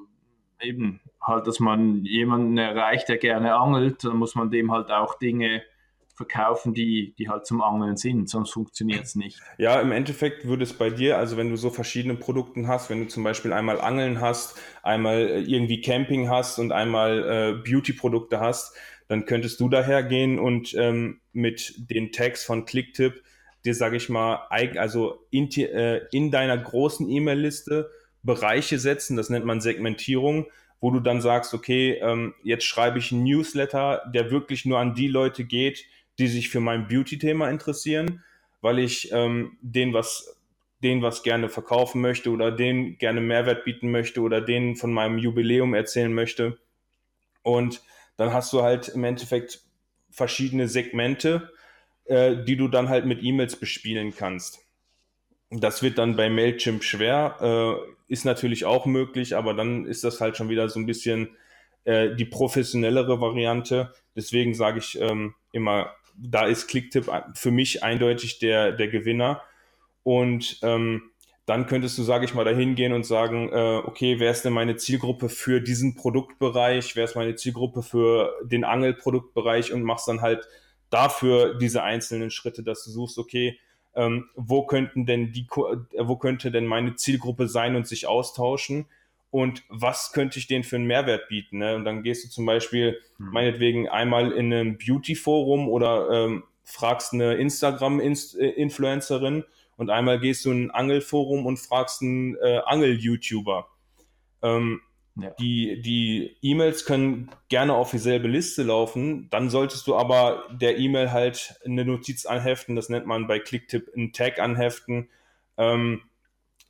eben 0.60 1.00
halt, 1.22 1.46
dass 1.46 1.60
man 1.60 2.04
jemanden 2.04 2.58
erreicht, 2.58 3.08
der 3.08 3.18
gerne 3.18 3.54
angelt, 3.54 4.04
dann 4.04 4.16
muss 4.16 4.34
man 4.34 4.50
dem 4.50 4.72
halt 4.72 4.90
auch 4.90 5.18
Dinge 5.18 5.62
verkaufen, 6.18 6.74
die, 6.74 7.14
die 7.16 7.28
halt 7.28 7.46
zum 7.46 7.62
Angeln 7.62 7.96
sind, 7.96 8.28
sonst 8.28 8.50
funktioniert 8.50 9.04
es 9.04 9.14
nicht. 9.14 9.40
Ja, 9.56 9.80
im 9.80 9.92
Endeffekt 9.92 10.46
würde 10.46 10.64
es 10.64 10.72
bei 10.72 10.90
dir, 10.90 11.16
also 11.16 11.36
wenn 11.36 11.48
du 11.48 11.56
so 11.56 11.70
verschiedene 11.70 12.16
Produkte 12.16 12.66
hast, 12.66 12.90
wenn 12.90 13.00
du 13.00 13.08
zum 13.08 13.22
Beispiel 13.22 13.52
einmal 13.52 13.80
Angeln 13.80 14.20
hast, 14.20 14.60
einmal 14.82 15.28
äh, 15.28 15.40
irgendwie 15.40 15.80
Camping 15.80 16.28
hast 16.28 16.58
und 16.58 16.72
einmal 16.72 17.22
äh, 17.24 17.70
Beauty-Produkte 17.70 18.40
hast, 18.40 18.76
dann 19.06 19.24
könntest 19.24 19.60
du 19.60 19.68
daher 19.68 20.02
gehen 20.02 20.38
und 20.38 20.74
ähm, 20.74 21.20
mit 21.32 21.88
den 21.88 22.12
Tags 22.12 22.44
von 22.44 22.66
Clicktip 22.66 23.22
dir, 23.64 23.74
sage 23.74 23.96
ich 23.96 24.08
mal, 24.08 24.46
also 24.50 25.24
in, 25.30 25.50
äh, 25.52 26.00
in 26.10 26.30
deiner 26.30 26.58
großen 26.58 27.08
E-Mail-Liste 27.08 27.90
Bereiche 28.24 28.78
setzen, 28.78 29.16
das 29.16 29.30
nennt 29.30 29.44
man 29.44 29.60
Segmentierung, 29.60 30.46
wo 30.80 30.90
du 30.90 31.00
dann 31.00 31.20
sagst, 31.20 31.54
okay, 31.54 31.98
ähm, 32.02 32.34
jetzt 32.42 32.64
schreibe 32.64 32.98
ich 32.98 33.12
einen 33.12 33.24
Newsletter, 33.24 34.02
der 34.12 34.30
wirklich 34.30 34.64
nur 34.64 34.78
an 34.78 34.94
die 34.94 35.08
Leute 35.08 35.44
geht, 35.44 35.84
die 36.18 36.28
sich 36.28 36.48
für 36.48 36.60
mein 36.60 36.88
Beauty-Thema 36.88 37.48
interessieren, 37.48 38.24
weil 38.60 38.78
ich 38.78 39.10
ähm, 39.12 39.56
denen 39.60 39.92
was 39.92 40.38
denen 40.82 41.02
was 41.02 41.22
gerne 41.22 41.48
verkaufen 41.48 42.00
möchte 42.00 42.30
oder 42.30 42.52
denen 42.52 42.98
gerne 42.98 43.20
Mehrwert 43.20 43.64
bieten 43.64 43.90
möchte 43.90 44.20
oder 44.20 44.40
denen 44.40 44.76
von 44.76 44.92
meinem 44.92 45.18
Jubiläum 45.18 45.74
erzählen 45.74 46.12
möchte. 46.12 46.58
Und 47.42 47.82
dann 48.16 48.32
hast 48.32 48.52
du 48.52 48.62
halt 48.62 48.88
im 48.88 49.04
Endeffekt 49.04 49.62
verschiedene 50.10 50.68
Segmente, 50.68 51.50
äh, 52.04 52.36
die 52.44 52.56
du 52.56 52.68
dann 52.68 52.88
halt 52.88 53.06
mit 53.06 53.22
E-Mails 53.22 53.56
bespielen 53.56 54.14
kannst. 54.14 54.60
Das 55.50 55.82
wird 55.82 55.98
dann 55.98 56.16
bei 56.16 56.28
Mailchimp 56.28 56.84
schwer, 56.84 57.36
äh, 57.40 58.12
ist 58.12 58.24
natürlich 58.24 58.64
auch 58.64 58.86
möglich, 58.86 59.34
aber 59.36 59.54
dann 59.54 59.86
ist 59.86 60.04
das 60.04 60.20
halt 60.20 60.36
schon 60.36 60.48
wieder 60.48 60.68
so 60.68 60.78
ein 60.78 60.86
bisschen 60.86 61.36
äh, 61.84 62.14
die 62.14 62.24
professionellere 62.24 63.20
Variante. 63.20 63.92
Deswegen 64.14 64.54
sage 64.54 64.78
ich 64.78 65.00
ähm, 65.00 65.34
immer, 65.52 65.94
da 66.20 66.46
ist 66.46 66.68
Clicktip 66.68 67.10
für 67.34 67.50
mich 67.50 67.82
eindeutig 67.82 68.38
der, 68.38 68.72
der 68.72 68.88
Gewinner. 68.88 69.42
Und 70.02 70.58
ähm, 70.62 71.10
dann 71.46 71.66
könntest 71.66 71.96
du, 71.96 72.02
sage 72.02 72.24
ich 72.24 72.34
mal, 72.34 72.44
dahin 72.44 72.74
gehen 72.74 72.92
und 72.92 73.06
sagen, 73.06 73.48
äh, 73.50 73.80
okay, 73.84 74.20
wer 74.20 74.30
ist 74.30 74.44
denn 74.44 74.52
meine 74.52 74.76
Zielgruppe 74.76 75.28
für 75.28 75.60
diesen 75.60 75.94
Produktbereich, 75.94 76.94
wer 76.94 77.04
ist 77.04 77.16
meine 77.16 77.36
Zielgruppe 77.36 77.82
für 77.82 78.34
den 78.42 78.64
Angelproduktbereich 78.64 79.72
und 79.72 79.82
machst 79.82 80.08
dann 80.08 80.20
halt 80.20 80.46
dafür 80.90 81.54
diese 81.58 81.82
einzelnen 81.82 82.30
Schritte, 82.30 82.62
dass 82.62 82.84
du 82.84 82.90
suchst, 82.90 83.18
okay, 83.18 83.58
ähm, 83.94 84.28
wo 84.36 84.66
könnten 84.66 85.06
denn 85.06 85.32
die, 85.32 85.46
wo 85.50 86.16
könnte 86.16 86.50
denn 86.50 86.66
meine 86.66 86.96
Zielgruppe 86.96 87.48
sein 87.48 87.76
und 87.76 87.86
sich 87.86 88.06
austauschen? 88.06 88.86
Und 89.30 89.62
was 89.68 90.12
könnte 90.12 90.38
ich 90.38 90.46
denen 90.46 90.64
für 90.64 90.76
einen 90.76 90.86
Mehrwert 90.86 91.28
bieten. 91.28 91.58
Ne? 91.58 91.76
Und 91.76 91.84
dann 91.84 92.02
gehst 92.02 92.24
du 92.24 92.30
zum 92.30 92.46
Beispiel 92.46 92.98
hm. 93.18 93.30
meinetwegen 93.30 93.88
einmal 93.88 94.32
in 94.32 94.52
einem 94.52 94.78
Beauty-Forum 94.78 95.68
oder 95.68 96.10
ähm, 96.10 96.44
fragst 96.64 97.12
eine 97.12 97.34
Instagram-Influencerin 97.34 99.44
und 99.76 99.90
einmal 99.90 100.18
gehst 100.18 100.44
du 100.44 100.50
in 100.50 100.66
ein 100.66 100.70
Angelforum 100.70 101.46
und 101.46 101.58
fragst 101.58 102.02
einen 102.02 102.36
äh, 102.36 102.60
Angel-YouTuber. 102.64 103.68
Ähm, 104.42 104.80
ja. 105.16 105.30
Die, 105.40 105.82
die 105.82 106.36
E-Mails 106.42 106.84
können 106.84 107.30
gerne 107.48 107.74
auf 107.74 107.90
dieselbe 107.90 108.28
Liste 108.28 108.62
laufen, 108.62 109.28
dann 109.30 109.50
solltest 109.50 109.86
du 109.86 109.96
aber 109.96 110.44
der 110.52 110.78
E-Mail 110.78 111.10
halt 111.10 111.56
eine 111.64 111.84
Notiz 111.84 112.24
anheften, 112.24 112.76
das 112.76 112.88
nennt 112.88 113.06
man 113.06 113.26
bei 113.26 113.40
Clicktip 113.40 113.90
einen 113.96 114.12
Tag 114.12 114.38
anheften. 114.38 115.08
Ähm, 115.56 116.02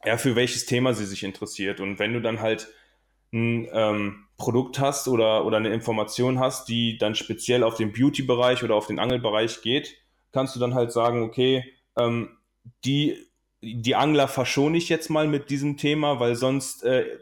ja, 0.05 0.17
für 0.17 0.37
welches 0.37 0.67
Thema 0.67 0.95
sie 0.95 1.07
sich 1.07 1.25
interessiert. 1.25 1.81
Und 1.81 1.99
wenn 1.99 2.13
du 2.13 2.21
dann 2.21 2.41
halt 2.41 2.69
ein 3.33 3.69
ähm, 3.73 4.25
Produkt 4.37 4.79
hast 4.79 5.09
oder, 5.09 5.45
oder 5.45 5.57
eine 5.57 5.73
Information 5.73 6.39
hast, 6.39 6.69
die 6.69 6.99
dann 6.99 7.15
speziell 7.15 7.63
auf 7.63 7.75
den 7.75 7.93
Beauty-Bereich 7.93 8.63
oder 8.63 8.75
auf 8.75 8.87
den 8.87 8.99
Angelbereich 8.99 9.63
geht, 9.63 9.97
kannst 10.33 10.55
du 10.55 10.61
dann 10.61 10.75
halt 10.75 10.93
sagen, 10.93 11.23
okay, 11.23 11.65
ähm, 11.99 12.39
die, 12.85 13.19
die 13.61 13.97
Angler 13.97 14.29
verschone 14.29 14.79
ich 14.79 14.89
jetzt 14.89 15.11
mal 15.11 15.27
mit 15.27 15.51
diesem 15.51 15.77
Thema, 15.77 16.21
weil 16.21 16.37
sonst 16.37 16.85
äh, 16.85 17.19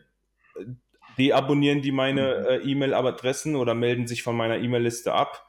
deabonnieren 1.19 1.83
die 1.83 1.93
meine 1.93 2.41
mhm. 2.41 2.47
äh, 2.47 2.71
E-Mail-Adressen 2.71 3.57
oder 3.57 3.75
melden 3.75 4.07
sich 4.07 4.23
von 4.23 4.37
meiner 4.37 4.59
E-Mail-Liste 4.59 5.13
ab. 5.13 5.47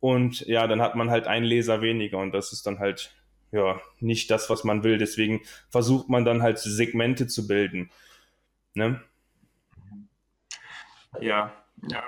Und 0.00 0.40
ja, 0.46 0.66
dann 0.66 0.80
hat 0.80 0.94
man 0.94 1.10
halt 1.10 1.26
einen 1.26 1.44
Leser 1.44 1.82
weniger 1.82 2.18
und 2.18 2.32
das 2.32 2.52
ist 2.52 2.66
dann 2.66 2.78
halt 2.78 3.14
ja, 3.52 3.80
nicht 3.98 4.30
das, 4.30 4.50
was 4.50 4.64
man 4.64 4.84
will. 4.84 4.98
Deswegen 4.98 5.42
versucht 5.68 6.08
man 6.08 6.24
dann 6.24 6.42
halt 6.42 6.58
Segmente 6.58 7.26
zu 7.26 7.46
bilden. 7.46 7.90
Ne? 8.74 9.00
Ja, 11.20 11.52
ja, 11.88 12.04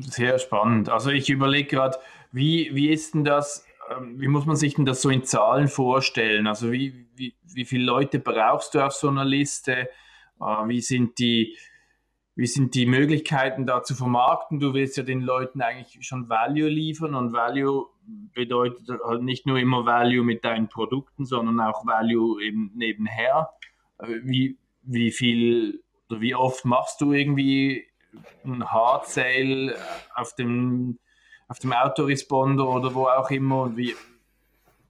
sehr 0.00 0.38
spannend. 0.38 0.88
Also 0.88 1.10
ich 1.10 1.30
überlege 1.30 1.68
gerade, 1.68 1.98
wie, 2.32 2.70
wie 2.74 2.90
ist 2.90 3.14
denn 3.14 3.24
das, 3.24 3.66
ähm, 3.90 4.20
wie 4.20 4.28
muss 4.28 4.46
man 4.46 4.56
sich 4.56 4.74
denn 4.74 4.86
das 4.86 5.02
so 5.02 5.10
in 5.10 5.24
Zahlen 5.24 5.68
vorstellen? 5.68 6.46
Also 6.46 6.72
wie, 6.72 7.06
wie, 7.14 7.34
wie 7.42 7.64
viele 7.64 7.84
Leute 7.84 8.18
brauchst 8.18 8.74
du 8.74 8.80
auf 8.80 8.92
so 8.92 9.08
einer 9.08 9.24
Liste? 9.24 9.90
Äh, 10.40 10.68
wie 10.68 10.80
sind 10.80 11.18
die, 11.18 11.56
wie 12.40 12.46
sind 12.46 12.74
die 12.74 12.86
Möglichkeiten 12.86 13.66
da 13.66 13.82
zu 13.82 13.94
vermarkten? 13.94 14.60
Du 14.60 14.72
willst 14.72 14.96
ja 14.96 15.02
den 15.02 15.20
Leuten 15.20 15.60
eigentlich 15.60 15.98
schon 16.06 16.30
Value 16.30 16.70
liefern 16.70 17.14
und 17.14 17.34
Value 17.34 17.88
bedeutet 18.32 18.88
halt 19.04 19.22
nicht 19.22 19.44
nur 19.44 19.58
immer 19.58 19.84
Value 19.84 20.24
mit 20.24 20.42
deinen 20.42 20.68
Produkten, 20.68 21.26
sondern 21.26 21.60
auch 21.60 21.84
Value 21.84 22.42
eben 22.42 22.70
nebenher. 22.74 23.50
Wie, 24.22 24.56
wie 24.80 25.10
viel 25.10 25.82
oder 26.08 26.22
wie 26.22 26.34
oft 26.34 26.64
machst 26.64 27.02
du 27.02 27.12
irgendwie 27.12 27.86
ein 28.42 28.64
Hard 28.64 29.06
Sale 29.06 29.76
auf 30.14 30.34
dem, 30.34 30.98
auf 31.46 31.58
dem 31.58 31.74
Autoresponder 31.74 32.66
oder 32.66 32.94
wo 32.94 33.04
auch 33.04 33.30
immer 33.30 33.64
und 33.64 33.76
wie, 33.76 33.94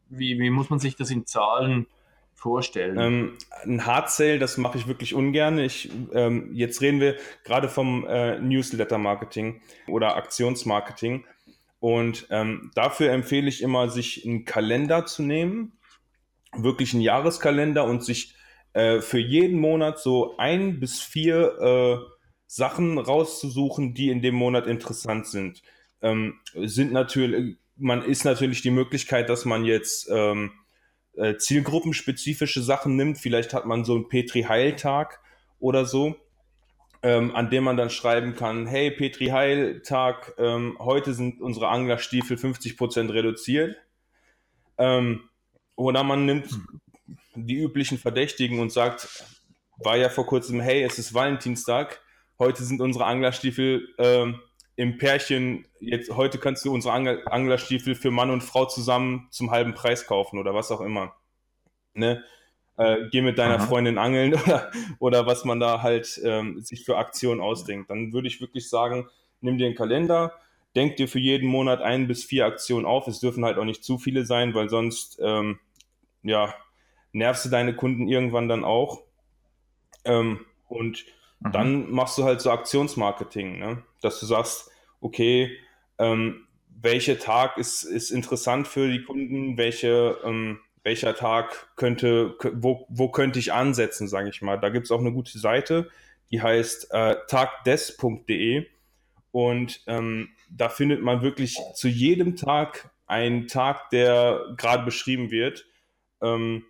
wie, 0.09 0.39
wie 0.39 0.51
muss 0.51 0.71
man 0.71 0.79
sich 0.79 0.95
das 0.95 1.11
in 1.11 1.27
Zahlen 1.27 1.89
vorstellen? 2.41 2.99
Ähm, 2.99 3.39
ein 3.65 3.85
Hard 3.85 4.11
Sale, 4.11 4.39
das 4.39 4.57
mache 4.57 4.79
ich 4.79 4.89
wirklich 4.89 5.15
ungern. 5.15 5.59
Ich, 5.59 5.91
ähm, 6.13 6.51
jetzt 6.55 6.81
reden 6.81 6.99
wir 6.99 7.17
gerade 7.45 7.69
vom 7.69 8.07
äh, 8.07 8.41
Newsletter 8.41 8.99
Marketing 8.99 9.61
oder 9.87 10.17
Aktionsmarketing. 10.17 11.27
Und 11.81 12.27
ähm, 12.31 12.71
dafür 12.75 13.13
empfehle 13.13 13.49
ich 13.49 13.63
immer, 13.63 13.91
sich 13.91 14.27
einen 14.27 14.45
Kalender 14.45 15.05
zu 15.05 15.23
nehmen, 15.23 15.73
wirklich 16.57 16.95
einen 16.95 17.03
Jahreskalender 17.03 17.85
und 17.85 18.05
sich 18.05 18.35
äh, 18.73 19.01
für 19.01 19.19
jeden 19.19 19.61
Monat 19.61 19.99
so 19.99 20.37
ein 20.39 20.81
bis 20.81 21.01
vier 21.01 21.59
äh, 21.61 21.99
Sachen 22.47 22.99
rauszusuchen, 22.99 23.95
die 23.95 24.09
in 24.09 24.23
dem 24.23 24.35
Monat 24.35 24.67
interessant 24.67 25.27
sind. 25.27 25.63
Ähm, 26.01 26.41
sind 26.55 26.93
natürlich, 26.93 27.57
man 27.77 28.03
ist 28.03 28.25
natürlich 28.25 28.63
die 28.63 28.71
Möglichkeit, 28.71 29.29
dass 29.29 29.45
man 29.45 29.65
jetzt 29.65 30.09
ähm, 30.11 30.53
äh, 31.17 31.37
zielgruppenspezifische 31.37 32.63
Sachen 32.63 32.97
nimmt. 32.97 33.19
Vielleicht 33.19 33.55
hat 33.55 33.67
man 33.67 33.85
so 33.85 33.95
einen 33.95 34.09
Petri-Heil-Tag 34.09 35.21
oder 35.59 35.85
so 35.85 36.17
ähm, 37.03 37.35
an 37.35 37.51
dem 37.51 37.65
man 37.65 37.77
dann 37.77 37.91
schreiben 37.91 38.35
kann, 38.35 38.67
hey 38.67 38.91
Petri 38.91 39.27
Heil 39.27 39.81
Tag, 39.83 40.35
ähm, 40.39 40.77
heute 40.79 41.15
sind 41.15 41.41
unsere 41.41 41.69
Anglerstiefel 41.69 42.37
50% 42.37 43.13
reduziert. 43.13 43.77
Ähm, 44.77 45.29
oder 45.77 46.05
man 46.05 46.27
nimmt 46.27 46.51
die 47.35 47.57
üblichen 47.57 47.97
Verdächtigen 47.97 48.61
und 48.61 48.71
sagt, 48.71 49.25
war 49.79 49.97
ja 49.97 50.11
vor 50.11 50.27
kurzem, 50.27 50.61
hey, 50.61 50.83
es 50.83 50.99
ist 50.99 51.15
Valentinstag, 51.15 52.03
heute 52.39 52.65
sind 52.65 52.83
unsere 52.83 53.07
Anglerstiefel 53.07 53.89
ähm, 53.99 54.41
im 54.77 54.99
Pärchen, 54.99 55.67
jetzt, 55.81 56.11
heute 56.17 56.39
kannst 56.39 56.65
du 56.65 56.73
unsere 56.73 56.95
Angler, 56.95 57.21
Anglerstiefel 57.27 57.95
für 57.95 58.11
Mann 58.11 58.31
und 58.31 58.43
Frau 58.43 58.67
zusammen 58.67 59.29
zum 59.31 59.51
halben 59.51 59.75
Preis 59.75 60.07
kaufen 60.07 60.39
oder 60.39 60.55
was 60.55 60.71
auch 60.71 60.81
immer. 60.81 61.15
Ne? 61.95 62.25
Äh, 62.77 63.09
geh 63.11 63.21
mit 63.21 63.39
deiner 63.39 63.57
Aha. 63.57 63.67
Freundin 63.67 63.99
angeln 63.99 64.35
oder, 64.47 64.71
oder 64.99 65.27
was 65.27 65.45
man 65.45 65.61
da 65.61 65.83
halt 65.83 66.21
ähm, 66.25 66.61
sich 66.63 66.85
für 66.85 66.97
Aktionen 66.97 67.41
ausdenkt. 67.41 67.91
Dann 67.91 68.13
würde 68.13 68.29
ich 68.29 68.41
wirklich 68.41 68.71
sagen, 68.71 69.09
nimm 69.41 69.59
dir 69.59 69.67
einen 69.67 69.75
Kalender, 69.75 70.33
denk 70.75 70.97
dir 70.97 71.09
für 71.09 71.19
jeden 71.19 71.49
Monat 71.49 71.83
ein 71.83 72.09
bis 72.09 72.25
vier 72.25 72.47
Aktionen 72.47 72.87
auf. 72.87 73.07
Es 73.07 73.21
dürfen 73.21 73.45
halt 73.45 73.59
auch 73.59 73.65
nicht 73.65 73.85
zu 73.85 73.99
viele 73.99 74.25
sein, 74.25 74.55
weil 74.55 74.71
sonst 74.71 75.19
ähm, 75.23 75.59
ja, 76.23 76.55
nervst 77.13 77.45
du 77.45 77.49
deine 77.49 77.75
Kunden 77.75 78.09
irgendwann 78.09 78.49
dann 78.49 78.65
auch. 78.65 79.03
Ähm, 80.05 80.47
und 80.69 81.05
mhm. 81.41 81.53
dann 81.53 81.91
machst 81.91 82.19
du 82.19 82.25
halt 82.25 82.41
so 82.41 82.51
Aktionsmarketing, 82.51 83.59
ne? 83.59 83.83
dass 84.01 84.21
du 84.21 84.27
sagst, 84.27 84.71
okay, 85.01 85.57
ähm, 85.99 86.47
welcher 86.83 87.19
Tag 87.19 87.59
ist, 87.59 87.83
ist 87.83 88.11
interessant 88.11 88.67
für 88.67 88.91
die 88.91 89.03
Kunden, 89.03 89.59
welche, 89.59 90.19
ähm, 90.25 90.61
welcher 90.83 91.15
Tag 91.15 91.75
könnte, 91.77 92.37
wo, 92.55 92.87
wo 92.89 93.11
könnte 93.11 93.39
ich 93.39 93.53
ansetzen, 93.53 94.09
sage 94.09 94.31
ich 94.31 94.41
mal. 94.41 94.59
Da 94.59 94.71
gibt 94.71 94.87
es 94.87 94.91
auch 94.91 95.01
eine 95.01 95.13
gute 95.13 95.39
Seite, 95.39 95.91
die 96.31 96.41
heißt 96.41 96.93
äh, 96.93 97.17
tagdes.de 97.29 98.67
und 99.33 99.83
ähm, 99.87 100.31
da 100.51 100.69
findet 100.69 101.03
man 101.03 101.23
wirklich 101.23 101.59
zu 101.75 101.89
jedem 101.89 102.37
Tag 102.37 102.91
einen 103.07 103.47
Tag, 103.47 103.91
der 103.91 104.55
gerade 104.57 104.85
beschrieben 104.85 105.31
wird. 105.31 105.67
Ähm, 106.23 106.65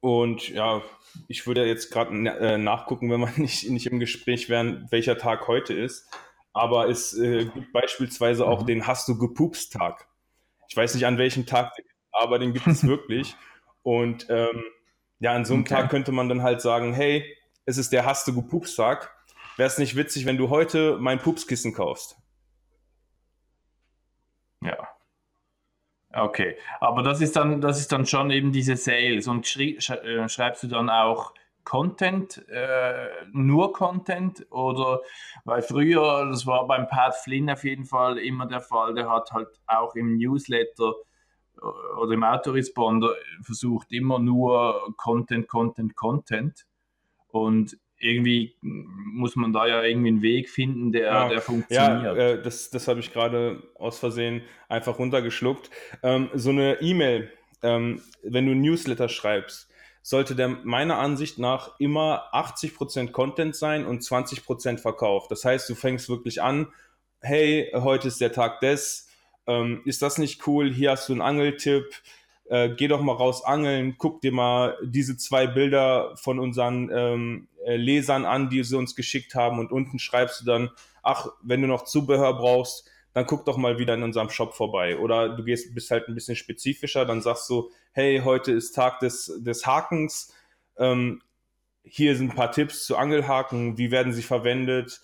und 0.00 0.48
ja, 0.48 0.82
ich 1.28 1.46
würde 1.46 1.66
jetzt 1.66 1.90
gerade 1.90 2.10
äh, 2.12 2.58
nachgucken, 2.58 3.10
wenn 3.10 3.20
wir 3.20 3.32
nicht, 3.36 3.68
nicht 3.70 3.86
im 3.86 4.00
Gespräch 4.00 4.48
wären, 4.48 4.86
welcher 4.90 5.18
Tag 5.18 5.48
heute 5.48 5.74
ist. 5.74 6.08
Aber 6.52 6.88
es 6.88 7.16
äh, 7.18 7.44
gibt 7.46 7.72
beispielsweise 7.72 8.46
auch 8.46 8.62
mhm. 8.62 8.66
den 8.66 8.86
Hast 8.86 9.08
du 9.08 9.18
gepupst 9.18 9.72
Tag. 9.72 10.08
Ich 10.68 10.76
weiß 10.76 10.94
nicht 10.94 11.06
an 11.06 11.18
welchem 11.18 11.46
Tag, 11.46 11.72
aber 12.12 12.38
den 12.38 12.52
gibt 12.52 12.66
es 12.66 12.86
wirklich. 12.86 13.36
Und 13.82 14.26
ähm, 14.30 14.64
ja, 15.18 15.32
an 15.32 15.44
so 15.44 15.54
einem 15.54 15.62
okay. 15.62 15.74
Tag 15.74 15.90
könnte 15.90 16.12
man 16.12 16.28
dann 16.28 16.42
halt 16.42 16.60
sagen, 16.60 16.92
hey, 16.92 17.24
es 17.64 17.78
ist 17.78 17.92
der 17.92 18.04
Hast 18.04 18.26
du 18.26 18.34
gepupst 18.34 18.76
Tag. 18.76 19.14
Wäre 19.56 19.68
es 19.68 19.78
nicht 19.78 19.96
witzig, 19.96 20.26
wenn 20.26 20.36
du 20.36 20.50
heute 20.50 20.98
mein 20.98 21.18
Pupskissen 21.18 21.72
kaufst? 21.72 22.16
Ja. 24.62 24.88
Okay, 26.18 26.56
aber 26.80 27.02
das 27.02 27.20
ist 27.20 27.36
dann, 27.36 27.60
das 27.60 27.78
ist 27.78 27.92
dann 27.92 28.06
schon 28.06 28.30
eben 28.30 28.50
diese 28.50 28.76
Sales. 28.76 29.28
Und 29.28 29.46
schrie, 29.46 29.76
äh, 29.76 30.28
schreibst 30.30 30.62
du 30.62 30.66
dann 30.66 30.88
auch 30.88 31.34
Content, 31.64 32.42
äh, 32.48 33.08
nur 33.32 33.74
Content? 33.74 34.46
Oder 34.50 35.02
weil 35.44 35.60
früher, 35.60 36.26
das 36.30 36.46
war 36.46 36.66
beim 36.66 36.88
Pat 36.88 37.16
Flynn 37.16 37.50
auf 37.50 37.64
jeden 37.64 37.84
Fall 37.84 38.16
immer 38.16 38.46
der 38.46 38.60
Fall, 38.62 38.94
der 38.94 39.10
hat 39.10 39.30
halt 39.32 39.48
auch 39.66 39.94
im 39.94 40.16
Newsletter 40.16 40.94
äh, 41.58 42.00
oder 42.00 42.12
im 42.12 42.24
Autoresponder 42.24 43.14
versucht 43.42 43.92
immer 43.92 44.18
nur 44.18 44.94
Content, 44.96 45.48
Content, 45.48 45.96
Content. 45.96 46.66
Und 47.28 47.76
irgendwie 47.98 48.56
muss 48.62 49.36
man 49.36 49.52
da 49.52 49.66
ja 49.66 49.82
irgendwie 49.82 50.08
einen 50.08 50.22
Weg 50.22 50.50
finden, 50.50 50.92
der, 50.92 51.06
ja, 51.06 51.28
der 51.28 51.40
funktioniert. 51.40 52.02
Ja, 52.04 52.14
äh, 52.14 52.42
das, 52.42 52.70
das 52.70 52.88
habe 52.88 53.00
ich 53.00 53.12
gerade 53.12 53.62
aus 53.74 53.98
Versehen 53.98 54.42
einfach 54.68 54.98
runtergeschluckt. 54.98 55.70
Ähm, 56.02 56.28
so 56.34 56.50
eine 56.50 56.80
E-Mail, 56.80 57.30
ähm, 57.62 58.02
wenn 58.22 58.46
du 58.46 58.52
ein 58.52 58.60
Newsletter 58.60 59.08
schreibst, 59.08 59.70
sollte 60.02 60.36
der 60.36 60.48
meiner 60.48 60.98
Ansicht 60.98 61.38
nach 61.38 61.80
immer 61.80 62.32
80% 62.32 63.10
Content 63.12 63.56
sein 63.56 63.86
und 63.86 64.02
20% 64.02 64.78
Verkauf. 64.78 65.26
Das 65.28 65.44
heißt, 65.44 65.68
du 65.68 65.74
fängst 65.74 66.08
wirklich 66.08 66.42
an, 66.42 66.68
hey, 67.20 67.70
heute 67.74 68.08
ist 68.08 68.20
der 68.20 68.32
Tag 68.32 68.60
des, 68.60 69.08
ähm, 69.46 69.80
ist 69.84 70.02
das 70.02 70.18
nicht 70.18 70.46
cool? 70.46 70.72
Hier 70.72 70.92
hast 70.92 71.08
du 71.08 71.12
einen 71.14 71.22
Angeltipp 71.22 71.86
äh, 72.48 72.70
geh 72.70 72.88
doch 72.88 73.00
mal 73.00 73.14
raus 73.14 73.44
angeln, 73.44 73.96
guck 73.98 74.20
dir 74.20 74.32
mal 74.32 74.76
diese 74.82 75.16
zwei 75.16 75.46
Bilder 75.46 76.16
von 76.16 76.38
unseren 76.38 76.90
ähm, 76.92 77.48
äh, 77.66 77.76
Lesern 77.76 78.24
an, 78.24 78.48
die 78.48 78.62
sie 78.62 78.76
uns 78.76 78.94
geschickt 78.94 79.34
haben 79.34 79.58
und 79.58 79.72
unten 79.72 79.98
schreibst 79.98 80.40
du 80.40 80.44
dann, 80.44 80.70
ach, 81.02 81.28
wenn 81.42 81.62
du 81.62 81.66
noch 81.66 81.84
Zubehör 81.84 82.34
brauchst, 82.34 82.88
dann 83.12 83.26
guck 83.26 83.44
doch 83.44 83.56
mal 83.56 83.78
wieder 83.78 83.94
in 83.94 84.04
unserem 84.04 84.30
Shop 84.30 84.54
vorbei. 84.54 84.98
Oder 84.98 85.30
du 85.30 85.42
gehst, 85.42 85.74
bist 85.74 85.90
halt 85.90 86.06
ein 86.06 86.14
bisschen 86.14 86.36
spezifischer, 86.36 87.04
dann 87.04 87.22
sagst 87.22 87.50
du, 87.50 87.70
hey, 87.92 88.20
heute 88.24 88.52
ist 88.52 88.72
Tag 88.72 89.00
des, 89.00 89.32
des 89.40 89.66
Hakens, 89.66 90.32
ähm, 90.78 91.22
hier 91.82 92.16
sind 92.16 92.30
ein 92.30 92.36
paar 92.36 92.52
Tipps 92.52 92.84
zu 92.84 92.96
Angelhaken, 92.96 93.78
wie 93.78 93.90
werden 93.90 94.12
sie 94.12 94.22
verwendet, 94.22 95.00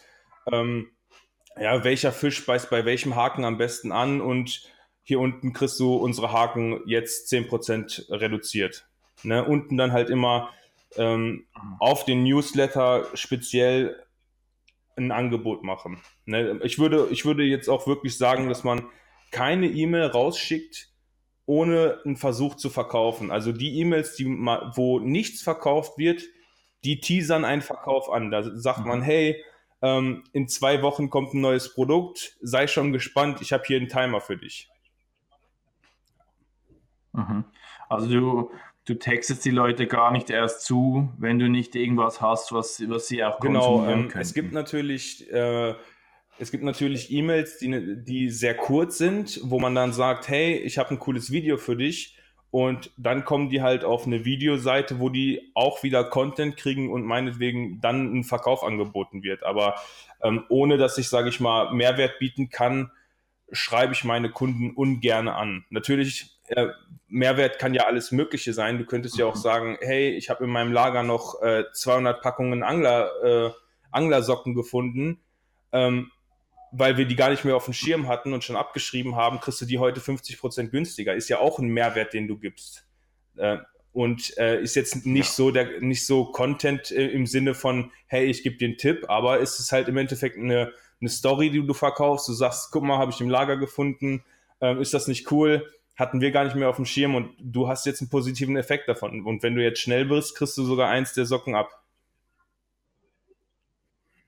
ähm, 0.51 0.91
ja, 1.61 1.83
welcher 1.83 2.13
Fisch 2.13 2.47
beißt 2.47 2.71
bei 2.71 2.85
welchem 2.85 3.17
Haken 3.17 3.45
am 3.45 3.59
besten 3.59 3.91
an 3.91 4.21
und 4.21 4.71
hier 5.03 5.19
unten 5.19 5.53
kriegst 5.53 5.81
du 5.81 5.97
unsere 5.97 6.33
Haken 6.33 6.81
jetzt 6.87 7.33
10% 7.33 8.11
reduziert. 8.11 8.87
Ne? 9.25 9.45
Unten 9.45 9.77
dann 9.77 9.93
halt 9.93 10.11
immer 10.11 10.51
ähm, 10.97 11.47
auf 11.79 12.05
den 12.05 12.23
Newsletter 12.23 13.07
speziell 13.15 14.05
ein 14.97 15.11
Angebot 15.11 15.63
machen. 15.63 16.01
Ne? 16.27 16.61
Ich, 16.65 16.79
würde, 16.79 17.09
ich 17.11 17.25
würde 17.25 17.45
jetzt 17.45 17.69
auch 17.69 17.87
wirklich 17.87 18.17
sagen, 18.19 18.49
dass 18.49 18.65
man 18.65 18.87
keine 19.31 19.67
E-Mail 19.67 20.07
rausschickt, 20.07 20.89
ohne 21.47 22.01
einen 22.05 22.17
Versuch 22.17 22.55
zu 22.57 22.71
verkaufen. 22.71 23.31
Also 23.31 23.53
die 23.53 23.79
E-Mails, 23.81 24.15
die 24.15 24.27
wo 24.27 25.01
nichts 25.01 25.43
verkauft 25.43 25.99
wird, 25.99 26.23
die 26.85 27.01
teasern 27.01 27.45
einen 27.45 27.63
Verkauf 27.63 28.11
an. 28.11 28.31
Da 28.31 28.43
sagt 28.43 28.87
man, 28.87 29.01
mhm. 29.01 29.05
hey, 29.05 29.45
ähm, 29.81 30.25
in 30.33 30.49
zwei 30.49 30.83
Wochen 30.83 31.11
kommt 31.11 31.35
ein 31.35 31.41
neues 31.41 31.75
Produkt, 31.75 32.37
sei 32.41 32.67
schon 32.67 32.93
gespannt, 32.93 33.41
ich 33.41 33.53
habe 33.53 33.65
hier 33.67 33.79
einen 33.79 33.89
Timer 33.89 34.21
für 34.21 34.37
dich. 34.37 34.69
Mhm. 37.13 37.45
Also 37.89 38.09
du, 38.09 38.51
du 38.85 38.95
textest 38.95 39.45
die 39.45 39.51
Leute 39.51 39.87
gar 39.87 40.11
nicht 40.11 40.31
erst 40.31 40.65
zu, 40.65 41.13
wenn 41.19 41.39
du 41.39 41.49
nicht 41.49 41.75
irgendwas 41.75 42.21
hast, 42.21 42.53
was, 42.53 42.83
was 42.89 43.07
sie 43.07 43.25
auch 43.25 43.39
genau, 43.41 43.61
konsumieren 43.61 44.01
ähm, 44.01 44.09
können. 44.09 44.23
Es 44.23 44.35
gibt 44.35 44.53
natürlich, 44.53 45.31
äh, 45.33 45.75
es 46.39 46.51
gibt 46.51 46.65
natürlich 46.65 47.13
E-Mails, 47.13 47.59
die, 47.59 48.03
die 48.03 48.31
sehr 48.31 48.57
kurz 48.57 48.99
sind, 48.99 49.41
wo 49.45 49.61
man 49.61 49.75
dann 49.75 49.93
sagt, 49.93 50.29
hey, 50.29 50.57
ich 50.57 50.79
habe 50.79 50.91
ein 50.91 50.99
cooles 50.99 51.31
Video 51.31 51.57
für 51.57 51.77
dich. 51.77 52.17
Und 52.51 52.91
dann 52.99 53.25
kommen 53.25 53.49
die 53.49 53.63
halt 53.63 53.83
auf 53.83 54.07
eine 54.07 54.27
Videoseite, 54.27 55.01
wo 55.01 55.09
die 55.09 55.53
auch 55.55 55.83
wieder 55.83 56.05
Content 56.05 56.59
kriegen 56.59 56.93
und 56.93 57.03
meinetwegen 57.03 57.81
dann 57.81 58.13
ein 58.15 58.25
Verkauf 58.25 58.63
angeboten 58.63 59.23
wird. 59.23 59.43
Aber 59.43 59.77
ähm, 60.23 60.45
ohne 60.51 60.77
dass 60.77 60.99
ich, 60.99 61.09
sage 61.09 61.31
ich 61.31 61.41
mal, 61.41 61.73
Mehrwert 61.73 62.19
bieten 62.19 62.51
kann, 62.51 62.91
schreibe 63.53 63.95
ich 63.95 64.05
meine 64.05 64.31
Kunden 64.31 64.73
ungern 64.73 65.29
an. 65.29 65.65
Natürlich 65.71 66.42
äh, 66.49 66.69
Mehrwert 67.09 67.59
kann 67.59 67.75
ja 67.75 67.87
alles 67.87 68.11
Mögliche 68.13 68.53
sein. 68.53 68.79
Du 68.79 68.85
könntest 68.85 69.17
ja 69.19 69.27
auch 69.27 69.37
mhm. 69.37 69.41
sagen, 69.41 69.79
hey, 69.81 70.11
ich 70.11 70.31
habe 70.31 70.45
in 70.45 70.51
meinem 70.51 70.73
Lager 70.73 71.03
noch 71.03 71.41
äh, 71.43 71.65
200 71.73 72.23
Packungen 72.23 72.63
Angler, 72.63 73.11
äh, 73.23 73.51
Anglersocken 73.91 74.55
gefunden, 74.55 75.21
ähm, 75.73 76.11
weil 76.73 76.97
wir 76.97 77.05
die 77.05 77.17
gar 77.17 77.31
nicht 77.31 77.45
mehr 77.45 77.57
auf 77.57 77.67
dem 77.67 77.75
Schirm 77.75 78.09
hatten 78.09 78.33
und 78.33 78.45
schon 78.45 78.57
abgeschrieben 78.57 79.15
haben, 79.15 79.41
kriegst 79.41 79.61
du 79.61 79.67
die 79.67 79.79
heute 79.79 80.01
50 80.01 80.39
Prozent 80.39 80.71
günstiger. 80.71 81.15
Ist 81.15 81.29
ja 81.29 81.39
auch 81.39 81.59
ein 81.59 81.69
Mehrwert, 81.69 82.15
den 82.15 82.29
du 82.29 82.39
gibst. 82.39 82.87
Äh, 83.37 83.59
und 83.93 84.37
äh, 84.39 84.63
ist 84.63 84.75
jetzt 84.75 85.05
nicht 85.05 85.29
ja. 85.29 85.33
so 85.33 85.51
der 85.51 85.81
nicht 85.81 86.07
so 86.07 86.25
Content 86.25 86.91
äh, 86.91 87.09
im 87.09 87.27
Sinne 87.27 87.55
von, 87.55 87.93
hey, 88.07 88.25
ich 88.25 88.43
gebe 88.43 88.57
dir 88.57 88.69
einen 88.69 88.79
Tipp, 88.79 89.05
aber 89.09 89.41
ist 89.41 89.61
es 89.61 89.71
halt 89.71 89.89
im 89.89 89.99
Endeffekt 89.99 90.39
eine, 90.39 90.73
eine 91.01 91.11
Story, 91.11 91.51
die 91.51 91.65
du 91.65 91.75
verkaufst. 91.75 92.27
Du 92.27 92.33
sagst, 92.33 92.71
guck 92.73 92.85
mal, 92.85 92.97
habe 92.97 93.13
ich 93.13 93.21
im 93.21 93.29
Lager 93.29 93.59
gefunden, 93.59 94.25
ähm, 94.63 94.81
ist 94.81 94.95
das 94.95 95.09
nicht 95.09 95.31
cool? 95.31 95.71
Hatten 96.03 96.21
wir 96.21 96.33
gar 96.33 96.45
nicht 96.45 96.57
mehr 96.57 96.69
auf 96.69 96.77
dem 96.77 96.85
Schirm 96.85 97.15
und 97.15 97.31
du 97.39 97.69
hast 97.69 97.87
jetzt 97.87 98.01
einen 98.01 98.11
positiven 98.11 98.57
Effekt 98.57 98.89
davon. 98.89 99.25
Und 99.25 99.43
wenn 99.43 99.55
du 99.55 99.63
jetzt 99.63 99.81
schnell 99.81 100.05
bist, 100.05 100.37
kriegst 100.37 100.59
du 100.59 100.65
sogar 100.65 100.89
eins 100.89 101.15
der 101.15 101.27
Socken 101.27 101.55
ab. 101.55 101.83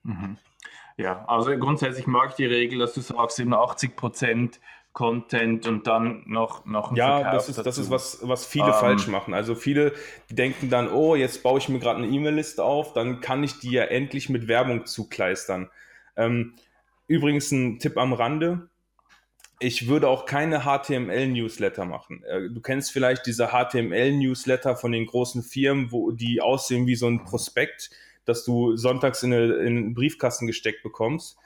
Mhm. 0.03 0.37
Ja, 0.97 1.25
also 1.25 1.51
grundsätzlich 1.57 2.07
mag 2.07 2.29
ich 2.29 2.35
die 2.35 2.45
Regel, 2.45 2.79
dass 2.79 2.93
du 2.93 3.01
sagst, 3.01 3.39
eben 3.39 3.53
80 3.53 3.97
Prozent 3.97 4.59
Content 4.93 5.67
und 5.67 5.87
dann 5.87 6.23
noch, 6.25 6.65
noch 6.65 6.91
ein 6.91 6.95
Ja, 6.95 7.19
Verkauf 7.19 7.33
das 7.33 7.49
ist, 7.49 7.65
das 7.65 7.77
ist 7.77 7.91
was, 7.91 8.19
was 8.21 8.45
viele 8.45 8.67
ähm, 8.67 8.73
falsch 8.75 9.07
machen. 9.07 9.33
Also 9.33 9.53
viele 9.53 9.91
denken 10.29 10.69
dann, 10.69 10.89
oh, 10.89 11.15
jetzt 11.15 11.43
baue 11.43 11.59
ich 11.59 11.67
mir 11.67 11.79
gerade 11.79 12.01
eine 12.01 12.07
E-Mail-Liste 12.07 12.63
auf, 12.63 12.93
dann 12.93 13.19
kann 13.19 13.43
ich 13.43 13.59
die 13.59 13.71
ja 13.71 13.83
endlich 13.83 14.29
mit 14.29 14.47
Werbung 14.47 14.85
zukleistern. 14.85 15.69
Ähm, 16.15 16.53
übrigens 17.07 17.51
ein 17.51 17.77
Tipp 17.79 17.97
am 17.97 18.13
Rande, 18.13 18.69
ich 19.59 19.87
würde 19.87 20.09
auch 20.09 20.25
keine 20.25 20.61
HTML-Newsletter 20.61 21.85
machen. 21.85 22.23
Äh, 22.23 22.49
du 22.49 22.61
kennst 22.61 22.91
vielleicht 22.91 23.25
diese 23.25 23.49
HTML-Newsletter 23.49 24.75
von 24.75 24.91
den 24.91 25.05
großen 25.05 25.43
Firmen, 25.43 25.91
wo 25.91 26.11
die 26.11 26.41
aussehen 26.41 26.87
wie 26.87 26.95
so 26.95 27.07
ein 27.07 27.23
Prospekt, 27.23 27.89
das 28.25 28.43
du 28.43 28.75
sonntags 28.75 29.23
in, 29.23 29.33
eine, 29.33 29.91
Briefkasten 29.93 30.47
gesteckt 30.47 30.83
bekommst. 30.83 31.37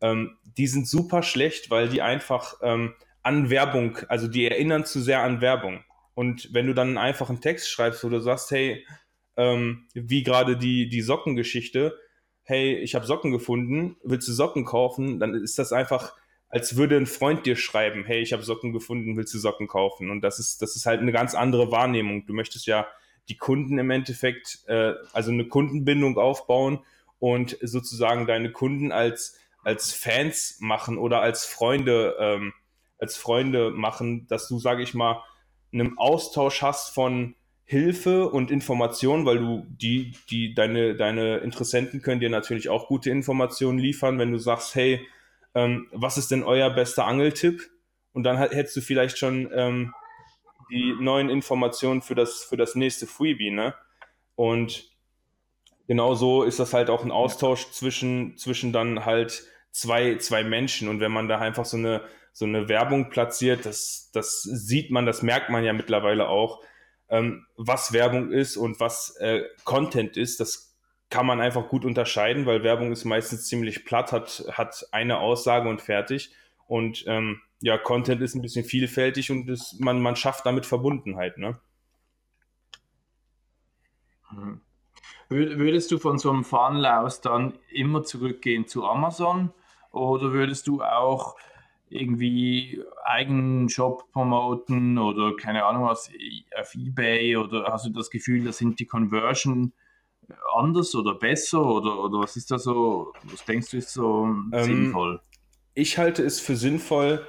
Ähm, 0.00 0.36
die 0.56 0.66
sind 0.66 0.88
super 0.88 1.22
schlecht, 1.22 1.70
weil 1.70 1.88
die 1.88 2.02
einfach 2.02 2.56
ähm, 2.62 2.94
an 3.22 3.50
Werbung, 3.50 3.98
also 4.08 4.28
die 4.28 4.46
erinnern 4.46 4.84
zu 4.84 5.00
sehr 5.00 5.22
an 5.22 5.40
Werbung. 5.40 5.84
Und 6.14 6.52
wenn 6.52 6.66
du 6.66 6.74
dann 6.74 6.98
einfach 6.98 7.28
einen 7.28 7.40
Text 7.40 7.70
schreibst, 7.70 8.04
wo 8.04 8.08
du 8.08 8.20
sagst, 8.20 8.50
hey, 8.50 8.86
ähm, 9.36 9.86
wie 9.94 10.22
gerade 10.22 10.56
die, 10.56 10.88
die 10.88 11.02
Sockengeschichte, 11.02 11.98
hey, 12.42 12.76
ich 12.76 12.94
habe 12.94 13.06
Socken 13.06 13.32
gefunden, 13.32 13.96
willst 14.04 14.28
du 14.28 14.32
Socken 14.32 14.64
kaufen? 14.64 15.18
Dann 15.18 15.34
ist 15.34 15.58
das 15.58 15.72
einfach, 15.72 16.14
als 16.54 16.76
würde 16.76 16.96
ein 16.96 17.06
Freund 17.06 17.46
dir 17.46 17.56
schreiben, 17.56 18.04
hey, 18.04 18.20
ich 18.20 18.32
habe 18.32 18.44
Socken 18.44 18.72
gefunden, 18.72 19.16
willst 19.16 19.34
du 19.34 19.40
Socken 19.40 19.66
kaufen? 19.66 20.08
Und 20.08 20.20
das 20.20 20.38
ist, 20.38 20.62
das 20.62 20.76
ist 20.76 20.86
halt 20.86 21.00
eine 21.00 21.10
ganz 21.10 21.34
andere 21.34 21.72
Wahrnehmung. 21.72 22.26
Du 22.26 22.32
möchtest 22.32 22.68
ja 22.68 22.86
die 23.28 23.36
Kunden 23.36 23.76
im 23.76 23.90
Endeffekt, 23.90 24.60
äh, 24.68 24.92
also 25.12 25.32
eine 25.32 25.48
Kundenbindung 25.48 26.16
aufbauen 26.16 26.78
und 27.18 27.58
sozusagen 27.60 28.28
deine 28.28 28.52
Kunden 28.52 28.92
als, 28.92 29.36
als 29.64 29.92
Fans 29.92 30.58
machen 30.60 30.96
oder 30.96 31.20
als 31.22 31.44
Freunde, 31.44 32.14
ähm, 32.20 32.52
als 33.00 33.16
Freunde 33.16 33.72
machen, 33.72 34.28
dass 34.28 34.46
du, 34.46 34.60
sage 34.60 34.84
ich 34.84 34.94
mal, 34.94 35.24
einen 35.72 35.98
Austausch 35.98 36.62
hast 36.62 36.94
von 36.94 37.34
Hilfe 37.64 38.28
und 38.28 38.52
Information, 38.52 39.26
weil 39.26 39.38
du 39.38 39.66
die, 39.70 40.12
die, 40.30 40.54
deine, 40.54 40.94
deine 40.94 41.38
Interessenten 41.38 42.00
können 42.00 42.20
dir 42.20 42.30
natürlich 42.30 42.68
auch 42.68 42.86
gute 42.86 43.10
Informationen 43.10 43.80
liefern, 43.80 44.20
wenn 44.20 44.30
du 44.30 44.38
sagst, 44.38 44.76
hey, 44.76 45.04
ähm, 45.54 45.88
was 45.92 46.18
ist 46.18 46.30
denn 46.30 46.42
euer 46.42 46.70
bester 46.70 47.06
Angeltipp? 47.06 47.62
Und 48.12 48.24
dann 48.24 48.38
hättest 48.38 48.76
du 48.76 48.80
vielleicht 48.80 49.18
schon 49.18 49.50
ähm, 49.54 49.94
die 50.70 50.94
neuen 51.00 51.28
Informationen 51.28 52.02
für 52.02 52.14
das, 52.14 52.44
für 52.44 52.56
das 52.56 52.74
nächste 52.74 53.06
Freebie, 53.06 53.50
ne? 53.50 53.74
Und 54.36 54.90
genau 55.86 56.14
so 56.14 56.42
ist 56.42 56.58
das 56.58 56.72
halt 56.72 56.90
auch 56.90 57.04
ein 57.04 57.10
Austausch 57.10 57.70
zwischen, 57.70 58.36
zwischen 58.36 58.72
dann 58.72 59.04
halt 59.04 59.44
zwei, 59.70 60.16
zwei 60.16 60.44
Menschen. 60.44 60.88
Und 60.88 61.00
wenn 61.00 61.12
man 61.12 61.28
da 61.28 61.38
einfach 61.38 61.64
so 61.64 61.76
eine, 61.76 62.02
so 62.32 62.44
eine 62.44 62.68
Werbung 62.68 63.10
platziert, 63.10 63.66
das, 63.66 64.10
das 64.12 64.42
sieht 64.42 64.90
man, 64.90 65.06
das 65.06 65.22
merkt 65.22 65.50
man 65.50 65.64
ja 65.64 65.72
mittlerweile 65.72 66.28
auch, 66.28 66.62
ähm, 67.08 67.46
was 67.56 67.92
Werbung 67.92 68.32
ist 68.32 68.56
und 68.56 68.80
was 68.80 69.16
äh, 69.20 69.42
Content 69.64 70.16
ist, 70.16 70.40
das 70.40 70.73
kann 71.10 71.26
man 71.26 71.40
einfach 71.40 71.68
gut 71.68 71.84
unterscheiden, 71.84 72.46
weil 72.46 72.64
Werbung 72.64 72.92
ist 72.92 73.04
meistens 73.04 73.46
ziemlich 73.46 73.84
platt, 73.84 74.12
hat, 74.12 74.44
hat 74.52 74.86
eine 74.92 75.18
Aussage 75.18 75.68
und 75.68 75.80
fertig. 75.80 76.32
Und 76.66 77.04
ähm, 77.06 77.40
ja, 77.60 77.78
Content 77.78 78.20
ist 78.20 78.34
ein 78.34 78.42
bisschen 78.42 78.64
vielfältig 78.64 79.30
und 79.30 79.46
das, 79.46 79.76
man, 79.78 80.00
man 80.00 80.16
schafft 80.16 80.46
damit 80.46 80.66
Verbundenheit, 80.66 81.38
ne? 81.38 81.58
Mhm. 84.30 84.60
Würdest 85.28 85.90
du 85.90 85.98
von 85.98 86.18
so 86.18 86.30
einem 86.30 86.44
Funnel 86.44 86.84
aus 86.86 87.20
dann 87.20 87.54
immer 87.70 88.02
zurückgehen 88.02 88.66
zu 88.66 88.84
Amazon 88.84 89.52
oder 89.90 90.32
würdest 90.32 90.66
du 90.66 90.82
auch 90.82 91.36
irgendwie 91.88 92.82
eigenen 93.04 93.68
Shop 93.68 94.10
promoten 94.12 94.98
oder 94.98 95.36
keine 95.36 95.64
Ahnung 95.64 95.84
was 95.84 96.10
auf 96.58 96.74
eBay 96.74 97.36
oder 97.36 97.64
hast 97.72 97.86
du 97.86 97.90
das 97.90 98.10
Gefühl, 98.10 98.44
da 98.44 98.52
sind 98.52 98.80
die 98.80 98.86
Conversion 98.86 99.72
anders 100.54 100.94
oder 100.94 101.14
besser 101.14 101.64
oder, 101.64 101.98
oder 101.98 102.20
was 102.20 102.36
ist 102.36 102.50
da 102.50 102.58
so, 102.58 103.12
was 103.24 103.44
denkst 103.44 103.70
du 103.70 103.76
ist 103.76 103.92
so 103.92 104.24
ähm, 104.52 104.64
sinnvoll? 104.64 105.20
Ich 105.74 105.98
halte 105.98 106.22
es 106.22 106.40
für 106.40 106.56
sinnvoll, 106.56 107.26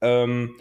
ähm, 0.00 0.56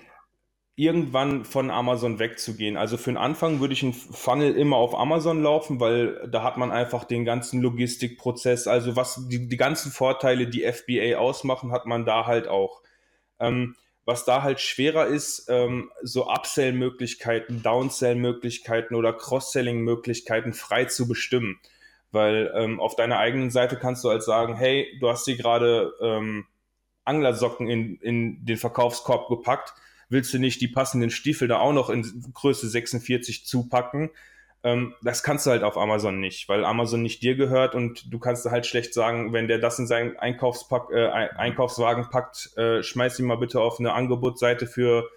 irgendwann 0.76 1.46
von 1.46 1.70
Amazon 1.70 2.18
wegzugehen. 2.18 2.78
Also 2.78 2.98
für 2.98 3.12
den 3.12 3.18
Anfang 3.18 3.60
würde 3.60 3.74
ich 3.74 3.84
einen 3.84 3.94
Funnel 3.94 4.56
immer 4.56 4.78
auf 4.78 4.96
Amazon 4.98 5.44
laufen, 5.44 5.80
weil 5.80 6.28
da 6.30 6.44
hat 6.44 6.58
man 6.58 6.72
einfach 6.72 7.04
den 7.04 7.26
ganzen 7.26 7.62
Logistikprozess, 7.62 8.68
also 8.68 8.96
was 8.96 9.28
die, 9.28 9.48
die 9.48 9.58
ganzen 9.58 9.92
Vorteile, 9.92 10.48
die 10.48 10.64
FBA 10.64 11.18
ausmachen, 11.18 11.72
hat 11.72 11.86
man 11.86 12.06
da 12.06 12.26
halt 12.26 12.48
auch. 12.48 12.82
Ähm, 13.40 13.76
was 14.06 14.26
da 14.26 14.43
halt 14.43 14.60
schwerer 14.60 15.08
ist, 15.08 15.47
ähm, 15.49 15.91
so 16.01 16.28
Upsell-Möglichkeiten, 16.28 17.64
Downsell-Möglichkeiten 17.64 18.95
oder 18.95 19.14
Cross-Selling-Möglichkeiten 19.14 20.54
frei 20.54 20.86
zu 20.86 21.08
bestimmen. 21.08 21.60
Weil 22.12 22.51
ähm, 22.56 22.80
auf 22.80 22.95
deiner 22.95 23.18
eigenen 23.18 23.49
Seite 23.49 23.78
kannst 23.78 24.04
du 24.04 24.10
halt 24.10 24.24
sagen, 24.24 24.56
hey, 24.56 24.97
du 24.99 25.10
hast 25.10 25.26
dir 25.26 25.38
gerade 25.38 25.93
ähm, 26.01 26.45
Anglersocken 27.06 27.70
in, 27.70 27.95
in 27.97 28.45
den 28.45 28.58
Verkaufskorb 28.58 29.30
gepackt, 29.30 29.74
willst 30.10 30.34
du 30.34 30.38
nicht 30.38 30.62
die 30.62 30.68
passenden 30.68 31.10
Stiefel 31.10 31.47
da 31.47 31.60
auch 31.60 31.74
noch 31.74 31.89
in 31.89 32.32
Größe 32.34 32.68
46 32.68 33.45
zupacken? 33.45 34.12
Ähm, 34.64 34.95
das 35.01 35.24
kannst 35.24 35.45
du 35.45 35.51
halt 35.51 35.64
auf 35.64 35.78
Amazon 35.78 36.20
nicht, 36.20 36.47
weil 36.47 36.64
Amazon 36.64 37.01
nicht 37.01 37.22
dir 37.22 37.36
gehört 37.36 37.76
und 37.76 38.11
du 38.14 38.20
kannst 38.20 38.45
halt 38.45 38.66
schlecht 38.66 38.93
sagen, 38.93 39.34
wenn 39.34 39.47
der 39.47 39.59
das 39.59 39.78
in 39.78 39.88
seinen 39.88 40.18
Einkaufspack, 40.18 40.89
äh, 40.91 41.07
Einkaufswagen 41.07 42.09
packt, 42.09 42.55
äh, 42.57 42.82
schmeiß 42.82 43.20
ihn 43.20 43.26
mal 43.26 43.38
bitte 43.38 43.59
auf 43.59 43.80
eine 43.80 43.93
Angebotsseite 43.93 44.66
für 44.66 45.09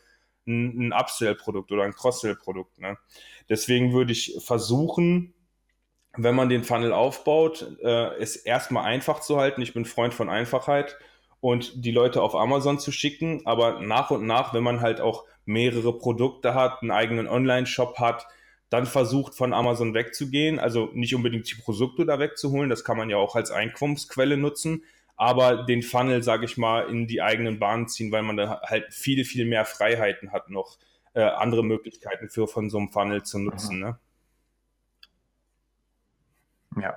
ein, 0.46 0.88
ein 0.88 0.92
Upsell-Produkt 0.92 1.70
oder 1.70 1.84
ein 1.84 1.94
Cross-Sell-Produkt. 1.94 2.78
Ne? 2.78 2.98
Deswegen 3.48 3.92
würde 3.92 4.12
ich 4.12 4.36
versuchen, 4.44 5.32
wenn 6.16 6.34
man 6.34 6.48
den 6.48 6.64
Funnel 6.64 6.92
aufbaut, 6.92 7.76
äh, 7.82 8.16
es 8.16 8.36
erstmal 8.36 8.84
einfach 8.84 9.20
zu 9.20 9.38
halten. 9.38 9.62
Ich 9.62 9.74
bin 9.74 9.84
Freund 9.84 10.14
von 10.14 10.28
Einfachheit 10.28 10.96
und 11.40 11.84
die 11.84 11.92
Leute 11.92 12.22
auf 12.22 12.34
Amazon 12.34 12.78
zu 12.78 12.90
schicken. 12.90 13.42
Aber 13.44 13.80
nach 13.80 14.10
und 14.10 14.26
nach, 14.26 14.54
wenn 14.54 14.62
man 14.62 14.80
halt 14.80 15.00
auch 15.00 15.24
mehrere 15.44 15.96
Produkte 15.96 16.54
hat, 16.54 16.82
einen 16.82 16.90
eigenen 16.90 17.28
Online-Shop 17.28 17.98
hat, 17.98 18.26
dann 18.68 18.86
versucht 18.86 19.34
von 19.34 19.52
Amazon 19.52 19.94
wegzugehen. 19.94 20.58
Also 20.58 20.90
nicht 20.92 21.14
unbedingt 21.14 21.50
die 21.50 21.60
Produkte 21.60 22.04
da 22.04 22.18
wegzuholen, 22.18 22.70
das 22.70 22.84
kann 22.84 22.96
man 22.96 23.10
ja 23.10 23.16
auch 23.16 23.36
als 23.36 23.50
Einkommensquelle 23.50 24.36
nutzen, 24.36 24.82
aber 25.16 25.64
den 25.64 25.82
Funnel, 25.82 26.22
sage 26.22 26.44
ich 26.44 26.56
mal, 26.56 26.88
in 26.88 27.06
die 27.06 27.22
eigenen 27.22 27.58
Bahnen 27.58 27.88
ziehen, 27.88 28.12
weil 28.12 28.22
man 28.22 28.36
da 28.36 28.60
halt 28.62 28.92
viele, 28.92 29.24
viel 29.24 29.46
mehr 29.46 29.64
Freiheiten 29.64 30.32
hat, 30.32 30.50
noch 30.50 30.78
äh, 31.14 31.22
andere 31.22 31.64
Möglichkeiten 31.64 32.28
für 32.28 32.46
von 32.46 32.68
so 32.68 32.78
einem 32.78 32.90
Funnel 32.90 33.22
zu 33.22 33.38
nutzen. 33.38 33.78
Ne? 33.80 33.98
Ja, 36.80 36.94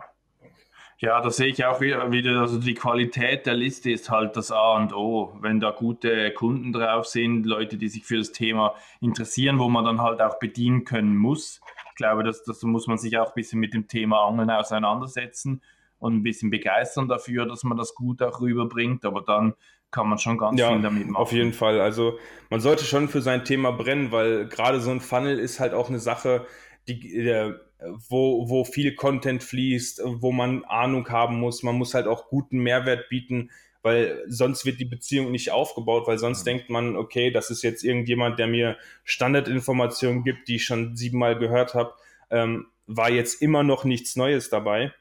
ja, 1.01 1.21
da 1.21 1.29
sehe 1.29 1.47
ich 1.47 1.63
auch 1.65 1.79
wieder, 1.79 2.01
also 2.41 2.59
die 2.59 2.73
Qualität 2.73 3.45
der 3.45 3.53
Liste 3.53 3.89
ist 3.89 4.09
halt 4.09 4.35
das 4.35 4.51
A 4.51 4.75
und 4.75 4.93
O. 4.93 5.33
Wenn 5.39 5.61
da 5.61 5.71
gute 5.71 6.31
Kunden 6.33 6.73
drauf 6.73 7.05
sind, 7.05 7.45
Leute, 7.45 7.77
die 7.77 7.87
sich 7.87 8.03
für 8.03 8.17
das 8.17 8.33
Thema 8.33 8.75
interessieren, 8.99 9.59
wo 9.59 9.69
man 9.69 9.85
dann 9.85 10.01
halt 10.01 10.21
auch 10.21 10.39
bedienen 10.39 10.83
können 10.83 11.15
muss. 11.15 11.61
Ich 11.91 11.95
glaube, 11.95 12.23
das, 12.23 12.43
das 12.43 12.61
muss 12.63 12.87
man 12.87 12.97
sich 12.97 13.17
auch 13.17 13.27
ein 13.27 13.33
bisschen 13.33 13.61
mit 13.61 13.73
dem 13.73 13.87
Thema 13.87 14.27
Angeln 14.27 14.49
auseinandersetzen 14.49 15.61
und 15.99 16.15
ein 16.15 16.23
bisschen 16.23 16.49
begeistern 16.49 17.07
dafür, 17.07 17.45
dass 17.45 17.63
man 17.63 17.77
das 17.77 17.95
gut 17.95 18.21
auch 18.21 18.41
rüberbringt. 18.41 19.05
Aber 19.05 19.21
dann 19.21 19.53
kann 19.91 20.09
man 20.09 20.17
schon 20.17 20.37
ganz 20.37 20.59
ja, 20.59 20.69
viel 20.69 20.81
damit 20.81 21.07
machen. 21.07 21.21
Auf 21.21 21.31
jeden 21.31 21.53
Fall. 21.53 21.79
Also 21.79 22.19
man 22.49 22.59
sollte 22.59 22.83
schon 22.83 23.07
für 23.07 23.21
sein 23.21 23.45
Thema 23.45 23.71
brennen, 23.71 24.11
weil 24.11 24.47
gerade 24.47 24.81
so 24.81 24.91
ein 24.91 24.99
Funnel 24.99 25.39
ist 25.39 25.61
halt 25.61 25.73
auch 25.73 25.87
eine 25.87 25.99
Sache, 25.99 26.45
die, 26.89 27.23
der, 27.23 27.61
wo, 27.79 28.49
wo 28.49 28.65
viel 28.65 28.95
Content 28.95 29.43
fließt, 29.43 30.01
wo 30.05 30.31
man 30.31 30.65
Ahnung 30.65 31.07
haben 31.09 31.39
muss. 31.39 31.63
Man 31.63 31.75
muss 31.75 31.93
halt 31.93 32.07
auch 32.07 32.27
guten 32.27 32.59
Mehrwert 32.59 33.09
bieten, 33.09 33.51
weil 33.81 34.23
sonst 34.27 34.65
wird 34.65 34.79
die 34.79 34.85
Beziehung 34.85 35.31
nicht 35.31 35.51
aufgebaut, 35.51 36.07
weil 36.07 36.17
sonst 36.17 36.41
mhm. 36.41 36.45
denkt 36.45 36.69
man, 36.69 36.95
okay, 36.97 37.31
das 37.31 37.49
ist 37.49 37.63
jetzt 37.63 37.83
irgendjemand, 37.83 38.39
der 38.39 38.47
mir 38.47 38.77
Standardinformationen 39.03 40.23
gibt, 40.23 40.47
die 40.47 40.55
ich 40.55 40.65
schon 40.65 40.95
siebenmal 40.97 41.37
gehört 41.37 41.73
habe, 41.73 41.93
ähm, 42.29 42.67
war 42.87 43.09
jetzt 43.09 43.41
immer 43.41 43.63
noch 43.63 43.85
nichts 43.85 44.15
Neues 44.15 44.49
dabei. 44.49 44.91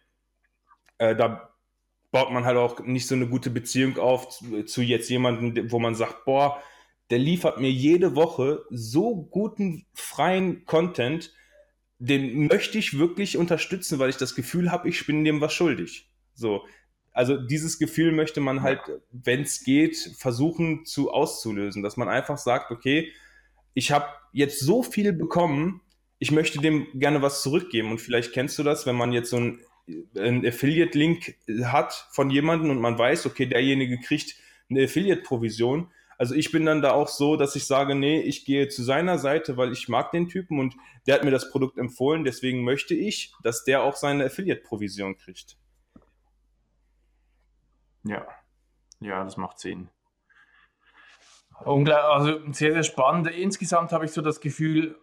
Äh, 0.98 1.16
da 1.16 1.50
baut 2.10 2.30
man 2.30 2.44
halt 2.44 2.56
auch 2.56 2.80
nicht 2.80 3.06
so 3.06 3.14
eine 3.14 3.26
gute 3.26 3.50
Beziehung 3.50 3.98
auf 3.98 4.28
zu, 4.28 4.64
zu 4.64 4.82
jetzt 4.82 5.10
jemandem, 5.10 5.70
wo 5.72 5.78
man 5.78 5.94
sagt, 5.94 6.24
boah, 6.24 6.62
der 7.10 7.18
liefert 7.18 7.58
mir 7.60 7.70
jede 7.70 8.14
Woche 8.14 8.64
so 8.70 9.16
guten 9.16 9.86
freien 9.94 10.64
Content, 10.66 11.32
den 11.98 12.46
möchte 12.46 12.78
ich 12.78 12.98
wirklich 12.98 13.36
unterstützen, 13.36 13.98
weil 13.98 14.10
ich 14.10 14.16
das 14.16 14.34
Gefühl 14.34 14.70
habe, 14.70 14.88
ich 14.88 15.06
bin 15.06 15.24
dem 15.24 15.40
was 15.40 15.52
schuldig. 15.52 16.08
So. 16.34 16.64
Also 17.12 17.36
dieses 17.36 17.78
Gefühl 17.78 18.12
möchte 18.12 18.40
man 18.40 18.62
halt, 18.62 18.80
wenn 19.10 19.42
es 19.42 19.64
geht, 19.64 19.96
versuchen 20.16 20.84
zu 20.84 21.10
auszulösen, 21.10 21.82
dass 21.82 21.96
man 21.96 22.08
einfach 22.08 22.38
sagt, 22.38 22.70
okay, 22.70 23.12
ich 23.74 23.90
habe 23.90 24.06
jetzt 24.32 24.60
so 24.60 24.84
viel 24.84 25.12
bekommen, 25.12 25.80
ich 26.20 26.30
möchte 26.30 26.60
dem 26.60 26.86
gerne 26.94 27.22
was 27.22 27.42
zurückgeben. 27.42 27.90
Und 27.90 28.00
vielleicht 28.00 28.32
kennst 28.32 28.58
du 28.58 28.62
das, 28.62 28.86
wenn 28.86 28.96
man 28.96 29.12
jetzt 29.12 29.30
so 29.30 29.36
einen, 29.36 29.60
einen 30.16 30.46
Affiliate-Link 30.46 31.36
hat 31.64 32.08
von 32.12 32.30
jemandem 32.30 32.70
und 32.70 32.80
man 32.80 32.98
weiß, 32.98 33.26
okay, 33.26 33.46
derjenige 33.46 33.98
kriegt 33.98 34.36
eine 34.70 34.84
Affiliate-Provision, 34.84 35.90
also 36.18 36.34
ich 36.34 36.50
bin 36.50 36.66
dann 36.66 36.82
da 36.82 36.90
auch 36.92 37.06
so, 37.06 37.36
dass 37.36 37.54
ich 37.54 37.64
sage, 37.64 37.94
nee, 37.94 38.20
ich 38.20 38.44
gehe 38.44 38.68
zu 38.68 38.82
seiner 38.82 39.18
Seite, 39.18 39.56
weil 39.56 39.72
ich 39.72 39.88
mag 39.88 40.10
den 40.10 40.28
Typen 40.28 40.58
und 40.58 40.74
der 41.06 41.14
hat 41.14 41.24
mir 41.24 41.30
das 41.30 41.50
Produkt 41.50 41.78
empfohlen. 41.78 42.24
Deswegen 42.24 42.64
möchte 42.64 42.94
ich, 42.94 43.32
dass 43.44 43.62
der 43.62 43.84
auch 43.84 43.94
seine 43.94 44.24
Affiliate-Provision 44.24 45.16
kriegt. 45.16 45.56
Ja, 48.02 48.26
ja, 49.00 49.22
das 49.22 49.36
macht 49.36 49.60
Sinn. 49.60 49.90
Also 51.54 52.52
sehr, 52.52 52.72
sehr 52.72 52.82
spannend. 52.82 53.28
Insgesamt 53.28 53.92
habe 53.92 54.04
ich 54.04 54.12
so 54.12 54.20
das 54.20 54.40
Gefühl, 54.40 54.96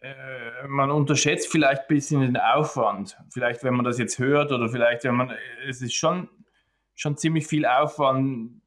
äh, 0.00 0.66
man 0.66 0.90
unterschätzt 0.90 1.50
vielleicht 1.50 1.82
ein 1.82 1.88
bisschen 1.88 2.20
den 2.22 2.36
Aufwand. 2.36 3.16
Vielleicht, 3.32 3.62
wenn 3.62 3.74
man 3.74 3.84
das 3.84 3.98
jetzt 3.98 4.18
hört 4.18 4.50
oder 4.50 4.68
vielleicht, 4.68 5.04
wenn 5.04 5.14
man, 5.14 5.32
es 5.68 5.80
ist 5.80 5.94
schon, 5.94 6.28
schon 6.96 7.16
ziemlich 7.16 7.46
viel 7.46 7.66
Aufwand, 7.66 8.62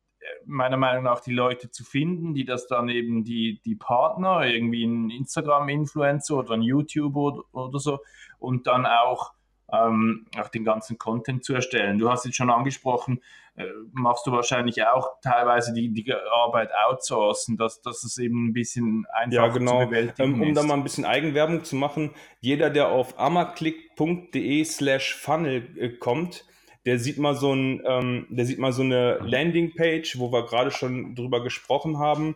meiner 0.45 0.77
Meinung 0.77 1.03
nach 1.03 1.21
die 1.21 1.33
Leute 1.33 1.71
zu 1.71 1.83
finden, 1.83 2.33
die 2.33 2.45
das 2.45 2.67
dann 2.67 2.89
eben 2.89 3.23
die, 3.23 3.61
die 3.65 3.75
Partner, 3.75 4.45
irgendwie 4.45 4.85
ein 4.85 5.09
Instagram-Influencer 5.09 6.37
oder 6.37 6.53
ein 6.53 6.61
YouTuber 6.61 7.19
oder, 7.19 7.43
oder 7.51 7.79
so 7.79 7.99
und 8.39 8.67
dann 8.67 8.85
auch 8.85 9.33
ähm, 9.71 10.25
auch 10.37 10.49
den 10.49 10.63
ganzen 10.63 10.97
Content 10.97 11.43
zu 11.43 11.53
erstellen. 11.53 11.97
Du 11.97 12.09
hast 12.09 12.25
jetzt 12.25 12.35
schon 12.35 12.49
angesprochen, 12.49 13.21
äh, 13.55 13.65
machst 13.91 14.25
du 14.25 14.31
wahrscheinlich 14.31 14.83
auch 14.85 15.19
teilweise 15.21 15.73
die, 15.73 15.91
die 15.91 16.11
Arbeit 16.13 16.71
outsourcen, 16.87 17.57
dass, 17.57 17.81
dass 17.81 18.03
es 18.03 18.17
eben 18.17 18.47
ein 18.47 18.53
bisschen 18.53 19.05
einfacher 19.11 19.47
ja, 19.47 19.53
genau. 19.53 19.81
zu 19.81 19.87
bewältigen 19.87 20.33
ähm, 20.35 20.41
Um 20.41 20.53
da 20.53 20.63
mal 20.63 20.75
ein 20.75 20.83
bisschen 20.83 21.05
Eigenwerbung 21.05 21.63
zu 21.63 21.75
machen, 21.75 22.11
jeder, 22.39 22.69
der 22.69 22.89
auf 22.89 23.19
ammerklick.de 23.19 24.63
slash 24.63 25.15
funnel 25.15 25.75
äh, 25.77 25.89
kommt, 25.89 26.45
der 26.85 26.99
sieht 26.99 27.17
mal 27.17 27.35
so 27.35 27.53
ein, 27.53 27.81
ähm, 27.85 28.27
der 28.29 28.45
sieht 28.45 28.59
mal 28.59 28.73
so 28.73 28.81
eine 28.81 29.19
Landingpage, 29.19 30.17
wo 30.17 30.31
wir 30.31 30.45
gerade 30.45 30.71
schon 30.71 31.15
drüber 31.15 31.43
gesprochen 31.43 31.99
haben, 31.99 32.35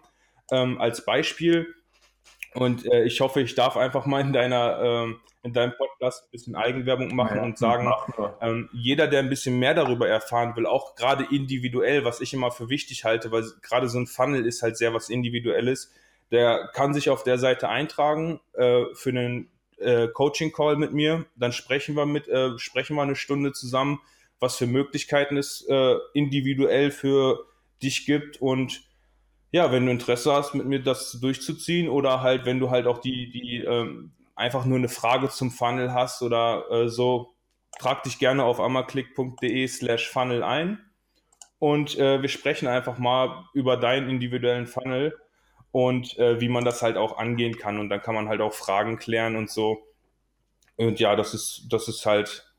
ähm, 0.51 0.79
als 0.79 1.05
Beispiel. 1.05 1.73
Und 2.53 2.85
äh, 2.85 3.03
ich 3.05 3.19
hoffe, 3.21 3.41
ich 3.41 3.55
darf 3.55 3.77
einfach 3.77 4.05
mal 4.05 4.21
in 4.21 4.33
deiner 4.33 4.79
ähm, 4.81 5.19
in 5.43 5.51
deinem 5.51 5.73
Podcast 5.75 6.23
ein 6.23 6.31
bisschen 6.31 6.55
Eigenwerbung 6.55 7.13
machen 7.13 7.37
ja, 7.37 7.43
und 7.43 7.57
sagen, 7.57 7.91
ähm, 8.39 8.69
jeder, 8.71 9.07
der 9.07 9.19
ein 9.19 9.29
bisschen 9.29 9.59
mehr 9.59 9.73
darüber 9.73 10.07
erfahren 10.07 10.55
will, 10.55 10.65
auch 10.65 10.95
gerade 10.95 11.27
individuell, 11.31 12.05
was 12.05 12.21
ich 12.21 12.33
immer 12.33 12.49
für 12.49 12.69
wichtig 12.69 13.03
halte, 13.03 13.29
weil 13.31 13.43
gerade 13.61 13.89
so 13.89 13.99
ein 13.99 14.07
Funnel 14.07 14.45
ist 14.45 14.63
halt 14.63 14.77
sehr 14.77 14.93
was 14.93 15.09
Individuelles, 15.09 15.91
der 16.31 16.69
kann 16.73 16.93
sich 16.93 17.09
auf 17.09 17.23
der 17.23 17.37
Seite 17.37 17.67
eintragen 17.67 18.39
äh, 18.53 18.85
für 18.93 19.09
einen 19.09 19.51
äh, 19.77 20.07
Coaching-Call 20.07 20.77
mit 20.77 20.93
mir. 20.93 21.25
Dann 21.35 21.51
sprechen 21.51 21.95
wir 21.95 22.05
mit, 22.05 22.29
äh, 22.29 22.57
sprechen 22.57 22.95
wir 22.95 23.03
eine 23.03 23.17
Stunde 23.17 23.51
zusammen, 23.51 23.99
was 24.43 24.57
für 24.57 24.67
Möglichkeiten 24.67 25.37
es 25.37 25.65
äh, 25.69 25.95
individuell 26.13 26.91
für 26.91 27.45
dich 27.81 28.05
gibt. 28.05 28.41
Und 28.41 28.81
ja, 29.51 29.71
wenn 29.71 29.85
du 29.85 29.91
Interesse 29.91 30.33
hast, 30.33 30.53
mit 30.53 30.65
mir 30.65 30.83
das 30.83 31.13
durchzuziehen 31.21 31.87
oder 31.87 32.21
halt, 32.21 32.45
wenn 32.45 32.59
du 32.59 32.69
halt 32.69 32.85
auch 32.85 32.97
die, 32.97 33.31
die 33.31 33.63
ähm, 33.65 34.11
einfach 34.35 34.65
nur 34.65 34.77
eine 34.77 34.89
Frage 34.89 35.29
zum 35.29 35.49
Funnel 35.49 35.93
hast 35.93 36.21
oder 36.21 36.65
äh, 36.69 36.89
so, 36.89 37.33
trag 37.79 38.03
dich 38.03 38.19
gerne 38.19 38.43
auf 38.43 38.59
ammerklick.de 38.59 39.65
slash 39.67 40.09
Funnel 40.09 40.43
ein. 40.43 40.79
Und 41.57 41.97
äh, 41.97 42.21
wir 42.21 42.29
sprechen 42.29 42.67
einfach 42.67 42.97
mal 42.97 43.45
über 43.53 43.77
deinen 43.77 44.09
individuellen 44.09 44.67
Funnel 44.67 45.17
und 45.71 46.17
äh, 46.17 46.41
wie 46.41 46.49
man 46.49 46.65
das 46.65 46.81
halt 46.81 46.97
auch 46.97 47.17
angehen 47.17 47.57
kann. 47.57 47.79
Und 47.79 47.87
dann 47.87 48.01
kann 48.01 48.13
man 48.13 48.27
halt 48.27 48.41
auch 48.41 48.53
Fragen 48.53 48.97
klären 48.97 49.37
und 49.37 49.49
so. 49.49 49.87
Und 50.75 50.99
ja, 50.99 51.15
das 51.15 51.33
ist, 51.33 51.67
das 51.69 51.87
ist 51.87 52.05
halt 52.05 52.52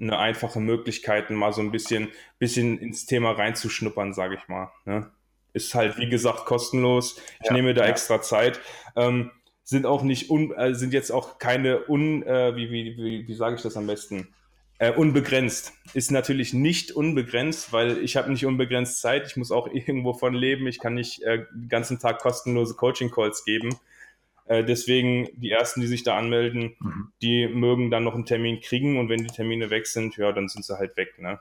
eine 0.00 0.18
einfache 0.18 0.60
Möglichkeit, 0.60 1.30
mal 1.30 1.52
so 1.52 1.60
ein 1.60 1.70
bisschen, 1.70 2.08
bisschen 2.38 2.78
ins 2.78 3.06
Thema 3.06 3.32
reinzuschnuppern, 3.32 4.14
sage 4.14 4.36
ich 4.36 4.48
mal. 4.48 4.70
Ne? 4.84 5.10
Ist 5.52 5.74
halt, 5.74 5.98
wie 5.98 6.08
gesagt, 6.08 6.46
kostenlos. 6.46 7.20
Ich 7.40 7.48
ja, 7.48 7.52
nehme 7.52 7.74
da 7.74 7.84
ja. 7.84 7.90
extra 7.90 8.22
Zeit. 8.22 8.60
Ähm, 8.96 9.30
sind 9.64 9.86
auch 9.86 10.02
nicht 10.02 10.30
un, 10.30 10.52
äh, 10.52 10.74
sind 10.74 10.92
jetzt 10.92 11.10
auch 11.10 11.38
keine 11.38 11.88
un, 11.88 12.22
äh, 12.22 12.56
wie, 12.56 12.70
wie, 12.70 12.96
wie, 12.96 13.28
wie 13.28 13.34
sage 13.34 13.56
ich 13.56 13.62
das 13.62 13.76
am 13.76 13.86
besten? 13.86 14.28
Äh, 14.78 14.92
unbegrenzt. 14.92 15.74
Ist 15.92 16.10
natürlich 16.10 16.54
nicht 16.54 16.92
unbegrenzt, 16.92 17.72
weil 17.72 17.98
ich 17.98 18.16
habe 18.16 18.30
nicht 18.32 18.46
unbegrenzt 18.46 19.00
Zeit. 19.00 19.26
Ich 19.26 19.36
muss 19.36 19.52
auch 19.52 19.68
irgendwo 19.72 20.14
von 20.14 20.32
leben. 20.32 20.66
Ich 20.66 20.78
kann 20.78 20.94
nicht 20.94 21.22
äh, 21.22 21.44
den 21.52 21.68
ganzen 21.68 21.98
Tag 21.98 22.20
kostenlose 22.20 22.74
Coaching-Calls 22.74 23.44
geben. 23.44 23.78
Äh, 24.50 24.64
deswegen 24.64 25.28
die 25.40 25.52
ersten, 25.52 25.80
die 25.80 25.86
sich 25.86 26.02
da 26.02 26.18
anmelden, 26.18 26.74
mhm. 26.80 27.12
die 27.22 27.46
mögen 27.46 27.88
dann 27.88 28.02
noch 28.02 28.14
einen 28.14 28.26
Termin 28.26 28.60
kriegen 28.60 28.98
und 28.98 29.08
wenn 29.08 29.22
die 29.22 29.32
Termine 29.32 29.70
weg 29.70 29.86
sind, 29.86 30.16
ja, 30.16 30.32
dann 30.32 30.48
sind 30.48 30.64
sie 30.64 30.76
halt 30.76 30.96
weg. 30.96 31.20
Ne? 31.20 31.38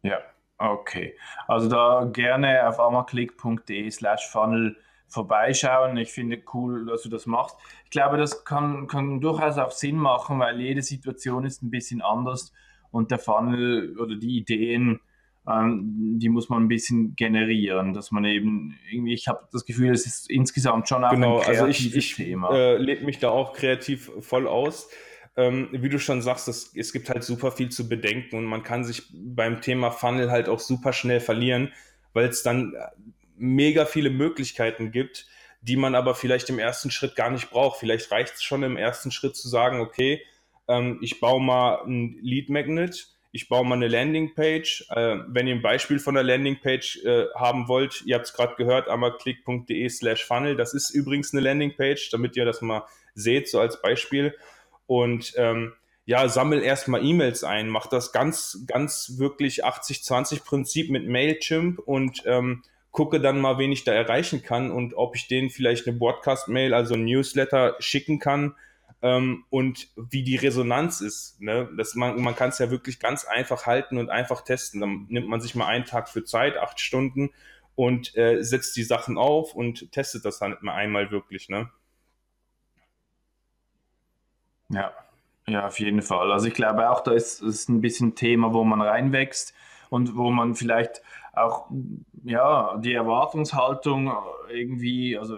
Ja, 0.00 0.20
okay. 0.56 1.18
Also 1.48 1.68
da 1.68 2.08
gerne 2.10 2.66
auf 2.66 2.80
ammerklick.de 2.80 3.90
slash 3.90 4.26
funnel 4.30 4.78
vorbeischauen. 5.06 5.98
Ich 5.98 6.12
finde 6.12 6.42
cool, 6.54 6.86
dass 6.86 7.02
du 7.02 7.10
das 7.10 7.26
machst. 7.26 7.58
Ich 7.84 7.90
glaube, 7.90 8.16
das 8.16 8.46
kann, 8.46 8.86
kann 8.86 9.20
durchaus 9.20 9.58
auch 9.58 9.70
Sinn 9.70 9.96
machen, 9.96 10.38
weil 10.38 10.58
jede 10.58 10.80
Situation 10.80 11.44
ist 11.44 11.62
ein 11.62 11.70
bisschen 11.70 12.00
anders 12.00 12.54
und 12.90 13.10
der 13.10 13.18
Funnel 13.18 13.98
oder 13.98 14.16
die 14.16 14.38
Ideen, 14.38 15.02
ähm, 15.50 16.18
die 16.18 16.28
muss 16.28 16.48
man 16.48 16.64
ein 16.64 16.68
bisschen 16.68 17.14
generieren, 17.16 17.92
dass 17.92 18.10
man 18.10 18.24
eben 18.24 18.78
irgendwie, 18.90 19.12
ich 19.12 19.28
habe 19.28 19.46
das 19.52 19.64
Gefühl, 19.64 19.92
es 19.92 20.06
ist 20.06 20.30
insgesamt 20.30 20.88
schon 20.88 21.04
auch 21.04 21.10
genau, 21.10 21.38
ein 21.38 21.44
kreatives 21.44 21.60
also 21.60 21.86
ich, 21.86 21.96
ich, 21.96 22.14
Thema. 22.14 22.50
Äh, 22.54 22.78
lebe 22.78 23.04
mich 23.04 23.18
da 23.18 23.30
auch 23.30 23.52
kreativ 23.52 24.10
voll 24.20 24.46
aus. 24.46 24.88
Ähm, 25.36 25.68
wie 25.72 25.88
du 25.88 25.98
schon 25.98 26.22
sagst, 26.22 26.48
das, 26.48 26.74
es 26.74 26.92
gibt 26.92 27.10
halt 27.10 27.24
super 27.24 27.50
viel 27.50 27.68
zu 27.68 27.88
bedenken 27.88 28.36
und 28.36 28.44
man 28.44 28.62
kann 28.62 28.84
sich 28.84 29.02
beim 29.12 29.60
Thema 29.60 29.90
Funnel 29.90 30.30
halt 30.30 30.48
auch 30.48 30.60
super 30.60 30.92
schnell 30.92 31.20
verlieren, 31.20 31.72
weil 32.12 32.28
es 32.28 32.42
dann 32.42 32.74
mega 33.36 33.84
viele 33.84 34.10
Möglichkeiten 34.10 34.92
gibt, 34.92 35.26
die 35.60 35.76
man 35.76 35.94
aber 35.94 36.14
vielleicht 36.14 36.50
im 36.50 36.58
ersten 36.58 36.90
Schritt 36.90 37.16
gar 37.16 37.30
nicht 37.30 37.50
braucht. 37.50 37.80
Vielleicht 37.80 38.10
reicht 38.12 38.34
es 38.34 38.42
schon 38.42 38.62
im 38.62 38.76
ersten 38.76 39.10
Schritt 39.10 39.34
zu 39.34 39.48
sagen, 39.48 39.80
okay, 39.80 40.22
ähm, 40.68 40.98
ich 41.02 41.20
baue 41.20 41.42
mal 41.42 41.82
ein 41.84 42.16
Lead 42.22 42.48
Magnet, 42.48 43.13
ich 43.34 43.48
baue 43.48 43.66
mal 43.66 43.74
eine 43.74 43.88
Landingpage. 43.88 44.86
Äh, 44.90 45.16
wenn 45.26 45.48
ihr 45.48 45.56
ein 45.56 45.60
Beispiel 45.60 45.98
von 45.98 46.14
der 46.14 46.22
Landingpage 46.22 47.04
äh, 47.04 47.26
haben 47.34 47.66
wollt, 47.66 48.02
ihr 48.06 48.14
habt 48.14 48.26
es 48.26 48.32
gerade 48.32 48.54
gehört, 48.54 48.88
amaklick.de 48.88 49.88
slash 49.88 50.24
funnel. 50.24 50.54
Das 50.54 50.72
ist 50.72 50.90
übrigens 50.90 51.34
eine 51.34 51.42
Landingpage, 51.42 52.10
damit 52.10 52.36
ihr 52.36 52.44
das 52.44 52.62
mal 52.62 52.86
seht, 53.14 53.48
so 53.48 53.58
als 53.58 53.82
Beispiel. 53.82 54.36
Und 54.86 55.34
ähm, 55.36 55.72
ja, 56.04 56.28
sammel 56.28 56.62
erstmal 56.62 57.04
E-Mails 57.04 57.42
ein, 57.42 57.68
mach 57.68 57.88
das 57.88 58.12
ganz, 58.12 58.62
ganz 58.68 59.14
wirklich 59.18 59.64
80-20 59.64 60.44
Prinzip 60.44 60.90
mit 60.90 61.08
Mailchimp 61.08 61.80
und 61.80 62.22
ähm, 62.26 62.62
gucke 62.92 63.20
dann 63.20 63.40
mal, 63.40 63.58
wen 63.58 63.72
ich 63.72 63.82
da 63.82 63.92
erreichen 63.92 64.44
kann 64.44 64.70
und 64.70 64.94
ob 64.94 65.16
ich 65.16 65.26
denen 65.26 65.50
vielleicht 65.50 65.88
eine 65.88 65.96
Broadcast-Mail, 65.96 66.72
also 66.72 66.94
ein 66.94 67.04
Newsletter 67.04 67.74
schicken 67.80 68.20
kann 68.20 68.54
ähm, 69.04 69.44
und 69.50 69.90
wie 69.96 70.24
die 70.24 70.36
Resonanz 70.36 71.02
ist. 71.02 71.38
Ne? 71.38 71.68
Das, 71.76 71.94
man 71.94 72.20
man 72.22 72.34
kann 72.34 72.48
es 72.48 72.58
ja 72.58 72.70
wirklich 72.70 72.98
ganz 72.98 73.26
einfach 73.26 73.66
halten 73.66 73.98
und 73.98 74.08
einfach 74.08 74.40
testen. 74.40 74.80
Dann 74.80 75.04
nimmt 75.10 75.28
man 75.28 75.42
sich 75.42 75.54
mal 75.54 75.66
einen 75.66 75.84
Tag 75.84 76.08
für 76.08 76.24
Zeit, 76.24 76.56
acht 76.56 76.80
Stunden 76.80 77.30
und 77.74 78.16
äh, 78.16 78.42
setzt 78.42 78.76
die 78.76 78.82
Sachen 78.82 79.18
auf 79.18 79.54
und 79.54 79.92
testet 79.92 80.24
das 80.24 80.38
dann 80.38 80.56
mal 80.62 80.74
einmal 80.74 81.10
wirklich. 81.10 81.50
Ne? 81.50 81.70
Ja. 84.70 84.92
Ja, 85.46 85.66
auf 85.66 85.78
jeden 85.78 86.00
Fall. 86.00 86.32
Also 86.32 86.46
ich 86.46 86.54
glaube 86.54 86.88
auch, 86.88 87.02
da 87.02 87.12
ist 87.12 87.42
es 87.42 87.68
ein 87.68 87.82
bisschen 87.82 88.14
Thema, 88.14 88.54
wo 88.54 88.64
man 88.64 88.80
reinwächst 88.80 89.52
und 89.90 90.16
wo 90.16 90.30
man 90.30 90.54
vielleicht 90.54 91.02
auch 91.34 91.68
ja, 92.22 92.78
die 92.78 92.94
Erwartungshaltung 92.94 94.10
irgendwie, 94.48 95.18
also 95.18 95.36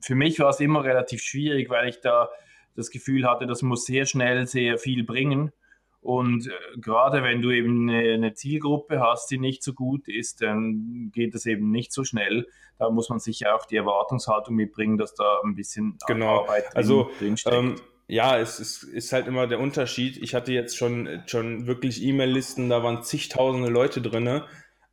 für 0.00 0.14
mich 0.14 0.38
war 0.38 0.50
es 0.50 0.60
immer 0.60 0.84
relativ 0.84 1.20
schwierig, 1.20 1.68
weil 1.68 1.88
ich 1.88 2.00
da 2.00 2.28
das 2.74 2.90
Gefühl 2.90 3.28
hatte, 3.28 3.46
das 3.46 3.62
muss 3.62 3.84
sehr 3.84 4.06
schnell 4.06 4.46
sehr 4.46 4.78
viel 4.78 5.04
bringen. 5.04 5.52
Und 6.00 6.48
äh, 6.48 6.50
gerade 6.80 7.22
wenn 7.22 7.42
du 7.42 7.52
eben 7.52 7.88
eine, 7.88 8.14
eine, 8.14 8.34
Zielgruppe 8.34 9.00
hast, 9.00 9.30
die 9.30 9.38
nicht 9.38 9.62
so 9.62 9.72
gut 9.72 10.08
ist, 10.08 10.42
dann 10.42 11.10
geht 11.12 11.32
es 11.36 11.46
eben 11.46 11.70
nicht 11.70 11.92
so 11.92 12.02
schnell. 12.02 12.48
Da 12.78 12.90
muss 12.90 13.08
man 13.08 13.20
sicher 13.20 13.54
auch 13.54 13.66
die 13.66 13.76
Erwartungshaltung 13.76 14.56
mitbringen, 14.56 14.98
dass 14.98 15.14
da 15.14 15.40
ein 15.44 15.54
bisschen 15.54 15.98
genau. 16.08 16.40
Arbeit 16.40 16.64
drin, 16.64 16.72
also, 16.74 17.10
drinsteckt. 17.20 17.56
Ähm, 17.56 17.76
ja, 18.08 18.36
es 18.36 18.58
ist, 18.58 18.82
ist, 18.82 19.12
halt 19.12 19.28
immer 19.28 19.46
der 19.46 19.60
Unterschied. 19.60 20.16
Ich 20.16 20.34
hatte 20.34 20.52
jetzt 20.52 20.76
schon, 20.76 21.22
schon 21.26 21.68
wirklich 21.68 22.02
E-Mail-Listen, 22.02 22.68
da 22.68 22.82
waren 22.82 23.04
zigtausende 23.04 23.70
Leute 23.70 24.02
drin. 24.02 24.42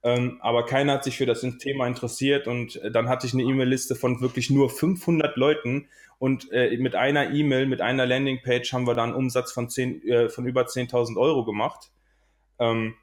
Ähm, 0.02 0.38
aber 0.42 0.66
keiner 0.66 0.94
hat 0.94 1.04
sich 1.04 1.18
für 1.18 1.26
das 1.26 1.42
Thema 1.60 1.86
interessiert 1.86 2.48
und 2.48 2.78
äh, 2.78 2.90
dann 2.90 3.10
hatte 3.10 3.28
ich 3.28 3.34
eine 3.34 3.44
E-Mail-Liste 3.44 3.96
von 3.96 4.22
wirklich 4.22 4.50
nur 4.50 4.70
500 4.70 5.36
Leuten 5.36 5.90
und 6.20 6.52
äh, 6.52 6.76
mit 6.78 6.96
einer 6.96 7.32
E-Mail, 7.32 7.66
mit 7.66 7.82
einer 7.82 8.06
Landingpage 8.06 8.74
haben 8.74 8.86
wir 8.86 8.94
dann 8.94 9.10
einen 9.10 9.18
Umsatz 9.18 9.54
von, 9.54 9.70
10, 9.70 10.08
äh, 10.08 10.30
von 10.30 10.46
über 10.46 10.64
10.000 10.64 11.18
Euro 11.18 11.46
gemacht. 11.46 11.92
Ähm, 12.60 12.96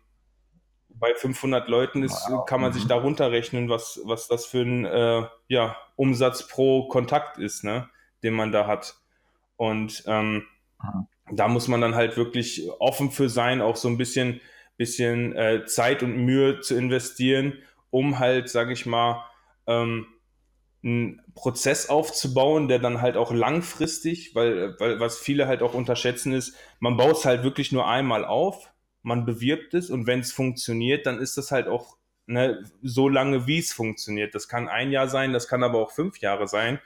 bei 0.91 1.15
500 1.15 1.69
Leuten 1.69 2.03
ist, 2.03 2.27
wow. 2.29 2.45
kann 2.45 2.61
man 2.61 2.73
sich 2.73 2.85
mhm. 2.85 2.89
da 2.89 2.97
runterrechnen, 2.97 3.69
was, 3.69 4.01
was 4.05 4.29
das 4.29 4.47
für 4.47 4.63
ein 4.63 4.85
äh, 4.85 5.27
ja, 5.49 5.77
Umsatz 5.97 6.47
pro 6.47 6.89
Kontakt 6.89 7.39
ist, 7.39 7.65
ne, 7.65 7.89
den 8.23 8.35
man 8.35 8.53
da 8.53 8.67
hat. 8.67 8.97
Und 9.57 10.05
ähm, 10.07 10.45
mhm. 10.83 11.07
da 11.33 11.49
muss 11.49 11.69
man 11.69 11.81
dann 11.81 11.95
halt 11.95 12.19
wirklich 12.19 12.69
offen 12.79 13.11
für 13.11 13.31
sein, 13.31 13.63
auch 13.63 13.77
so 13.77 13.89
ein 13.89 13.99
bisschen 13.99 14.41
bisschen 14.77 15.35
äh, 15.37 15.65
Zeit 15.67 16.03
und 16.03 16.17
Mühe 16.17 16.61
zu 16.61 16.77
investieren, 16.77 17.55
um 17.91 18.19
halt, 18.19 18.49
sage 18.49 18.73
ich 18.73 18.87
mal, 18.87 19.25
ähm, 19.67 20.07
einen 20.83 21.23
Prozess 21.35 21.89
aufzubauen, 21.89 22.69
der 22.69 22.79
dann 22.79 23.01
halt 23.01 23.17
auch 23.17 23.33
langfristig, 23.33 24.35
weil, 24.35 24.79
weil 24.79 25.01
was 25.01 25.19
viele 25.19 25.49
halt 25.49 25.63
auch 25.63 25.75
unterschätzen 25.75 26.33
ist, 26.33 26.55
man 26.79 26.97
baut 26.97 27.17
es 27.17 27.25
halt 27.25 27.43
wirklich 27.43 27.73
nur 27.73 27.89
einmal 27.89 28.25
auf, 28.25 28.71
man 29.03 29.25
bewirbt 29.25 29.75
es 29.75 29.91
und 29.91 30.07
wenn 30.07 30.21
es 30.21 30.33
funktioniert, 30.33 31.07
dann 31.07 31.19
ist 31.19 31.37
das 31.39 31.51
halt 31.51 31.67
auch 31.67 31.97
ne, 32.27 32.65
so 32.83 33.09
lange, 33.09 33.47
wie 33.47 33.59
es 33.59 33.73
funktioniert. 33.73 34.35
Das 34.35 34.49
kann 34.49 34.69
ein 34.69 34.93
Jahr 34.93 35.09
sein, 35.09 35.33
das 35.33 35.49
kann 35.49 35.63
aber 35.63 35.79
auch 35.79 35.91
fünf 35.91 36.19
Jahre 36.19 36.47
sein. 36.47 36.79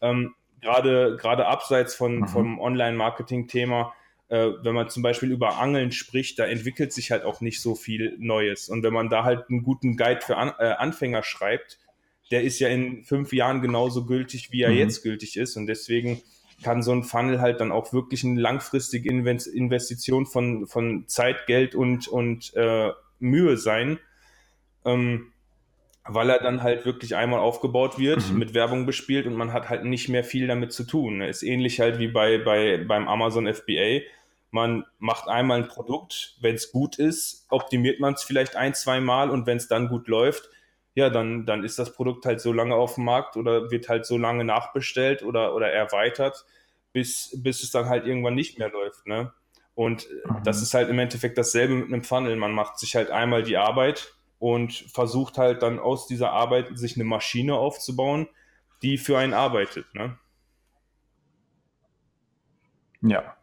Ähm, 0.00 0.34
gerade, 0.60 1.16
gerade 1.16 1.46
abseits 1.46 1.94
von, 1.94 2.20
mhm. 2.20 2.28
vom 2.28 2.60
Online-Marketing-Thema 2.60 3.94
äh, 4.28 4.48
wenn 4.62 4.74
man 4.74 4.88
zum 4.88 5.02
Beispiel 5.02 5.30
über 5.30 5.58
Angeln 5.58 5.92
spricht, 5.92 6.38
da 6.38 6.44
entwickelt 6.44 6.92
sich 6.92 7.10
halt 7.10 7.24
auch 7.24 7.40
nicht 7.40 7.60
so 7.60 7.74
viel 7.74 8.16
Neues. 8.18 8.68
Und 8.68 8.82
wenn 8.82 8.92
man 8.92 9.08
da 9.08 9.24
halt 9.24 9.48
einen 9.48 9.62
guten 9.62 9.96
Guide 9.96 10.20
für 10.20 10.36
An 10.36 10.52
äh, 10.58 10.72
Anfänger 10.72 11.22
schreibt, 11.22 11.78
der 12.30 12.42
ist 12.42 12.58
ja 12.58 12.68
in 12.68 13.04
fünf 13.04 13.32
Jahren 13.32 13.62
genauso 13.62 14.04
gültig, 14.04 14.50
wie 14.50 14.62
er 14.62 14.70
mhm. 14.70 14.78
jetzt 14.78 15.02
gültig 15.02 15.36
ist. 15.36 15.56
Und 15.56 15.66
deswegen 15.68 16.22
kann 16.62 16.82
so 16.82 16.92
ein 16.92 17.04
Funnel 17.04 17.40
halt 17.40 17.60
dann 17.60 17.70
auch 17.70 17.92
wirklich 17.92 18.24
eine 18.24 18.40
langfristige 18.40 19.08
Investition 19.10 20.26
von, 20.26 20.66
von 20.66 21.06
Zeit, 21.06 21.46
Geld 21.46 21.74
und, 21.74 22.08
und 22.08 22.52
äh, 22.56 22.90
Mühe 23.20 23.56
sein. 23.56 23.98
Ähm, 24.84 25.32
weil 26.08 26.30
er 26.30 26.38
dann 26.38 26.62
halt 26.62 26.86
wirklich 26.86 27.16
einmal 27.16 27.40
aufgebaut 27.40 27.98
wird, 27.98 28.30
mhm. 28.30 28.38
mit 28.38 28.54
Werbung 28.54 28.86
bespielt 28.86 29.26
und 29.26 29.34
man 29.34 29.52
hat 29.52 29.68
halt 29.68 29.84
nicht 29.84 30.08
mehr 30.08 30.24
viel 30.24 30.46
damit 30.46 30.72
zu 30.72 30.84
tun. 30.84 31.20
Ist 31.20 31.42
ähnlich 31.42 31.80
halt 31.80 31.98
wie 31.98 32.08
bei, 32.08 32.38
bei 32.38 32.78
beim 32.78 33.08
Amazon 33.08 33.52
FBA. 33.52 34.02
Man 34.56 34.84
macht 34.98 35.28
einmal 35.28 35.58
ein 35.58 35.68
Produkt, 35.68 36.36
wenn 36.40 36.54
es 36.54 36.72
gut 36.72 36.98
ist, 36.98 37.46
optimiert 37.50 38.00
man 38.00 38.14
es 38.14 38.24
vielleicht 38.24 38.56
ein, 38.56 38.74
zwei 38.74 39.00
Mal 39.00 39.30
und 39.30 39.46
wenn 39.46 39.56
es 39.58 39.68
dann 39.68 39.88
gut 39.88 40.08
läuft, 40.08 40.50
ja, 40.94 41.10
dann, 41.10 41.46
dann 41.46 41.62
ist 41.62 41.78
das 41.78 41.92
Produkt 41.92 42.24
halt 42.24 42.40
so 42.40 42.52
lange 42.52 42.74
auf 42.74 42.94
dem 42.94 43.04
Markt 43.04 43.36
oder 43.36 43.70
wird 43.70 43.88
halt 43.88 44.06
so 44.06 44.16
lange 44.16 44.44
nachbestellt 44.44 45.22
oder, 45.22 45.54
oder 45.54 45.70
erweitert, 45.70 46.44
bis, 46.92 47.38
bis 47.42 47.62
es 47.62 47.70
dann 47.70 47.88
halt 47.88 48.06
irgendwann 48.06 48.34
nicht 48.34 48.58
mehr 48.58 48.70
läuft. 48.70 49.06
Ne? 49.06 49.32
Und 49.74 50.08
mhm. 50.08 50.42
das 50.42 50.62
ist 50.62 50.74
halt 50.74 50.88
im 50.88 50.98
Endeffekt 50.98 51.36
dasselbe 51.36 51.74
mit 51.74 51.92
einem 51.92 52.02
Funnel. 52.02 52.36
Man 52.36 52.52
macht 52.52 52.78
sich 52.78 52.96
halt 52.96 53.10
einmal 53.10 53.42
die 53.42 53.58
Arbeit, 53.58 54.16
und 54.38 54.72
versucht 54.72 55.38
halt 55.38 55.62
dann 55.62 55.78
aus 55.78 56.06
dieser 56.06 56.32
Arbeit 56.32 56.78
sich 56.78 56.96
eine 56.96 57.04
Maschine 57.04 57.54
aufzubauen, 57.54 58.28
die 58.82 58.98
für 58.98 59.18
einen 59.18 59.32
arbeitet. 59.32 59.86
Ne? 59.94 60.18
Ja. 63.02 63.36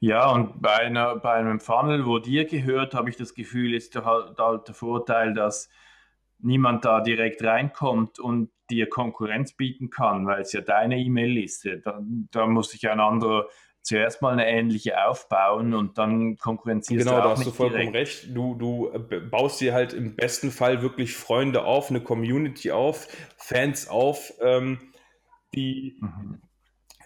Ja, 0.00 0.30
und 0.30 0.62
bei, 0.62 0.76
einer, 0.76 1.16
bei 1.16 1.34
einem 1.34 1.60
Funnel, 1.60 2.06
wo 2.06 2.18
dir 2.18 2.46
gehört, 2.46 2.94
habe 2.94 3.10
ich 3.10 3.16
das 3.16 3.34
Gefühl, 3.34 3.74
ist 3.74 3.94
der, 3.94 4.06
halt, 4.06 4.38
halt 4.38 4.66
der 4.66 4.74
Vorteil, 4.74 5.34
dass 5.34 5.68
niemand 6.38 6.86
da 6.86 7.00
direkt 7.02 7.44
reinkommt 7.44 8.18
und 8.18 8.50
dir 8.70 8.88
Konkurrenz 8.88 9.52
bieten 9.52 9.90
kann, 9.90 10.26
weil 10.26 10.40
es 10.40 10.52
ja 10.52 10.62
deine 10.62 10.98
E-Mail-Liste. 10.98 11.80
Da, 11.80 12.00
da 12.30 12.46
muss 12.46 12.70
sich 12.70 12.88
ein 12.88 12.98
anderer 12.98 13.46
zuerst 13.82 14.22
mal 14.22 14.32
eine 14.32 14.46
ähnliche 14.46 15.04
aufbauen 15.04 15.74
und 15.74 15.98
dann 15.98 16.36
konkurrenzierst 16.36 17.06
genau, 17.06 17.16
du 17.16 17.22
auch 17.22 17.24
da 17.24 17.30
hast 17.30 17.46
du 17.46 17.50
vollkommen 17.50 17.92
direkt. 17.92 18.24
recht. 18.24 18.36
Du, 18.36 18.54
du 18.54 18.90
äh, 18.92 19.20
baust 19.20 19.60
dir 19.60 19.72
halt 19.72 19.92
im 19.92 20.16
besten 20.16 20.50
Fall 20.50 20.82
wirklich 20.82 21.14
Freunde 21.14 21.64
auf, 21.64 21.90
eine 21.90 22.00
Community 22.00 22.70
auf, 22.70 23.08
Fans 23.36 23.88
auf, 23.88 24.32
ähm, 24.42 24.92
die, 25.54 25.98
mhm. 26.00 26.40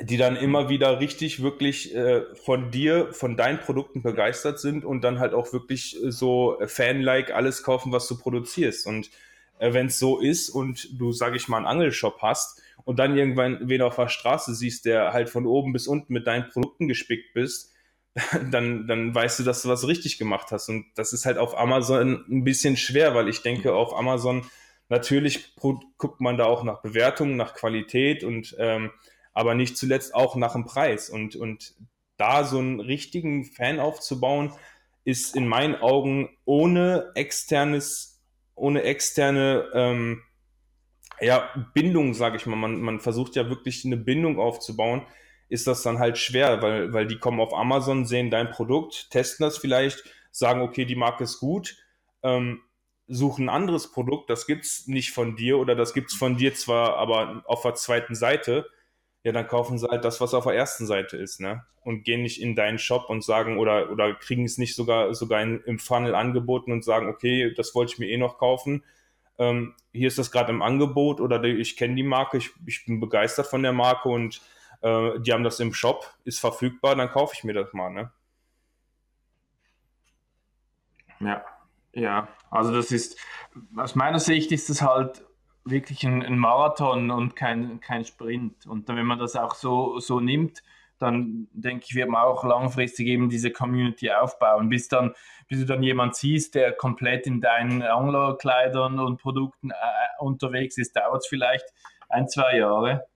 Die 0.01 0.17
dann 0.17 0.37
immer 0.37 0.69
wieder 0.69 1.01
richtig, 1.01 1.43
wirklich 1.43 1.95
äh, 1.95 2.23
von 2.35 2.71
dir, 2.71 3.13
von 3.13 3.37
deinen 3.37 3.61
Produkten 3.61 4.03
begeistert 4.03 4.59
sind 4.59 4.85
und 4.85 5.03
dann 5.03 5.21
halt 5.21 5.35
auch 5.35 5.53
wirklich 5.53 5.97
so 6.09 6.59
Fan-like 6.67 7.33
alles 7.33 7.63
kaufen, 7.63 7.93
was 7.93 8.09
du 8.09 8.19
produzierst. 8.19 8.87
Und 8.87 9.11
äh, 9.59 9.73
wenn 9.73 9.87
es 9.87 9.99
so 9.99 10.21
ist 10.21 10.51
und 10.51 10.89
du, 10.99 11.13
sag 11.13 11.37
ich 11.37 11.49
mal, 11.49 11.59
einen 11.59 11.67
Angelshop 11.67 12.23
hast, 12.23 12.61
und 12.85 12.99
dann 12.99 13.17
irgendwann 13.17 13.69
wen 13.69 13.83
auf 13.83 13.97
der 13.97 14.09
Straße 14.09 14.55
siehst, 14.55 14.85
der 14.85 15.13
halt 15.13 15.31
von 15.31 15.47
oben 15.47 15.73
bis 15.73 15.87
unten 15.87 16.13
mit 16.13 16.27
deinen 16.27 16.49
Produkten 16.51 16.87
gespickt 16.87 17.33
bist, 17.35 17.73
dann, 18.51 18.87
dann 18.87 19.15
weißt 19.15 19.41
du, 19.41 19.43
dass 19.43 19.63
du 19.63 19.69
was 19.69 19.89
richtig 19.89 20.19
gemacht 20.19 20.53
hast. 20.53 20.69
Und 20.69 20.87
das 20.95 21.13
ist 21.13 21.27
halt 21.27 21.39
auf 21.39 21.59
Amazon 21.59 22.25
ein 22.29 22.45
bisschen 22.45 22.77
schwer, 22.77 23.15
weil 23.15 23.29
ich 23.29 23.43
denke, 23.43 23.75
auf 23.75 23.97
Amazon 23.97 24.47
natürlich 24.89 25.57
guckt 25.57 26.21
man 26.21 26.37
da 26.37 26.45
auch 26.45 26.63
nach 26.63 26.83
Bewertungen, 26.83 27.37
nach 27.37 27.55
Qualität 27.55 28.23
und 28.23 28.55
ähm, 28.59 28.91
aber 29.35 29.55
nicht 29.55 29.77
zuletzt 29.77 30.15
auch 30.15 30.37
nach 30.37 30.53
dem 30.53 30.65
Preis. 30.65 31.11
Und, 31.11 31.37
und 31.37 31.75
da 32.17 32.45
so 32.45 32.59
einen 32.59 32.81
richtigen 32.81 33.45
Fan 33.45 33.81
aufzubauen, 33.81 34.53
ist 35.05 35.37
in 35.37 35.47
meinen 35.47 35.75
Augen 35.75 36.31
ohne 36.45 37.13
externes, 37.15 38.23
ohne 38.55 38.83
externe 38.83 39.69
ähm, 39.75 40.23
ja, 41.21 41.51
Bindung, 41.75 42.15
sage 42.15 42.37
ich 42.37 42.47
mal, 42.47 42.57
man, 42.57 42.81
man 42.81 43.01
versucht 43.01 43.37
ja 43.37 43.49
wirklich 43.49 43.85
eine 43.85 43.97
Bindung 43.97 44.39
aufzubauen, 44.39 45.03
ist 45.49 45.67
das 45.67 45.83
dann 45.83 45.99
halt 45.99 46.19
schwer, 46.19 46.63
weil, 46.63 46.93
weil 46.93 47.07
die 47.07 47.19
kommen 47.19 47.41
auf 47.41 47.55
Amazon, 47.55 48.07
sehen 48.07 48.31
dein 48.31 48.51
Produkt, 48.51 49.11
testen 49.11 49.45
das 49.45 49.59
vielleicht, 49.59 50.03
sagen, 50.31 50.63
okay, 50.63 50.85
die 50.85 50.97
Marke 50.97 51.25
ist 51.25 51.39
gut, 51.39 51.77
ähm, 52.23 52.61
suchen 53.07 53.47
ein 53.47 53.55
anderes 53.55 53.93
Produkt, 53.93 54.31
das 54.31 54.47
gibt's 54.47 54.87
nicht 54.87 55.13
von 55.13 55.37
dir 55.37 55.59
oder 55.59 55.75
das 55.75 55.93
gibt's 55.93 56.15
von 56.15 56.37
dir 56.37 56.55
zwar, 56.55 56.97
aber 56.97 57.45
auf 57.47 57.63
der 57.63 57.75
zweiten 57.75 58.15
Seite, 58.15 58.67
ja, 59.25 59.33
dann 59.33 59.49
kaufen 59.49 59.79
sie 59.79 59.89
halt 59.89 60.05
das, 60.05 60.21
was 60.21 60.35
auf 60.35 60.45
der 60.45 60.55
ersten 60.55 60.87
Seite 60.87 61.17
ist, 61.17 61.41
ne? 61.41 61.65
Und 61.83 62.05
gehen 62.05 62.23
nicht 62.23 62.41
in 62.41 62.55
deinen 62.55 62.79
Shop 62.79 63.09
und 63.09 63.25
sagen 63.25 63.59
oder, 63.59 63.91
oder 63.91 64.15
kriegen 64.15 64.45
es 64.45 64.59
nicht 64.59 64.77
sogar, 64.77 65.15
sogar 65.15 65.43
in, 65.43 65.61
im 65.65 65.79
Funnel 65.79 66.15
angeboten 66.15 66.73
und 66.73 66.85
sagen, 66.85 67.09
okay, 67.09 67.53
das 67.55 67.75
wollte 67.75 67.95
ich 67.95 67.99
mir 67.99 68.09
eh 68.09 68.19
noch 68.19 68.39
kaufen, 68.39 68.85
ähm, 69.39 69.75
hier 69.93 70.09
ist 70.09 70.19
das 70.19 70.31
gerade 70.31 70.53
im 70.53 70.63
Angebot 70.63 71.21
oder 71.21 71.43
ich 71.43 71.77
kenne 71.77 71.95
die 71.95 72.03
Marke, 72.03 72.37
ich, 72.37 72.51
ich, 72.67 72.85
bin 72.87 73.01
begeistert 73.01 73.47
von 73.47 73.63
der 73.63 73.73
Marke 73.73 74.09
und 74.09 74.41
äh, 74.83 75.19
die 75.21 75.33
haben 75.33 75.45
das 75.45 75.59
im 75.61 75.75
Shop, 75.75 76.15
ist 76.25 76.39
verfügbar, 76.39 76.95
dann 76.95 77.11
kaufe 77.11 77.35
ich 77.37 77.45
mir 77.45 77.55
das 77.55 77.73
mal. 77.73 77.91
Ne? 77.91 78.13
Ja, 81.21 81.45
ja, 81.93 82.29
also 82.51 82.73
das 82.73 82.93
ist, 82.93 83.19
aus 83.77 83.95
meiner 83.95 84.21
Sicht 84.21 84.53
ist 84.53 84.69
das 84.69 84.83
halt 84.83 85.25
wirklich 85.65 86.05
ein, 86.07 86.23
ein 86.23 86.39
Marathon 86.39 87.11
und 87.11 87.37
kein, 87.37 87.81
kein 87.81 88.05
Sprint. 88.05 88.67
Und 88.67 88.89
wenn 88.89 89.07
man 89.07 89.19
das 89.19 89.37
auch 89.37 89.55
so, 89.55 89.99
so 89.99 90.21
nimmt, 90.21 90.63
dann 90.99 91.49
denke 91.53 91.87
ich, 91.89 91.95
wird 91.95 92.09
man 92.09 92.23
auch 92.23 92.45
langfristig 92.45 93.09
eben 93.09 93.29
diese 93.29 93.51
Community 93.51 94.11
aufbauen, 94.11 94.69
bis 94.69 94.89
dann, 94.89 95.15
bis 95.49 95.61
du 95.61 95.67
dann 95.67 95.83
jemand 95.83 96.15
siehst, 96.15 96.55
der 96.55 96.73
komplett 96.73 97.27
in 97.27 97.41
deinen 97.41 97.83
Anglerkleidern 97.83 98.99
und 99.01 99.21
Produkten 99.21 99.71
äh, 99.71 99.75
unterwegs 100.19 100.79
ist, 100.79 100.97
dauert 100.97 101.23
es 101.23 101.27
vielleicht 101.27 101.67
ein, 102.09 102.29
zwei 102.29 102.59
Jahre. 102.59 103.07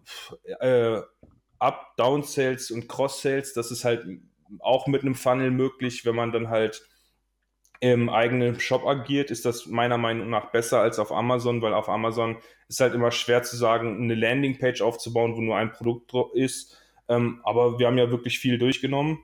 äh, 0.59 0.99
Up, 1.57 1.95
Down 1.95 2.23
Sales 2.23 2.69
und 2.69 2.89
Cross 2.89 3.21
Sales. 3.21 3.53
Das 3.53 3.71
ist 3.71 3.85
halt 3.85 4.05
auch 4.59 4.87
mit 4.87 5.01
einem 5.01 5.15
Funnel 5.15 5.51
möglich, 5.51 6.05
wenn 6.05 6.15
man 6.15 6.31
dann 6.31 6.49
halt 6.49 6.87
im 7.81 8.09
eigenen 8.09 8.59
Shop 8.59 8.85
agiert, 8.85 9.31
ist 9.31 9.45
das 9.45 9.65
meiner 9.65 9.97
Meinung 9.97 10.29
nach 10.29 10.51
besser 10.51 10.81
als 10.81 10.99
auf 10.99 11.11
Amazon, 11.11 11.61
weil 11.61 11.73
auf 11.73 11.87
Amazon 11.87 12.37
ist 12.67 12.81
halt 12.81 12.93
immer 12.93 13.11
schwer 13.11 13.43
zu 13.43 13.55
sagen, 13.55 14.03
eine 14.03 14.15
Landingpage 14.15 14.81
aufzubauen, 14.81 15.35
wo 15.35 15.41
nur 15.41 15.55
ein 15.55 15.71
Produkt 15.71 16.13
ist. 16.33 16.77
Ähm, 17.07 17.39
aber 17.43 17.79
wir 17.79 17.87
haben 17.87 17.97
ja 17.97 18.11
wirklich 18.11 18.39
viel 18.39 18.57
durchgenommen. 18.57 19.19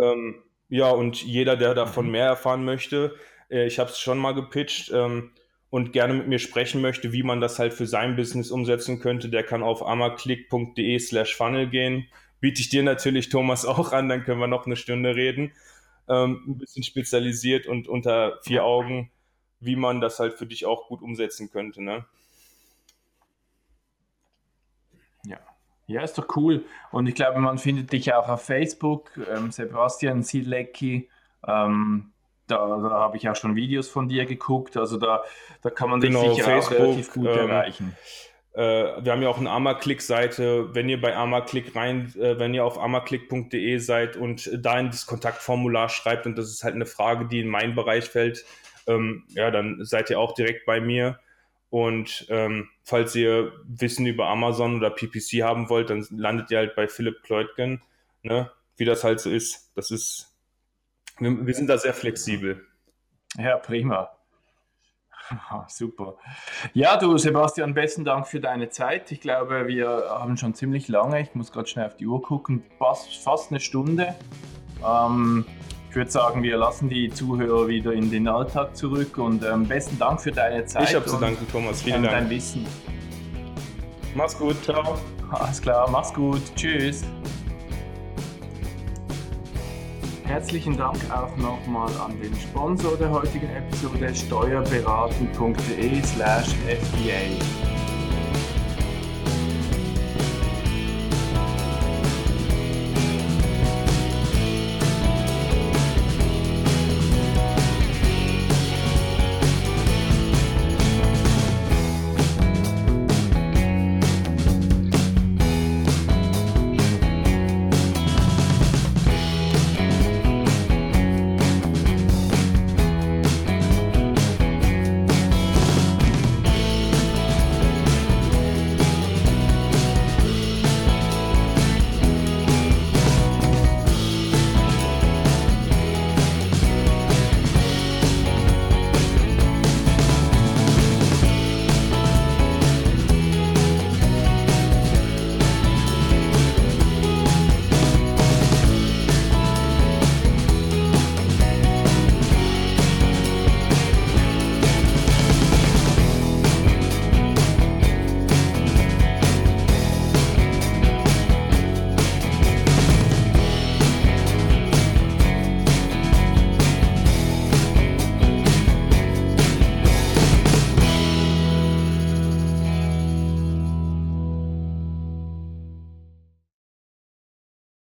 Ähm, 0.00 0.42
ja, 0.68 0.90
und 0.90 1.22
jeder, 1.22 1.56
der 1.56 1.74
davon 1.74 2.06
mhm. 2.06 2.12
mehr 2.12 2.26
erfahren 2.26 2.64
möchte, 2.64 3.16
äh, 3.50 3.66
ich 3.66 3.78
habe 3.78 3.90
es 3.90 3.98
schon 3.98 4.18
mal 4.18 4.32
gepitcht 4.32 4.90
ähm, 4.94 5.32
und 5.70 5.92
gerne 5.92 6.14
mit 6.14 6.28
mir 6.28 6.38
sprechen 6.38 6.80
möchte, 6.80 7.12
wie 7.12 7.22
man 7.22 7.40
das 7.40 7.58
halt 7.58 7.74
für 7.74 7.86
sein 7.86 8.16
Business 8.16 8.50
umsetzen 8.50 9.00
könnte, 9.00 9.28
der 9.28 9.42
kann 9.42 9.62
auf 9.62 9.84
amaclick.de 9.84 10.98
slash 11.00 11.36
funnel 11.36 11.68
gehen. 11.68 12.06
Biete 12.44 12.60
ich 12.60 12.68
dir 12.68 12.82
natürlich, 12.82 13.30
Thomas, 13.30 13.64
auch 13.64 13.92
an, 13.92 14.08
dann 14.08 14.22
können 14.24 14.40
wir 14.40 14.46
noch 14.46 14.66
eine 14.66 14.76
Stunde 14.76 15.14
reden 15.16 15.52
ähm, 16.08 16.42
ein 16.46 16.58
bisschen 16.58 16.82
spezialisiert 16.82 17.66
und 17.66 17.88
unter 17.88 18.38
vier 18.42 18.64
Augen, 18.64 19.10
wie 19.60 19.76
man 19.76 20.00
das 20.00 20.20
halt 20.20 20.34
für 20.34 20.46
dich 20.46 20.66
auch 20.66 20.88
gut 20.88 21.02
umsetzen 21.02 21.50
könnte. 21.50 21.82
Ne? 21.82 22.04
Ja. 25.24 25.38
Ja, 25.86 26.02
ist 26.02 26.16
doch 26.16 26.36
cool. 26.36 26.64
Und 26.92 27.06
ich 27.06 27.14
glaube, 27.14 27.40
man 27.40 27.58
findet 27.58 27.92
dich 27.92 28.12
auch 28.14 28.28
auf 28.28 28.42
Facebook, 28.42 29.10
ähm, 29.34 29.50
Sebastian 29.50 30.22
Silecki. 30.22 31.10
Ähm, 31.46 32.12
da, 32.46 32.56
da 32.56 32.90
habe 32.90 33.16
ich 33.16 33.28
auch 33.28 33.36
schon 33.36 33.54
Videos 33.54 33.88
von 33.88 34.08
dir 34.08 34.26
geguckt. 34.26 34.76
Also 34.76 34.98
da, 34.98 35.22
da 35.62 35.70
kann 35.70 35.90
man 35.90 36.00
genau, 36.00 36.22
dich 36.22 36.36
sicher 36.36 36.44
Facebook, 36.44 36.78
auch 36.78 36.82
relativ 36.82 37.12
gut 37.12 37.26
ähm, 37.26 37.38
erreichen. 37.38 37.96
Äh, 38.54 39.04
wir 39.04 39.12
haben 39.12 39.22
ja 39.22 39.28
auch 39.28 39.38
eine 39.38 39.50
Amaclick-Seite. 39.50 40.74
Wenn 40.74 40.88
ihr 40.88 41.00
bei 41.00 41.16
Amaclick 41.16 41.74
rein, 41.74 42.14
äh, 42.16 42.38
wenn 42.38 42.54
ihr 42.54 42.64
auf 42.64 42.78
amaclick.de 42.78 43.78
seid 43.78 44.16
und 44.16 44.48
da 44.64 44.78
in 44.78 44.86
das 44.86 45.06
Kontaktformular 45.06 45.88
schreibt 45.88 46.26
und 46.26 46.36
das 46.36 46.50
ist 46.50 46.62
halt 46.62 46.74
eine 46.74 46.86
Frage, 46.86 47.26
die 47.26 47.40
in 47.40 47.48
meinen 47.48 47.74
Bereich 47.74 48.04
fällt, 48.04 48.44
ähm, 48.86 49.24
ja, 49.28 49.50
dann 49.50 49.84
seid 49.84 50.10
ihr 50.10 50.20
auch 50.20 50.34
direkt 50.34 50.66
bei 50.66 50.80
mir. 50.80 51.18
Und 51.68 52.26
ähm, 52.28 52.68
falls 52.84 53.16
ihr 53.16 53.52
Wissen 53.64 54.06
über 54.06 54.28
Amazon 54.28 54.76
oder 54.76 54.90
PPC 54.90 55.42
haben 55.42 55.68
wollt, 55.68 55.90
dann 55.90 56.06
landet 56.10 56.52
ihr 56.52 56.58
halt 56.58 56.76
bei 56.76 56.86
Philipp 56.86 57.24
Kleutgen, 57.24 57.82
ne? 58.22 58.52
wie 58.76 58.84
das 58.84 59.02
halt 59.02 59.18
so 59.18 59.30
ist. 59.30 59.72
Das 59.74 59.90
ist, 59.90 60.32
wir, 61.18 61.44
wir 61.44 61.54
sind 61.54 61.66
da 61.66 61.76
sehr 61.76 61.94
flexibel. 61.94 62.64
Ja, 63.36 63.56
prima. 63.56 64.13
Super. 65.68 66.14
Ja, 66.72 66.96
du 66.96 67.16
Sebastian, 67.16 67.74
besten 67.74 68.04
Dank 68.04 68.26
für 68.26 68.40
deine 68.40 68.68
Zeit. 68.68 69.10
Ich 69.12 69.20
glaube, 69.20 69.66
wir 69.66 70.06
haben 70.08 70.36
schon 70.36 70.54
ziemlich 70.54 70.88
lange, 70.88 71.20
ich 71.20 71.34
muss 71.34 71.52
gerade 71.52 71.68
schnell 71.68 71.86
auf 71.86 71.96
die 71.96 72.06
Uhr 72.06 72.22
gucken, 72.22 72.62
fast, 72.78 73.22
fast 73.22 73.50
eine 73.50 73.60
Stunde. 73.60 74.14
Ähm, 74.86 75.44
ich 75.90 75.96
würde 75.96 76.10
sagen, 76.10 76.42
wir 76.42 76.56
lassen 76.56 76.88
die 76.88 77.08
Zuhörer 77.08 77.68
wieder 77.68 77.92
in 77.92 78.10
den 78.10 78.26
Alltag 78.26 78.76
zurück 78.76 79.16
und 79.18 79.44
ähm, 79.44 79.66
besten 79.66 79.98
Dank 79.98 80.20
für 80.20 80.32
deine 80.32 80.64
Zeit. 80.66 80.88
Ich 80.88 80.94
habe 80.94 81.06
zu 81.06 81.18
danken, 81.18 81.46
Thomas. 81.50 81.82
Vielen 81.82 82.02
Dank. 82.02 82.16
Dein 82.16 82.30
Wissen. 82.30 82.66
Mach's 84.14 84.36
gut. 84.36 84.62
Ciao. 84.64 84.98
Alles 85.30 85.62
klar, 85.62 85.88
mach's 85.90 86.12
gut. 86.12 86.42
Tschüss. 86.56 87.04
Herzlichen 90.34 90.76
Dank 90.76 90.98
auch 91.12 91.36
nochmal 91.36 91.88
an 92.04 92.20
den 92.20 92.34
Sponsor 92.34 92.96
der 92.96 93.08
heutigen 93.08 93.48
Episode 93.50 94.12
steuerberaten.de 94.12 96.02
slash 96.02 96.48
FBA. 96.66 97.73